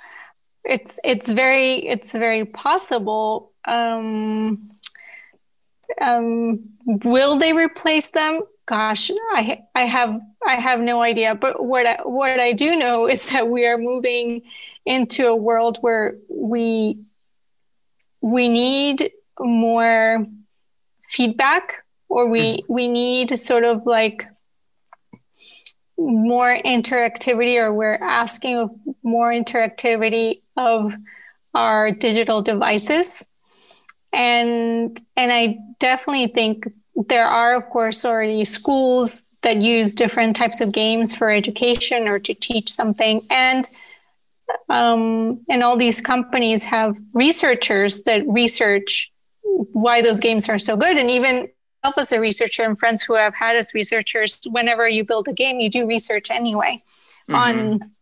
It's 0.64 0.98
it's 1.04 1.30
very 1.30 1.86
it's 1.86 2.12
very 2.12 2.44
possible. 2.44 3.52
Um, 3.64 4.70
um, 6.00 6.60
will 6.86 7.38
they 7.38 7.52
replace 7.52 8.10
them? 8.10 8.42
gosh 8.68 9.10
i 9.32 9.60
i 9.74 9.86
have 9.86 10.20
i 10.46 10.56
have 10.56 10.78
no 10.78 11.00
idea 11.00 11.34
but 11.34 11.64
what 11.64 11.86
I, 11.86 11.96
what 12.04 12.38
i 12.38 12.52
do 12.52 12.76
know 12.76 13.08
is 13.08 13.30
that 13.30 13.48
we 13.48 13.66
are 13.66 13.78
moving 13.78 14.42
into 14.84 15.26
a 15.26 15.34
world 15.34 15.78
where 15.80 16.18
we 16.28 16.98
we 18.20 18.48
need 18.48 19.10
more 19.40 20.26
feedback 21.08 21.82
or 22.10 22.28
we 22.28 22.40
mm-hmm. 22.40 22.72
we 22.74 22.88
need 22.88 23.38
sort 23.38 23.64
of 23.64 23.86
like 23.86 24.26
more 25.98 26.56
interactivity 26.64 27.60
or 27.60 27.72
we're 27.72 27.96
asking 27.96 28.70
more 29.02 29.30
interactivity 29.30 30.40
of 30.56 30.94
our 31.54 31.90
digital 31.90 32.40
devices 32.40 33.26
and 34.12 35.00
and 35.16 35.32
i 35.32 35.58
definitely 35.78 36.28
think 36.28 36.66
there 37.06 37.26
are, 37.26 37.54
of 37.54 37.68
course, 37.70 38.04
already 38.04 38.44
schools 38.44 39.28
that 39.42 39.58
use 39.58 39.94
different 39.94 40.34
types 40.34 40.60
of 40.60 40.72
games 40.72 41.14
for 41.14 41.30
education 41.30 42.08
or 42.08 42.18
to 42.18 42.34
teach 42.34 42.70
something. 42.70 43.22
And 43.30 43.66
um, 44.70 45.44
and 45.48 45.62
all 45.62 45.76
these 45.76 46.00
companies 46.00 46.64
have 46.64 46.96
researchers 47.12 48.02
that 48.04 48.26
research 48.26 49.12
why 49.42 50.00
those 50.00 50.20
games 50.20 50.48
are 50.48 50.58
so 50.58 50.76
good. 50.76 50.96
And 50.96 51.10
even 51.10 51.48
as 51.84 52.12
a 52.12 52.20
researcher 52.20 52.62
and 52.62 52.78
friends 52.78 53.02
who 53.02 53.14
have 53.14 53.34
had 53.34 53.56
as 53.56 53.72
researchers, 53.74 54.42
whenever 54.50 54.86
you 54.88 55.04
build 55.04 55.28
a 55.28 55.32
game, 55.32 55.60
you 55.60 55.70
do 55.70 55.86
research 55.86 56.30
anyway 56.30 56.82
mm-hmm. 57.28 57.34
on 57.34 57.92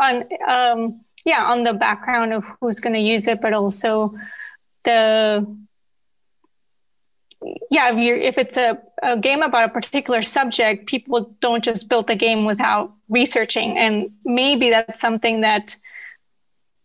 on 0.00 0.24
um, 0.48 1.00
yeah 1.24 1.44
on 1.44 1.64
the 1.64 1.72
background 1.72 2.32
of 2.32 2.44
who's 2.60 2.80
going 2.80 2.92
to 2.92 3.00
use 3.00 3.26
it, 3.26 3.40
but 3.40 3.52
also 3.52 4.14
the 4.84 5.58
yeah, 7.70 7.90
if, 7.90 7.98
you're, 7.98 8.18
if 8.18 8.36
it's 8.36 8.58
a, 8.58 8.78
a 9.02 9.16
game 9.16 9.40
about 9.40 9.70
a 9.70 9.72
particular 9.72 10.20
subject, 10.20 10.86
people 10.86 11.34
don't 11.40 11.64
just 11.64 11.88
build 11.88 12.10
a 12.10 12.14
game 12.14 12.44
without 12.44 12.92
researching, 13.08 13.78
and 13.78 14.10
maybe 14.24 14.70
that's 14.70 15.00
something 15.00 15.40
that 15.40 15.76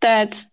that 0.01 0.45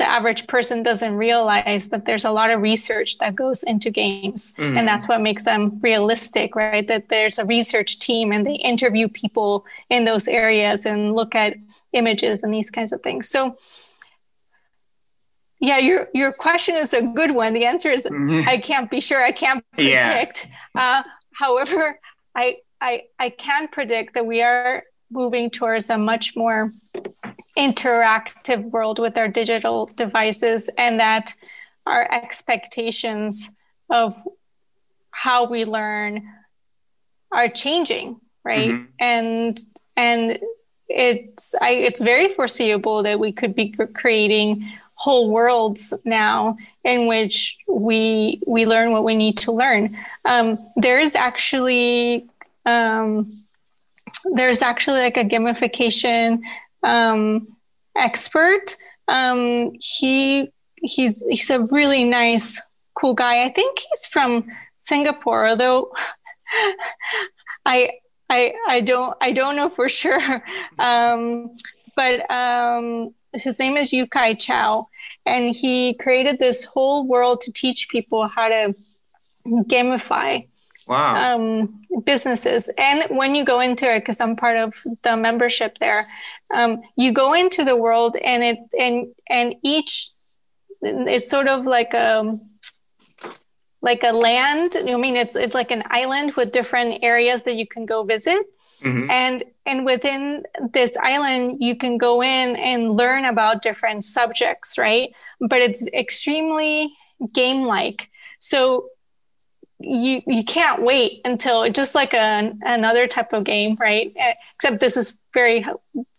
the 0.00 0.08
average 0.08 0.46
person 0.46 0.82
doesn't 0.82 1.14
realize 1.14 1.90
that 1.90 2.06
there's 2.06 2.24
a 2.24 2.30
lot 2.30 2.50
of 2.50 2.62
research 2.62 3.18
that 3.18 3.34
goes 3.34 3.62
into 3.62 3.90
games 3.90 4.56
mm. 4.56 4.78
and 4.78 4.88
that's 4.88 5.06
what 5.06 5.20
makes 5.20 5.44
them 5.44 5.78
realistic 5.82 6.56
right 6.56 6.88
that 6.88 7.10
there's 7.10 7.38
a 7.38 7.44
research 7.44 7.98
team 7.98 8.32
and 8.32 8.46
they 8.46 8.54
interview 8.54 9.08
people 9.08 9.66
in 9.90 10.06
those 10.06 10.26
areas 10.26 10.86
and 10.86 11.14
look 11.14 11.34
at 11.34 11.54
images 11.92 12.42
and 12.42 12.54
these 12.54 12.70
kinds 12.70 12.92
of 12.92 13.00
things 13.02 13.28
so 13.28 13.56
yeah, 15.62 15.76
your 15.76 16.08
your 16.14 16.32
question 16.32 16.74
is 16.74 16.94
a 16.94 17.02
good 17.02 17.32
one. 17.32 17.52
The 17.52 17.66
answer 17.66 17.90
is 17.90 18.06
mm-hmm. 18.06 18.48
I 18.48 18.56
can't 18.56 18.90
be 18.90 19.02
sure. 19.02 19.22
I 19.22 19.30
can't 19.30 19.62
predict. 19.72 20.48
Yeah. 20.74 20.80
Uh, 20.80 21.02
however, 21.34 22.00
I, 22.34 22.56
I 22.80 23.02
I 23.18 23.28
can 23.28 23.68
predict 23.68 24.14
that 24.14 24.24
we 24.24 24.40
are 24.40 24.84
moving 25.10 25.50
towards 25.50 25.90
a 25.90 25.98
much 25.98 26.34
more 26.34 26.72
interactive 27.60 28.62
world 28.70 28.98
with 28.98 29.16
our 29.18 29.28
digital 29.28 29.86
devices, 29.94 30.70
and 30.78 30.98
that 31.00 31.34
our 31.86 32.10
expectations 32.12 33.54
of 33.90 34.16
how 35.10 35.44
we 35.44 35.64
learn 35.64 36.28
are 37.32 37.48
changing 37.48 38.20
right? 38.44 38.70
Mm-hmm. 38.70 38.84
And 38.98 39.60
and 39.96 40.38
it's 40.88 41.54
I, 41.60 41.70
it's 41.70 42.00
very 42.00 42.28
foreseeable 42.28 43.02
that 43.02 43.18
we 43.20 43.32
could 43.32 43.54
be 43.54 43.70
creating 43.70 44.70
whole 44.94 45.30
worlds 45.30 45.94
now 46.04 46.56
in 46.84 47.06
which 47.06 47.56
we 47.68 48.40
we 48.46 48.66
learn 48.66 48.92
what 48.92 49.04
we 49.04 49.14
need 49.14 49.38
to 49.38 49.52
learn. 49.52 49.96
Um, 50.24 50.58
there 50.76 51.00
is 51.00 51.14
actually 51.14 52.26
um, 52.66 53.30
there's 54.34 54.62
actually 54.62 55.00
like 55.00 55.16
a 55.16 55.24
gamification 55.24 56.42
um, 56.82 57.56
expert. 57.96 58.74
Um, 59.08 59.72
he 59.80 60.50
he's 60.76 61.24
he's 61.28 61.50
a 61.50 61.60
really 61.70 62.04
nice, 62.04 62.60
cool 62.94 63.14
guy. 63.14 63.44
I 63.44 63.52
think 63.52 63.78
he's 63.78 64.06
from 64.06 64.46
Singapore, 64.78 65.48
although 65.48 65.90
I 67.66 67.90
I 68.28 68.54
I 68.68 68.80
don't 68.80 69.16
I 69.20 69.32
don't 69.32 69.56
know 69.56 69.70
for 69.70 69.88
sure. 70.00 70.42
Um, 70.78 71.56
but 71.96 72.30
um, 72.30 73.14
his 73.32 73.58
name 73.58 73.76
is 73.76 73.92
Yu-kai 73.92 74.34
Chou, 74.34 74.84
and 75.26 75.54
he 75.54 75.94
created 75.94 76.38
this 76.38 76.64
whole 76.64 77.06
world 77.06 77.40
to 77.42 77.52
teach 77.52 77.88
people 77.88 78.26
how 78.28 78.48
to 78.48 78.74
gamify 79.46 80.46
wow. 80.90 81.36
um, 81.36 81.82
businesses. 82.04 82.70
And 82.76 83.04
when 83.16 83.34
you 83.34 83.44
go 83.44 83.60
into 83.60 83.90
it, 83.90 84.00
because 84.00 84.20
I'm 84.20 84.36
part 84.36 84.56
of 84.56 84.74
the 85.02 85.16
membership 85.16 85.78
there, 85.78 86.04
um, 86.52 86.82
you 86.96 87.12
go 87.12 87.32
into 87.32 87.64
the 87.64 87.76
world, 87.76 88.16
and 88.22 88.42
it 88.42 88.58
and 88.78 89.06
and 89.28 89.54
each 89.62 90.10
it's 90.82 91.28
sort 91.28 91.48
of 91.48 91.64
like 91.64 91.94
a 91.94 92.38
like 93.82 94.02
a 94.02 94.12
land. 94.12 94.76
I 94.76 94.96
mean, 94.96 95.16
it's 95.16 95.36
it's 95.36 95.54
like 95.54 95.70
an 95.70 95.84
island 95.86 96.34
with 96.34 96.52
different 96.52 97.02
areas 97.02 97.44
that 97.44 97.54
you 97.54 97.66
can 97.66 97.86
go 97.86 98.04
visit. 98.04 98.44
Mm-hmm. 98.82 99.10
And 99.10 99.44
and 99.66 99.84
within 99.84 100.44
this 100.72 100.96
island, 100.96 101.58
you 101.60 101.76
can 101.76 101.98
go 101.98 102.22
in 102.22 102.56
and 102.56 102.96
learn 102.96 103.24
about 103.24 103.62
different 103.62 104.04
subjects, 104.04 104.78
right? 104.78 105.10
But 105.40 105.60
it's 105.60 105.86
extremely 105.94 106.92
game 107.32 107.64
like. 107.64 108.10
So 108.38 108.88
you 109.80 110.22
you 110.26 110.44
can't 110.44 110.82
wait 110.82 111.20
until 111.24 111.68
just 111.70 111.94
like 111.94 112.14
a, 112.14 112.52
another 112.62 113.06
type 113.06 113.32
of 113.32 113.44
game, 113.44 113.76
right? 113.80 114.14
Except 114.54 114.80
this 114.80 114.96
is 114.96 115.18
very 115.32 115.66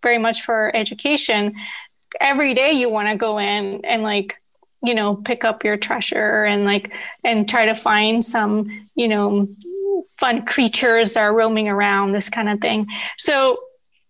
very 0.02 0.18
much 0.18 0.42
for 0.42 0.76
education. 0.76 1.54
Every 2.20 2.54
day 2.54 2.72
you 2.72 2.90
want 2.90 3.10
to 3.10 3.16
go 3.16 3.40
in 3.40 3.86
and 3.86 4.04
like 4.04 4.38
you 4.84 4.96
know 4.96 5.16
pick 5.16 5.44
up 5.44 5.64
your 5.64 5.78
treasure 5.78 6.44
and 6.44 6.66
like 6.66 6.94
and 7.24 7.48
try 7.48 7.66
to 7.66 7.76
find 7.76 8.24
some 8.24 8.70
you 8.96 9.08
know 9.08 9.48
fun 10.20 10.44
creatures 10.46 11.16
are 11.16 11.34
roaming 11.34 11.68
around 11.68 12.12
this 12.12 12.30
kind 12.30 12.50
of 12.50 12.60
thing 12.60 12.88
so 13.18 13.58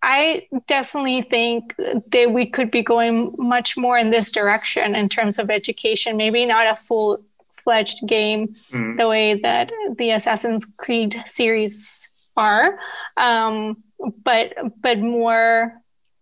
i 0.01 0.47
definitely 0.67 1.21
think 1.21 1.75
that 1.77 2.31
we 2.31 2.45
could 2.45 2.71
be 2.71 2.81
going 2.81 3.35
much 3.37 3.77
more 3.77 3.97
in 3.97 4.09
this 4.11 4.31
direction 4.31 4.95
in 4.95 5.09
terms 5.09 5.37
of 5.37 5.49
education 5.49 6.17
maybe 6.17 6.45
not 6.45 6.67
a 6.67 6.75
full 6.75 7.21
fledged 7.63 8.07
game 8.07 8.55
mm. 8.71 8.97
the 8.97 9.07
way 9.07 9.35
that 9.35 9.71
the 9.97 10.11
assassin's 10.11 10.65
creed 10.77 11.13
series 11.27 12.09
are. 12.37 12.79
Um, 13.17 13.83
but 14.23 14.53
but 14.81 14.99
more 14.99 15.81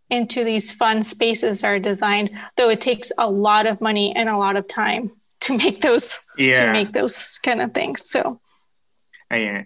into 0.09 0.43
these 0.43 0.73
fun 0.73 1.03
spaces 1.03 1.63
are 1.63 1.79
designed 1.79 2.31
though 2.57 2.69
it 2.69 2.81
takes 2.81 3.11
a 3.17 3.29
lot 3.29 3.67
of 3.67 3.79
money 3.79 4.13
and 4.15 4.27
a 4.27 4.37
lot 4.37 4.57
of 4.57 4.67
time 4.67 5.11
to 5.39 5.57
make 5.57 5.81
those 5.81 6.19
yeah. 6.37 6.65
to 6.65 6.71
make 6.73 6.91
those 6.91 7.39
kind 7.43 7.61
of 7.61 7.73
things. 7.73 8.09
So 8.09 8.39
yeah 9.31 9.63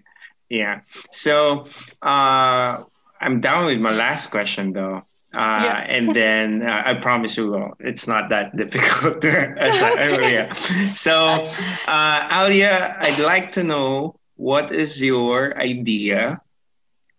yeah. 0.50 0.82
So 1.12 1.68
uh 2.02 2.78
i'm 3.22 3.40
down 3.40 3.66
with 3.66 3.80
my 3.80 3.94
last 3.96 4.32
question 4.32 4.74
though 4.74 5.04
uh, 5.34 5.62
yeah. 5.64 5.86
and 5.90 6.16
then 6.16 6.64
uh, 6.64 6.84
I 6.86 6.94
promise 6.96 7.38
you, 7.38 7.52
well, 7.52 7.74
it's 7.80 8.08
not 8.08 8.30
that 8.30 8.56
difficult. 8.58 9.24
yeah. 9.24 10.54
So, 10.94 11.50
uh, 11.88 12.28
Alyea, 12.30 12.96
I'd 13.00 13.20
like 13.20 13.52
to 13.54 13.64
know 13.64 14.20
what 14.36 14.72
is 14.72 15.02
your 15.02 15.58
idea 15.58 16.40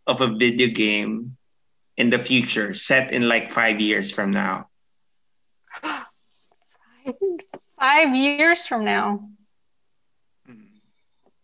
of 0.06 0.20
a 0.20 0.28
video 0.28 0.68
game 0.68 1.36
in 1.96 2.10
the 2.10 2.18
future, 2.18 2.74
set 2.74 3.12
in 3.12 3.28
like 3.28 3.52
five 3.52 3.80
years 3.80 4.10
from 4.10 4.30
now? 4.30 4.68
Five 7.78 8.16
years 8.16 8.66
from 8.66 8.84
now. 8.84 9.28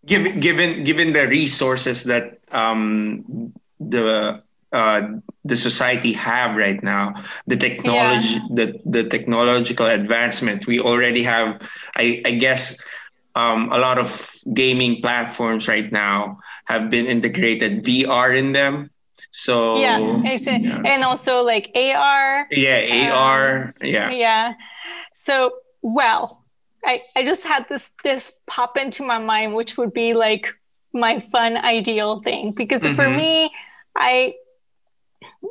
Given 0.06 0.40
given 0.40 0.84
given 0.84 1.12
the 1.12 1.28
resources 1.28 2.04
that 2.04 2.38
um, 2.50 3.52
the 3.78 4.42
uh, 4.72 5.02
the 5.44 5.56
society 5.56 6.12
have 6.12 6.56
right 6.56 6.82
now, 6.82 7.14
the 7.46 7.56
technology, 7.56 8.28
yeah. 8.28 8.40
the 8.50 8.80
the 8.84 9.04
technological 9.04 9.86
advancement, 9.86 10.66
we 10.66 10.80
already 10.80 11.22
have. 11.22 11.62
I, 11.96 12.20
I 12.24 12.32
guess 12.32 12.76
um, 13.34 13.68
a 13.72 13.78
lot 13.78 13.98
of 13.98 14.34
gaming 14.52 15.00
platforms 15.00 15.68
right 15.68 15.90
now 15.90 16.38
have 16.66 16.90
been 16.90 17.06
integrated 17.06 17.84
VR 17.84 18.36
in 18.36 18.52
them. 18.52 18.90
So 19.30 19.76
yeah, 19.76 19.98
yeah. 20.24 20.82
and 20.84 21.04
also 21.04 21.42
like 21.42 21.70
AR. 21.74 22.46
Yeah, 22.50 23.12
AR. 23.12 23.58
Um, 23.58 23.74
yeah. 23.82 24.10
Yeah. 24.10 24.54
So 25.14 25.52
well, 25.82 26.44
I 26.84 27.00
I 27.16 27.22
just 27.22 27.46
had 27.46 27.68
this 27.68 27.92
this 28.04 28.40
pop 28.46 28.76
into 28.76 29.06
my 29.06 29.18
mind, 29.18 29.54
which 29.54 29.78
would 29.78 29.92
be 29.92 30.14
like 30.14 30.52
my 30.92 31.20
fun 31.32 31.56
ideal 31.56 32.20
thing 32.20 32.52
because 32.52 32.82
mm-hmm. 32.82 32.96
for 32.96 33.08
me, 33.08 33.50
I 33.96 34.34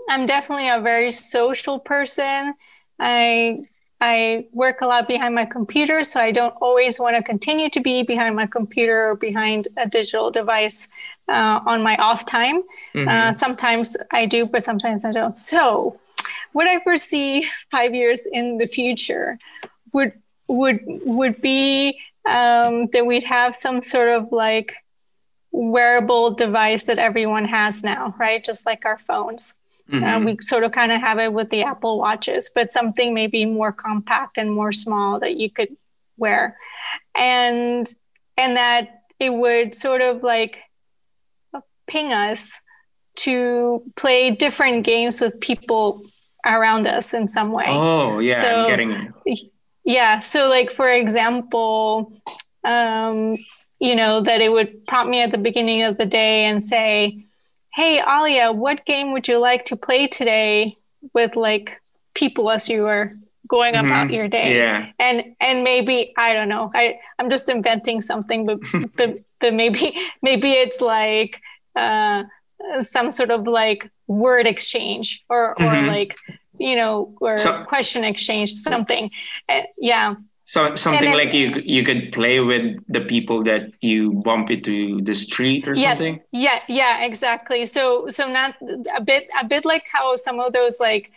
I'm 0.09 0.25
definitely 0.25 0.67
a 0.67 0.81
very 0.81 1.11
social 1.11 1.79
person. 1.79 2.55
I 2.99 3.61
I 4.01 4.47
work 4.53 4.81
a 4.81 4.87
lot 4.87 5.07
behind 5.07 5.35
my 5.35 5.45
computer, 5.45 6.03
so 6.03 6.19
I 6.19 6.31
don't 6.31 6.55
always 6.61 6.99
want 6.99 7.17
to 7.17 7.23
continue 7.23 7.69
to 7.69 7.79
be 7.81 8.03
behind 8.03 8.35
my 8.35 8.47
computer 8.47 9.09
or 9.09 9.15
behind 9.15 9.67
a 9.77 9.87
digital 9.87 10.31
device 10.31 10.87
uh, 11.27 11.59
on 11.65 11.83
my 11.83 11.97
off 11.97 12.25
time. 12.25 12.63
Mm-hmm. 12.95 13.07
Uh, 13.07 13.33
sometimes 13.33 13.97
I 14.11 14.25
do, 14.25 14.45
but 14.45 14.63
sometimes 14.63 15.03
I 15.03 15.11
don't. 15.11 15.35
So, 15.35 15.99
what 16.53 16.65
I 16.65 16.79
foresee 16.79 17.47
five 17.69 17.93
years 17.93 18.25
in 18.25 18.57
the 18.57 18.67
future 18.67 19.37
would 19.93 20.13
would 20.47 20.79
would 20.85 21.41
be 21.41 21.99
um, 22.27 22.87
that 22.87 23.05
we'd 23.05 23.25
have 23.25 23.53
some 23.53 23.81
sort 23.81 24.09
of 24.09 24.31
like 24.31 24.75
wearable 25.51 26.31
device 26.31 26.85
that 26.85 26.99
everyone 26.99 27.45
has 27.45 27.83
now, 27.83 28.15
right? 28.17 28.43
Just 28.43 28.65
like 28.65 28.85
our 28.85 28.97
phones. 28.97 29.58
Uh, 29.91 29.95
mm-hmm. 29.95 30.03
Uh, 30.03 30.19
we 30.25 30.37
sort 30.41 30.63
of 30.63 30.71
kind 30.71 30.91
of 30.91 31.01
have 31.01 31.17
it 31.17 31.33
with 31.33 31.49
the 31.49 31.63
Apple 31.63 31.97
watches, 31.97 32.51
but 32.53 32.71
something 32.71 33.13
maybe 33.13 33.45
more 33.45 33.71
compact 33.71 34.37
and 34.37 34.51
more 34.51 34.71
small 34.71 35.19
that 35.19 35.35
you 35.37 35.49
could 35.49 35.75
wear, 36.17 36.55
and 37.15 37.87
and 38.37 38.55
that 38.55 39.03
it 39.19 39.33
would 39.33 39.73
sort 39.73 40.01
of 40.01 40.21
like 40.21 40.59
ping 41.87 42.13
us 42.13 42.61
to 43.15 43.83
play 43.95 44.31
different 44.31 44.85
games 44.85 45.19
with 45.19 45.41
people 45.41 46.03
around 46.45 46.87
us 46.87 47.13
in 47.13 47.27
some 47.27 47.51
way. 47.51 47.65
Oh, 47.67 48.19
yeah, 48.19 48.33
so, 48.33 48.47
I'm 48.47 48.67
getting 48.67 48.91
it. 49.25 49.39
Yeah, 49.83 50.19
so 50.19 50.49
like 50.49 50.69
for 50.69 50.89
example, 50.91 52.21
um, 52.63 53.37
you 53.79 53.95
know, 53.95 54.21
that 54.21 54.41
it 54.41 54.51
would 54.51 54.85
prompt 54.85 55.09
me 55.09 55.21
at 55.21 55.31
the 55.31 55.37
beginning 55.37 55.81
of 55.83 55.97
the 55.97 56.05
day 56.05 56.45
and 56.45 56.63
say, 56.63 57.25
"Hey, 57.79 58.01
Alyea, 58.01 58.53
what 58.53 58.85
game 58.85 59.11
would 59.13 59.27
you 59.27 59.37
like 59.39 59.65
to 59.65 59.75
play 59.75 60.07
today 60.07 60.75
with 61.13 61.35
like 61.35 61.81
people 62.13 62.51
as 62.51 62.67
you 62.67 62.85
are 62.87 63.13
going 63.47 63.73
mm-hmm. 63.73 63.87
about 63.87 64.11
your 64.11 64.27
day?" 64.27 64.57
Yeah. 64.57 64.91
And 64.99 65.35
and 65.39 65.63
maybe 65.63 66.13
I 66.17 66.33
don't 66.33 66.49
know. 66.49 66.71
I 66.73 66.99
I'm 67.17 67.29
just 67.29 67.49
inventing 67.49 68.01
something, 68.01 68.45
but 68.45 68.59
but 68.97 69.19
but 69.39 69.53
maybe 69.53 69.93
maybe 70.21 70.51
it's 70.51 70.81
like 70.81 71.41
uh, 71.75 72.23
some 72.81 73.11
sort 73.11 73.31
of 73.31 73.47
like 73.47 73.89
word 74.07 74.47
exchange 74.47 75.23
or 75.29 75.55
mm-hmm. 75.55 75.85
or 75.85 75.87
like 75.87 76.17
you 76.57 76.75
know 76.75 77.15
or 77.21 77.37
so, 77.37 77.63
question 77.65 78.03
exchange 78.03 78.51
something 78.51 79.09
uh, 79.47 79.61
yeah 79.77 80.15
so 80.49 80.73
something 80.73 81.11
then, 81.11 81.17
like 81.17 81.31
you 81.31 81.61
you 81.63 81.83
could 81.83 82.11
play 82.11 82.39
with 82.39 82.65
the 82.87 83.01
people 83.01 83.43
that 83.43 83.71
you 83.81 84.13
bump 84.25 84.49
into 84.49 84.99
the 85.01 85.13
street 85.13 85.67
or 85.67 85.75
yes, 85.75 85.99
something 85.99 86.19
yeah 86.31 86.59
yeah 86.67 87.05
exactly 87.05 87.65
so 87.65 88.07
so 88.09 88.27
not 88.27 88.55
a 88.97 89.01
bit 89.01 89.29
a 89.39 89.45
bit 89.45 89.63
like 89.63 89.85
how 89.91 90.15
some 90.15 90.39
of 90.39 90.51
those 90.53 90.79
like 90.79 91.11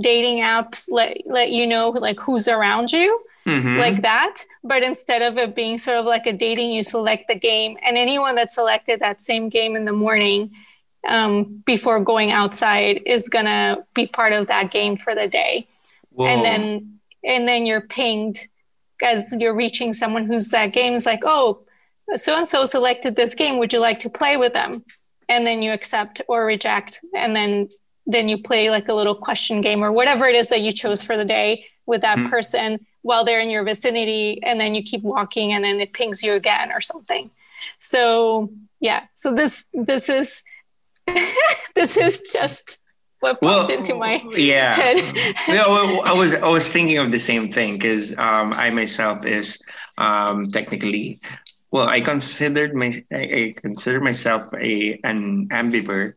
dating 0.00 0.38
apps 0.42 0.88
let 0.90 1.18
let 1.26 1.50
you 1.50 1.66
know 1.66 1.90
like 1.90 2.18
who's 2.18 2.48
around 2.48 2.90
you 2.90 3.20
mm-hmm. 3.48 3.78
like 3.78 4.02
that. 4.02 4.44
But 4.62 4.82
instead 4.82 5.22
of 5.22 5.38
it 5.38 5.54
being 5.54 5.78
sort 5.78 5.98
of 5.98 6.06
like 6.06 6.26
a 6.26 6.32
dating, 6.32 6.70
you 6.70 6.82
select 6.82 7.28
the 7.28 7.34
game, 7.34 7.76
and 7.82 7.96
anyone 7.96 8.34
that 8.36 8.50
selected 8.50 9.00
that 9.00 9.20
same 9.20 9.48
game 9.48 9.76
in 9.76 9.84
the 9.84 9.92
morning 9.92 10.50
um, 11.08 11.62
before 11.64 12.00
going 12.00 12.30
outside 12.30 13.02
is 13.06 13.28
gonna 13.28 13.78
be 13.94 14.06
part 14.06 14.32
of 14.32 14.46
that 14.48 14.70
game 14.70 14.96
for 14.96 15.14
the 15.14 15.28
day. 15.28 15.66
Whoa. 16.10 16.26
And 16.26 16.44
then 16.44 17.00
and 17.24 17.48
then 17.48 17.66
you're 17.66 17.80
pinged 17.80 18.38
as 19.02 19.34
you're 19.38 19.54
reaching 19.54 19.92
someone 19.92 20.26
who's 20.26 20.48
that 20.50 20.72
game 20.72 20.94
is 20.94 21.06
like, 21.06 21.20
oh, 21.24 21.64
so 22.14 22.36
and 22.36 22.48
so 22.48 22.64
selected 22.64 23.16
this 23.16 23.34
game. 23.34 23.58
Would 23.58 23.72
you 23.72 23.80
like 23.80 23.98
to 24.00 24.10
play 24.10 24.36
with 24.36 24.54
them? 24.54 24.84
and 25.28 25.46
then 25.46 25.62
you 25.62 25.72
accept 25.72 26.22
or 26.28 26.44
reject 26.44 27.00
and 27.14 27.36
then 27.36 27.68
then 28.06 28.28
you 28.28 28.38
play 28.38 28.70
like 28.70 28.88
a 28.88 28.94
little 28.94 29.14
question 29.14 29.60
game 29.60 29.84
or 29.84 29.92
whatever 29.92 30.24
it 30.26 30.34
is 30.34 30.48
that 30.48 30.62
you 30.62 30.72
chose 30.72 31.02
for 31.02 31.16
the 31.16 31.24
day 31.24 31.66
with 31.84 32.00
that 32.00 32.16
mm-hmm. 32.16 32.28
person 32.28 32.86
while 33.02 33.24
they're 33.24 33.40
in 33.40 33.50
your 33.50 33.64
vicinity 33.64 34.42
and 34.42 34.58
then 34.58 34.74
you 34.74 34.82
keep 34.82 35.02
walking 35.02 35.52
and 35.52 35.62
then 35.62 35.78
it 35.78 35.92
pings 35.92 36.22
you 36.22 36.32
again 36.32 36.72
or 36.72 36.80
something 36.80 37.30
so 37.78 38.50
yeah 38.80 39.04
so 39.14 39.34
this 39.34 39.66
this 39.72 40.08
is 40.08 40.42
this 41.74 41.96
is 41.96 42.32
just 42.32 42.84
what 43.20 43.40
popped 43.40 43.42
well, 43.42 43.70
into 43.70 43.94
my 43.94 44.20
yeah 44.36 44.74
head. 44.74 44.96
yeah 45.48 45.66
well, 45.66 46.02
i 46.04 46.12
was 46.12 46.34
i 46.36 46.48
was 46.48 46.70
thinking 46.70 46.98
of 46.98 47.10
the 47.10 47.18
same 47.18 47.50
thing 47.50 47.72
because 47.72 48.16
um, 48.18 48.52
i 48.54 48.70
myself 48.70 49.24
is 49.24 49.60
um, 49.98 50.50
technically 50.50 51.18
well 51.70 51.88
i 51.88 52.00
considered 52.00 52.74
my 52.74 52.92
i, 53.12 53.22
I 53.22 53.54
consider 53.56 54.00
myself 54.00 54.52
a 54.54 54.98
an 55.04 55.48
ambivert 55.48 56.14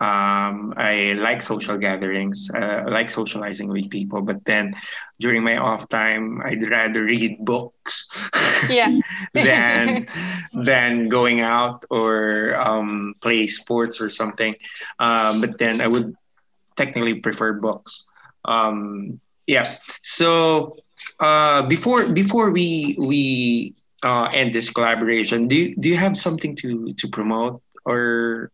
um, 0.00 0.72
I 0.76 1.14
like 1.14 1.42
social 1.42 1.76
gatherings. 1.76 2.50
Uh, 2.54 2.84
I 2.86 2.88
like 2.88 3.10
socializing 3.10 3.68
with 3.68 3.90
people. 3.90 4.22
But 4.22 4.44
then 4.44 4.74
during 5.18 5.42
my 5.42 5.56
off 5.56 5.88
time, 5.88 6.40
I'd 6.44 6.62
rather 6.70 7.02
read 7.02 7.44
books 7.44 8.08
yeah. 8.70 8.96
than 9.34 10.06
than 10.54 11.08
going 11.08 11.40
out 11.40 11.84
or 11.90 12.54
um, 12.56 13.14
play 13.22 13.48
sports 13.48 14.00
or 14.00 14.08
something. 14.08 14.54
Um, 15.00 15.40
but 15.40 15.58
then 15.58 15.80
I 15.80 15.88
would 15.88 16.14
technically 16.78 17.14
prefer 17.14 17.52
books. 17.52 18.08
Um, 18.44 19.20
yeah. 19.46 19.66
So 20.02 20.76
uh, 21.20 21.66
before 21.66 22.08
before 22.08 22.50
we 22.50 22.96
we 22.98 23.74
uh, 24.02 24.30
end 24.32 24.54
this 24.54 24.70
collaboration, 24.70 25.48
do 25.48 25.74
do 25.74 25.88
you 25.88 25.96
have 25.96 26.16
something 26.16 26.54
to 26.62 26.94
to 26.94 27.08
promote 27.08 27.60
or 27.84 28.50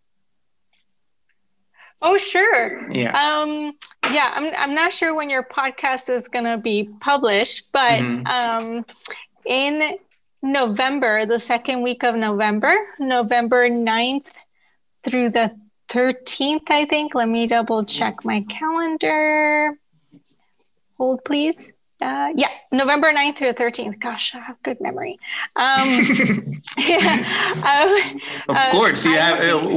Oh, 2.04 2.18
sure. 2.18 2.92
Yeah. 2.92 3.16
Um, 3.16 3.72
yeah, 4.12 4.30
I'm, 4.34 4.52
I'm 4.58 4.74
not 4.74 4.92
sure 4.92 5.14
when 5.14 5.30
your 5.30 5.42
podcast 5.42 6.10
is 6.10 6.28
going 6.28 6.44
to 6.44 6.58
be 6.58 6.90
published, 7.00 7.72
but 7.72 8.02
mm-hmm. 8.02 8.26
um, 8.26 8.84
in 9.46 9.96
November, 10.42 11.24
the 11.24 11.40
second 11.40 11.80
week 11.80 12.04
of 12.04 12.14
November, 12.14 12.74
November 12.98 13.70
9th 13.70 14.26
through 15.02 15.30
the 15.30 15.56
13th, 15.94 16.64
I 16.70 16.86
think. 16.86 17.14
Let 17.14 17.28
me 17.28 17.46
double 17.46 17.84
check 17.84 18.24
my 18.24 18.44
calendar. 18.50 19.72
Hold, 20.98 21.24
please. 21.24 21.72
Uh, 22.00 22.32
yeah, 22.34 22.48
November 22.72 23.12
9th 23.12 23.38
through 23.38 23.52
13th. 23.52 24.00
Gosh, 24.00 24.34
I 24.34 24.40
have 24.40 24.60
good 24.62 24.80
memory. 24.80 25.18
Um, 25.54 25.88
yeah, 26.76 27.54
uh, 28.48 28.50
of 28.50 28.56
uh, 28.56 28.70
course, 28.72 29.04
you 29.04 29.16
have 29.16 29.38
uh, 29.38 29.68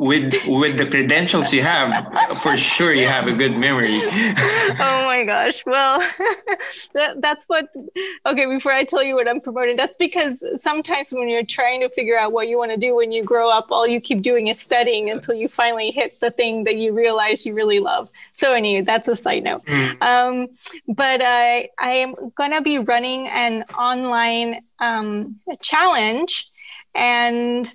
with 0.00 0.34
with 0.46 0.78
the 0.78 0.86
credentials 0.88 1.52
you 1.52 1.62
have, 1.62 2.40
for 2.40 2.56
sure 2.56 2.94
you 2.94 3.06
have 3.06 3.28
a 3.28 3.34
good 3.34 3.56
memory. 3.56 3.90
oh 3.92 5.04
my 5.06 5.24
gosh! 5.26 5.66
Well, 5.66 6.00
that, 6.94 7.20
that's 7.20 7.44
what. 7.46 7.68
Okay, 8.24 8.46
before 8.46 8.72
I 8.72 8.84
tell 8.84 9.02
you 9.02 9.14
what 9.14 9.28
I'm 9.28 9.40
promoting, 9.40 9.76
that's 9.76 9.96
because 9.96 10.42
sometimes 10.60 11.12
when 11.12 11.28
you're 11.28 11.44
trying 11.44 11.80
to 11.82 11.90
figure 11.90 12.18
out 12.18 12.32
what 12.32 12.48
you 12.48 12.56
want 12.56 12.70
to 12.70 12.78
do 12.78 12.96
when 12.96 13.12
you 13.12 13.22
grow 13.22 13.50
up, 13.50 13.70
all 13.70 13.86
you 13.86 14.00
keep 14.00 14.22
doing 14.22 14.48
is 14.48 14.58
studying 14.58 15.10
until 15.10 15.34
you 15.34 15.46
finally 15.46 15.90
hit 15.90 16.18
the 16.20 16.30
thing 16.30 16.64
that 16.64 16.76
you 16.78 16.94
realize 16.94 17.44
you 17.44 17.52
really 17.54 17.80
love. 17.80 18.10
So 18.32 18.54
anyway, 18.54 18.80
that's 18.80 19.08
a 19.08 19.16
side 19.16 19.44
note. 19.44 19.64
Mm. 19.66 20.02
Um, 20.02 20.48
but 20.88 21.20
I 21.22 21.65
I 21.78 21.92
am 21.92 22.14
gonna 22.34 22.62
be 22.62 22.78
running 22.78 23.28
an 23.28 23.64
online 23.78 24.62
um, 24.78 25.40
challenge, 25.60 26.50
and 26.94 27.70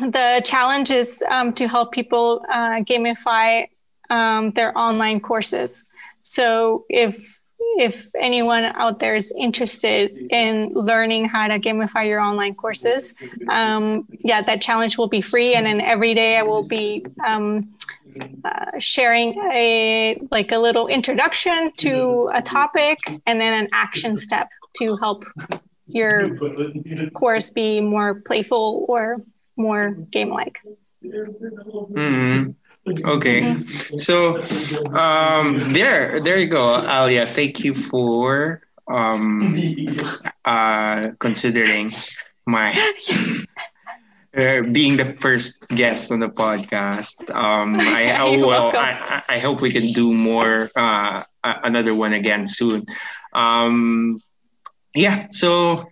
the 0.00 0.42
challenge 0.44 0.90
is 0.90 1.22
um, 1.28 1.52
to 1.54 1.68
help 1.68 1.92
people 1.92 2.44
uh, 2.52 2.80
gamify 2.80 3.68
um, 4.10 4.50
their 4.52 4.76
online 4.76 5.20
courses. 5.20 5.84
So 6.22 6.84
if 6.88 7.40
if 7.76 8.10
anyone 8.14 8.64
out 8.64 9.00
there 9.00 9.16
is 9.16 9.34
interested 9.38 10.16
in 10.30 10.72
learning 10.74 11.24
how 11.26 11.48
to 11.48 11.58
gamify 11.58 12.06
your 12.06 12.20
online 12.20 12.54
courses, 12.54 13.16
um, 13.48 14.06
yeah, 14.20 14.40
that 14.42 14.60
challenge 14.60 14.96
will 14.96 15.08
be 15.08 15.20
free. 15.20 15.54
And 15.54 15.66
then 15.66 15.80
every 15.80 16.14
day 16.14 16.38
I 16.38 16.42
will 16.42 16.66
be 16.66 17.04
um, 17.26 17.74
uh, 18.44 18.78
sharing 18.78 19.34
a 19.52 20.18
like 20.30 20.52
a 20.52 20.58
little 20.58 20.88
introduction 20.88 21.72
to 21.78 22.30
a 22.34 22.42
topic 22.42 22.98
and 23.26 23.40
then 23.40 23.64
an 23.64 23.68
action 23.72 24.16
step 24.16 24.48
to 24.78 24.96
help 24.96 25.24
your 25.86 26.36
course 27.10 27.50
be 27.50 27.80
more 27.80 28.20
playful 28.22 28.84
or 28.88 29.16
more 29.56 29.90
game 30.10 30.30
like. 30.30 30.60
Mm-hmm. 31.04 32.50
Okay, 33.06 33.40
mm-hmm. 33.40 33.96
so 33.96 34.42
um, 34.94 35.72
there, 35.72 36.20
there 36.20 36.38
you 36.38 36.46
go, 36.46 36.82
Alyea. 36.84 37.26
Thank 37.26 37.64
you 37.64 37.72
for 37.72 38.60
um, 38.88 39.58
uh, 40.44 41.02
considering 41.18 41.94
my 42.46 42.72
uh, 44.36 44.62
being 44.72 44.96
the 44.96 45.04
first 45.04 45.66
guest 45.68 46.12
on 46.12 46.20
the 46.20 46.28
podcast. 46.28 47.34
Um, 47.34 47.76
I, 47.80 48.36
well, 48.36 48.72
I, 48.74 49.22
I, 49.28 49.38
hope 49.38 49.60
we 49.60 49.70
can 49.70 49.86
do 49.92 50.12
more, 50.12 50.70
uh, 50.76 51.22
another 51.42 51.94
one 51.94 52.12
again 52.12 52.46
soon. 52.46 52.84
Um, 53.32 54.18
yeah, 54.94 55.26
so 55.30 55.88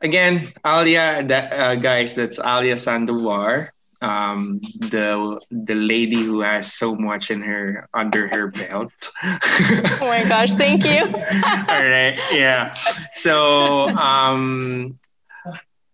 again, 0.00 0.48
Alyea, 0.64 1.26
that, 1.28 1.52
uh, 1.52 1.74
guys, 1.76 2.14
that's 2.14 2.38
Alyea 2.38 2.76
Sandovar, 2.76 3.70
um, 4.00 4.60
the 4.78 5.40
the 5.50 5.74
lady 5.74 6.22
who 6.22 6.40
has 6.40 6.72
so 6.72 6.94
much 6.94 7.30
in 7.30 7.42
her 7.42 7.88
under 7.94 8.28
her 8.28 8.48
belt. 8.48 8.92
oh 9.24 9.96
my 10.02 10.24
gosh! 10.28 10.54
Thank 10.54 10.84
you. 10.84 11.04
All 11.06 11.84
right, 11.84 12.18
yeah. 12.32 12.74
So 13.12 13.88
um, 13.90 14.98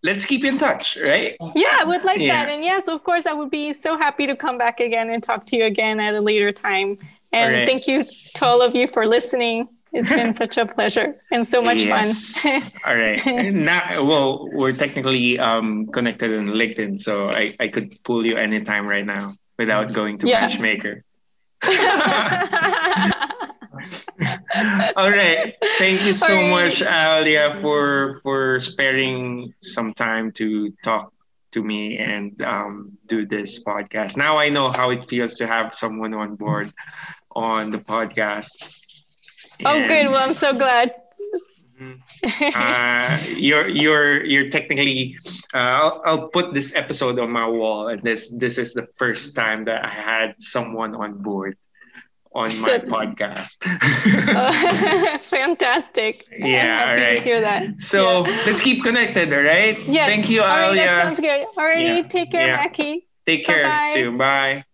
let's 0.05 0.25
keep 0.27 0.45
in 0.45 0.59
touch, 0.59 0.97
right? 0.99 1.35
Yeah, 1.57 1.79
I 1.81 1.85
would 1.85 2.05
like 2.05 2.21
yeah. 2.21 2.45
that. 2.45 2.53
And 2.53 2.63
yes, 2.63 2.87
of 2.87 3.03
course, 3.03 3.27
I 3.27 3.33
would 3.33 3.51
be 3.51 3.73
so 3.73 3.97
happy 3.97 4.27
to 4.27 4.37
come 4.37 4.59
back 4.59 4.79
again 4.79 5.09
and 5.11 5.21
talk 5.23 5.47
to 5.47 5.57
you 5.57 5.65
again 5.65 5.99
at 5.99 6.15
a 6.15 6.21
later 6.21 6.53
time. 6.53 6.99
And 7.33 7.55
right. 7.55 7.67
thank 7.67 7.89
you 7.89 8.05
to 8.35 8.45
all 8.45 8.63
of 8.63 8.77
you 8.77 8.87
for 8.87 9.07
listening. 9.07 9.69
It's 9.93 10.09
been 10.09 10.33
such 10.45 10.59
a 10.59 10.67
pleasure 10.67 11.17
and 11.33 11.45
so 11.47 11.63
much 11.63 11.79
yes. 11.79 12.39
fun. 12.39 12.63
all 12.87 12.97
right. 12.97 13.53
Now, 13.53 14.05
well, 14.05 14.49
we're 14.53 14.73
technically 14.73 15.39
um, 15.39 15.87
connected 15.87 16.37
on 16.37 16.49
LinkedIn, 16.49 17.01
so 17.01 17.27
I, 17.27 17.57
I 17.59 17.69
could 17.69 18.01
pull 18.05 18.27
you 18.27 18.37
anytime 18.37 18.87
right 18.87 19.07
now 19.07 19.35
without 19.59 19.93
going 19.93 20.19
to 20.19 20.29
yeah. 20.29 20.43
Matchmaker. 20.43 21.03
All 24.97 25.11
right. 25.11 25.55
Thank 25.79 26.05
you 26.05 26.13
so 26.13 26.35
right. 26.35 26.51
much, 26.51 26.81
Alyea, 26.81 27.61
for 27.61 28.21
for 28.23 28.61
sparing 28.61 29.53
some 29.63 29.93
time 29.93 30.31
to 30.39 30.71
talk 30.83 31.13
to 31.53 31.63
me 31.63 31.99
and 31.99 32.41
um, 32.43 32.99
do 33.07 33.27
this 33.27 33.63
podcast. 33.65 34.17
Now 34.17 34.39
I 34.39 34.51
know 34.51 34.71
how 34.71 34.91
it 34.91 35.07
feels 35.07 35.35
to 35.39 35.47
have 35.47 35.75
someone 35.75 36.15
on 36.15 36.37
board 36.37 36.73
on 37.35 37.71
the 37.71 37.79
podcast. 37.79 38.51
oh, 39.65 39.89
good. 39.89 40.07
Well, 40.07 40.23
I'm 40.23 40.35
so 40.35 40.55
glad. 40.55 40.95
Mm-hmm. 41.75 42.55
uh, 42.55 43.19
you're 43.35 43.67
you're 43.67 44.25
you're 44.25 44.51
technically. 44.51 45.19
Uh, 45.53 45.83
I'll, 45.83 46.03
I'll 46.05 46.29
put 46.29 46.55
this 46.55 46.75
episode 46.79 47.19
on 47.19 47.31
my 47.31 47.47
wall, 47.47 47.89
and 47.89 48.03
this 48.03 48.31
this 48.39 48.59
is 48.59 48.75
the 48.75 48.87
first 48.95 49.35
time 49.35 49.65
that 49.67 49.85
I 49.85 49.91
had 49.91 50.39
someone 50.39 50.95
on 50.95 51.19
board 51.19 51.59
on 52.35 52.61
my 52.61 52.79
podcast. 52.95 53.57
uh, 54.35 55.19
fantastic. 55.19 56.27
Yeah, 56.37 56.87
all 56.89 56.97
right. 56.97 57.23
hear 57.23 57.41
that. 57.41 57.81
So 57.81 58.27
yeah. 58.27 58.43
let's 58.47 58.61
keep 58.61 58.83
connected, 58.83 59.33
all 59.33 59.43
right? 59.43 59.79
Yeah. 59.87 60.07
Thank 60.07 60.29
you, 60.29 60.43
all 60.43 60.49
Alyea. 60.49 60.69
Right, 60.69 60.77
that 60.77 61.03
sounds 61.03 61.21
good. 61.21 61.47
Alrighty, 61.57 61.97
yeah. 61.97 62.03
take 62.03 62.31
care, 62.31 62.47
yeah. 62.49 62.67
Take 63.27 63.45
care 63.45 63.65
Bye-bye. 63.65 63.91
too. 63.95 64.19
Bye. 64.19 64.65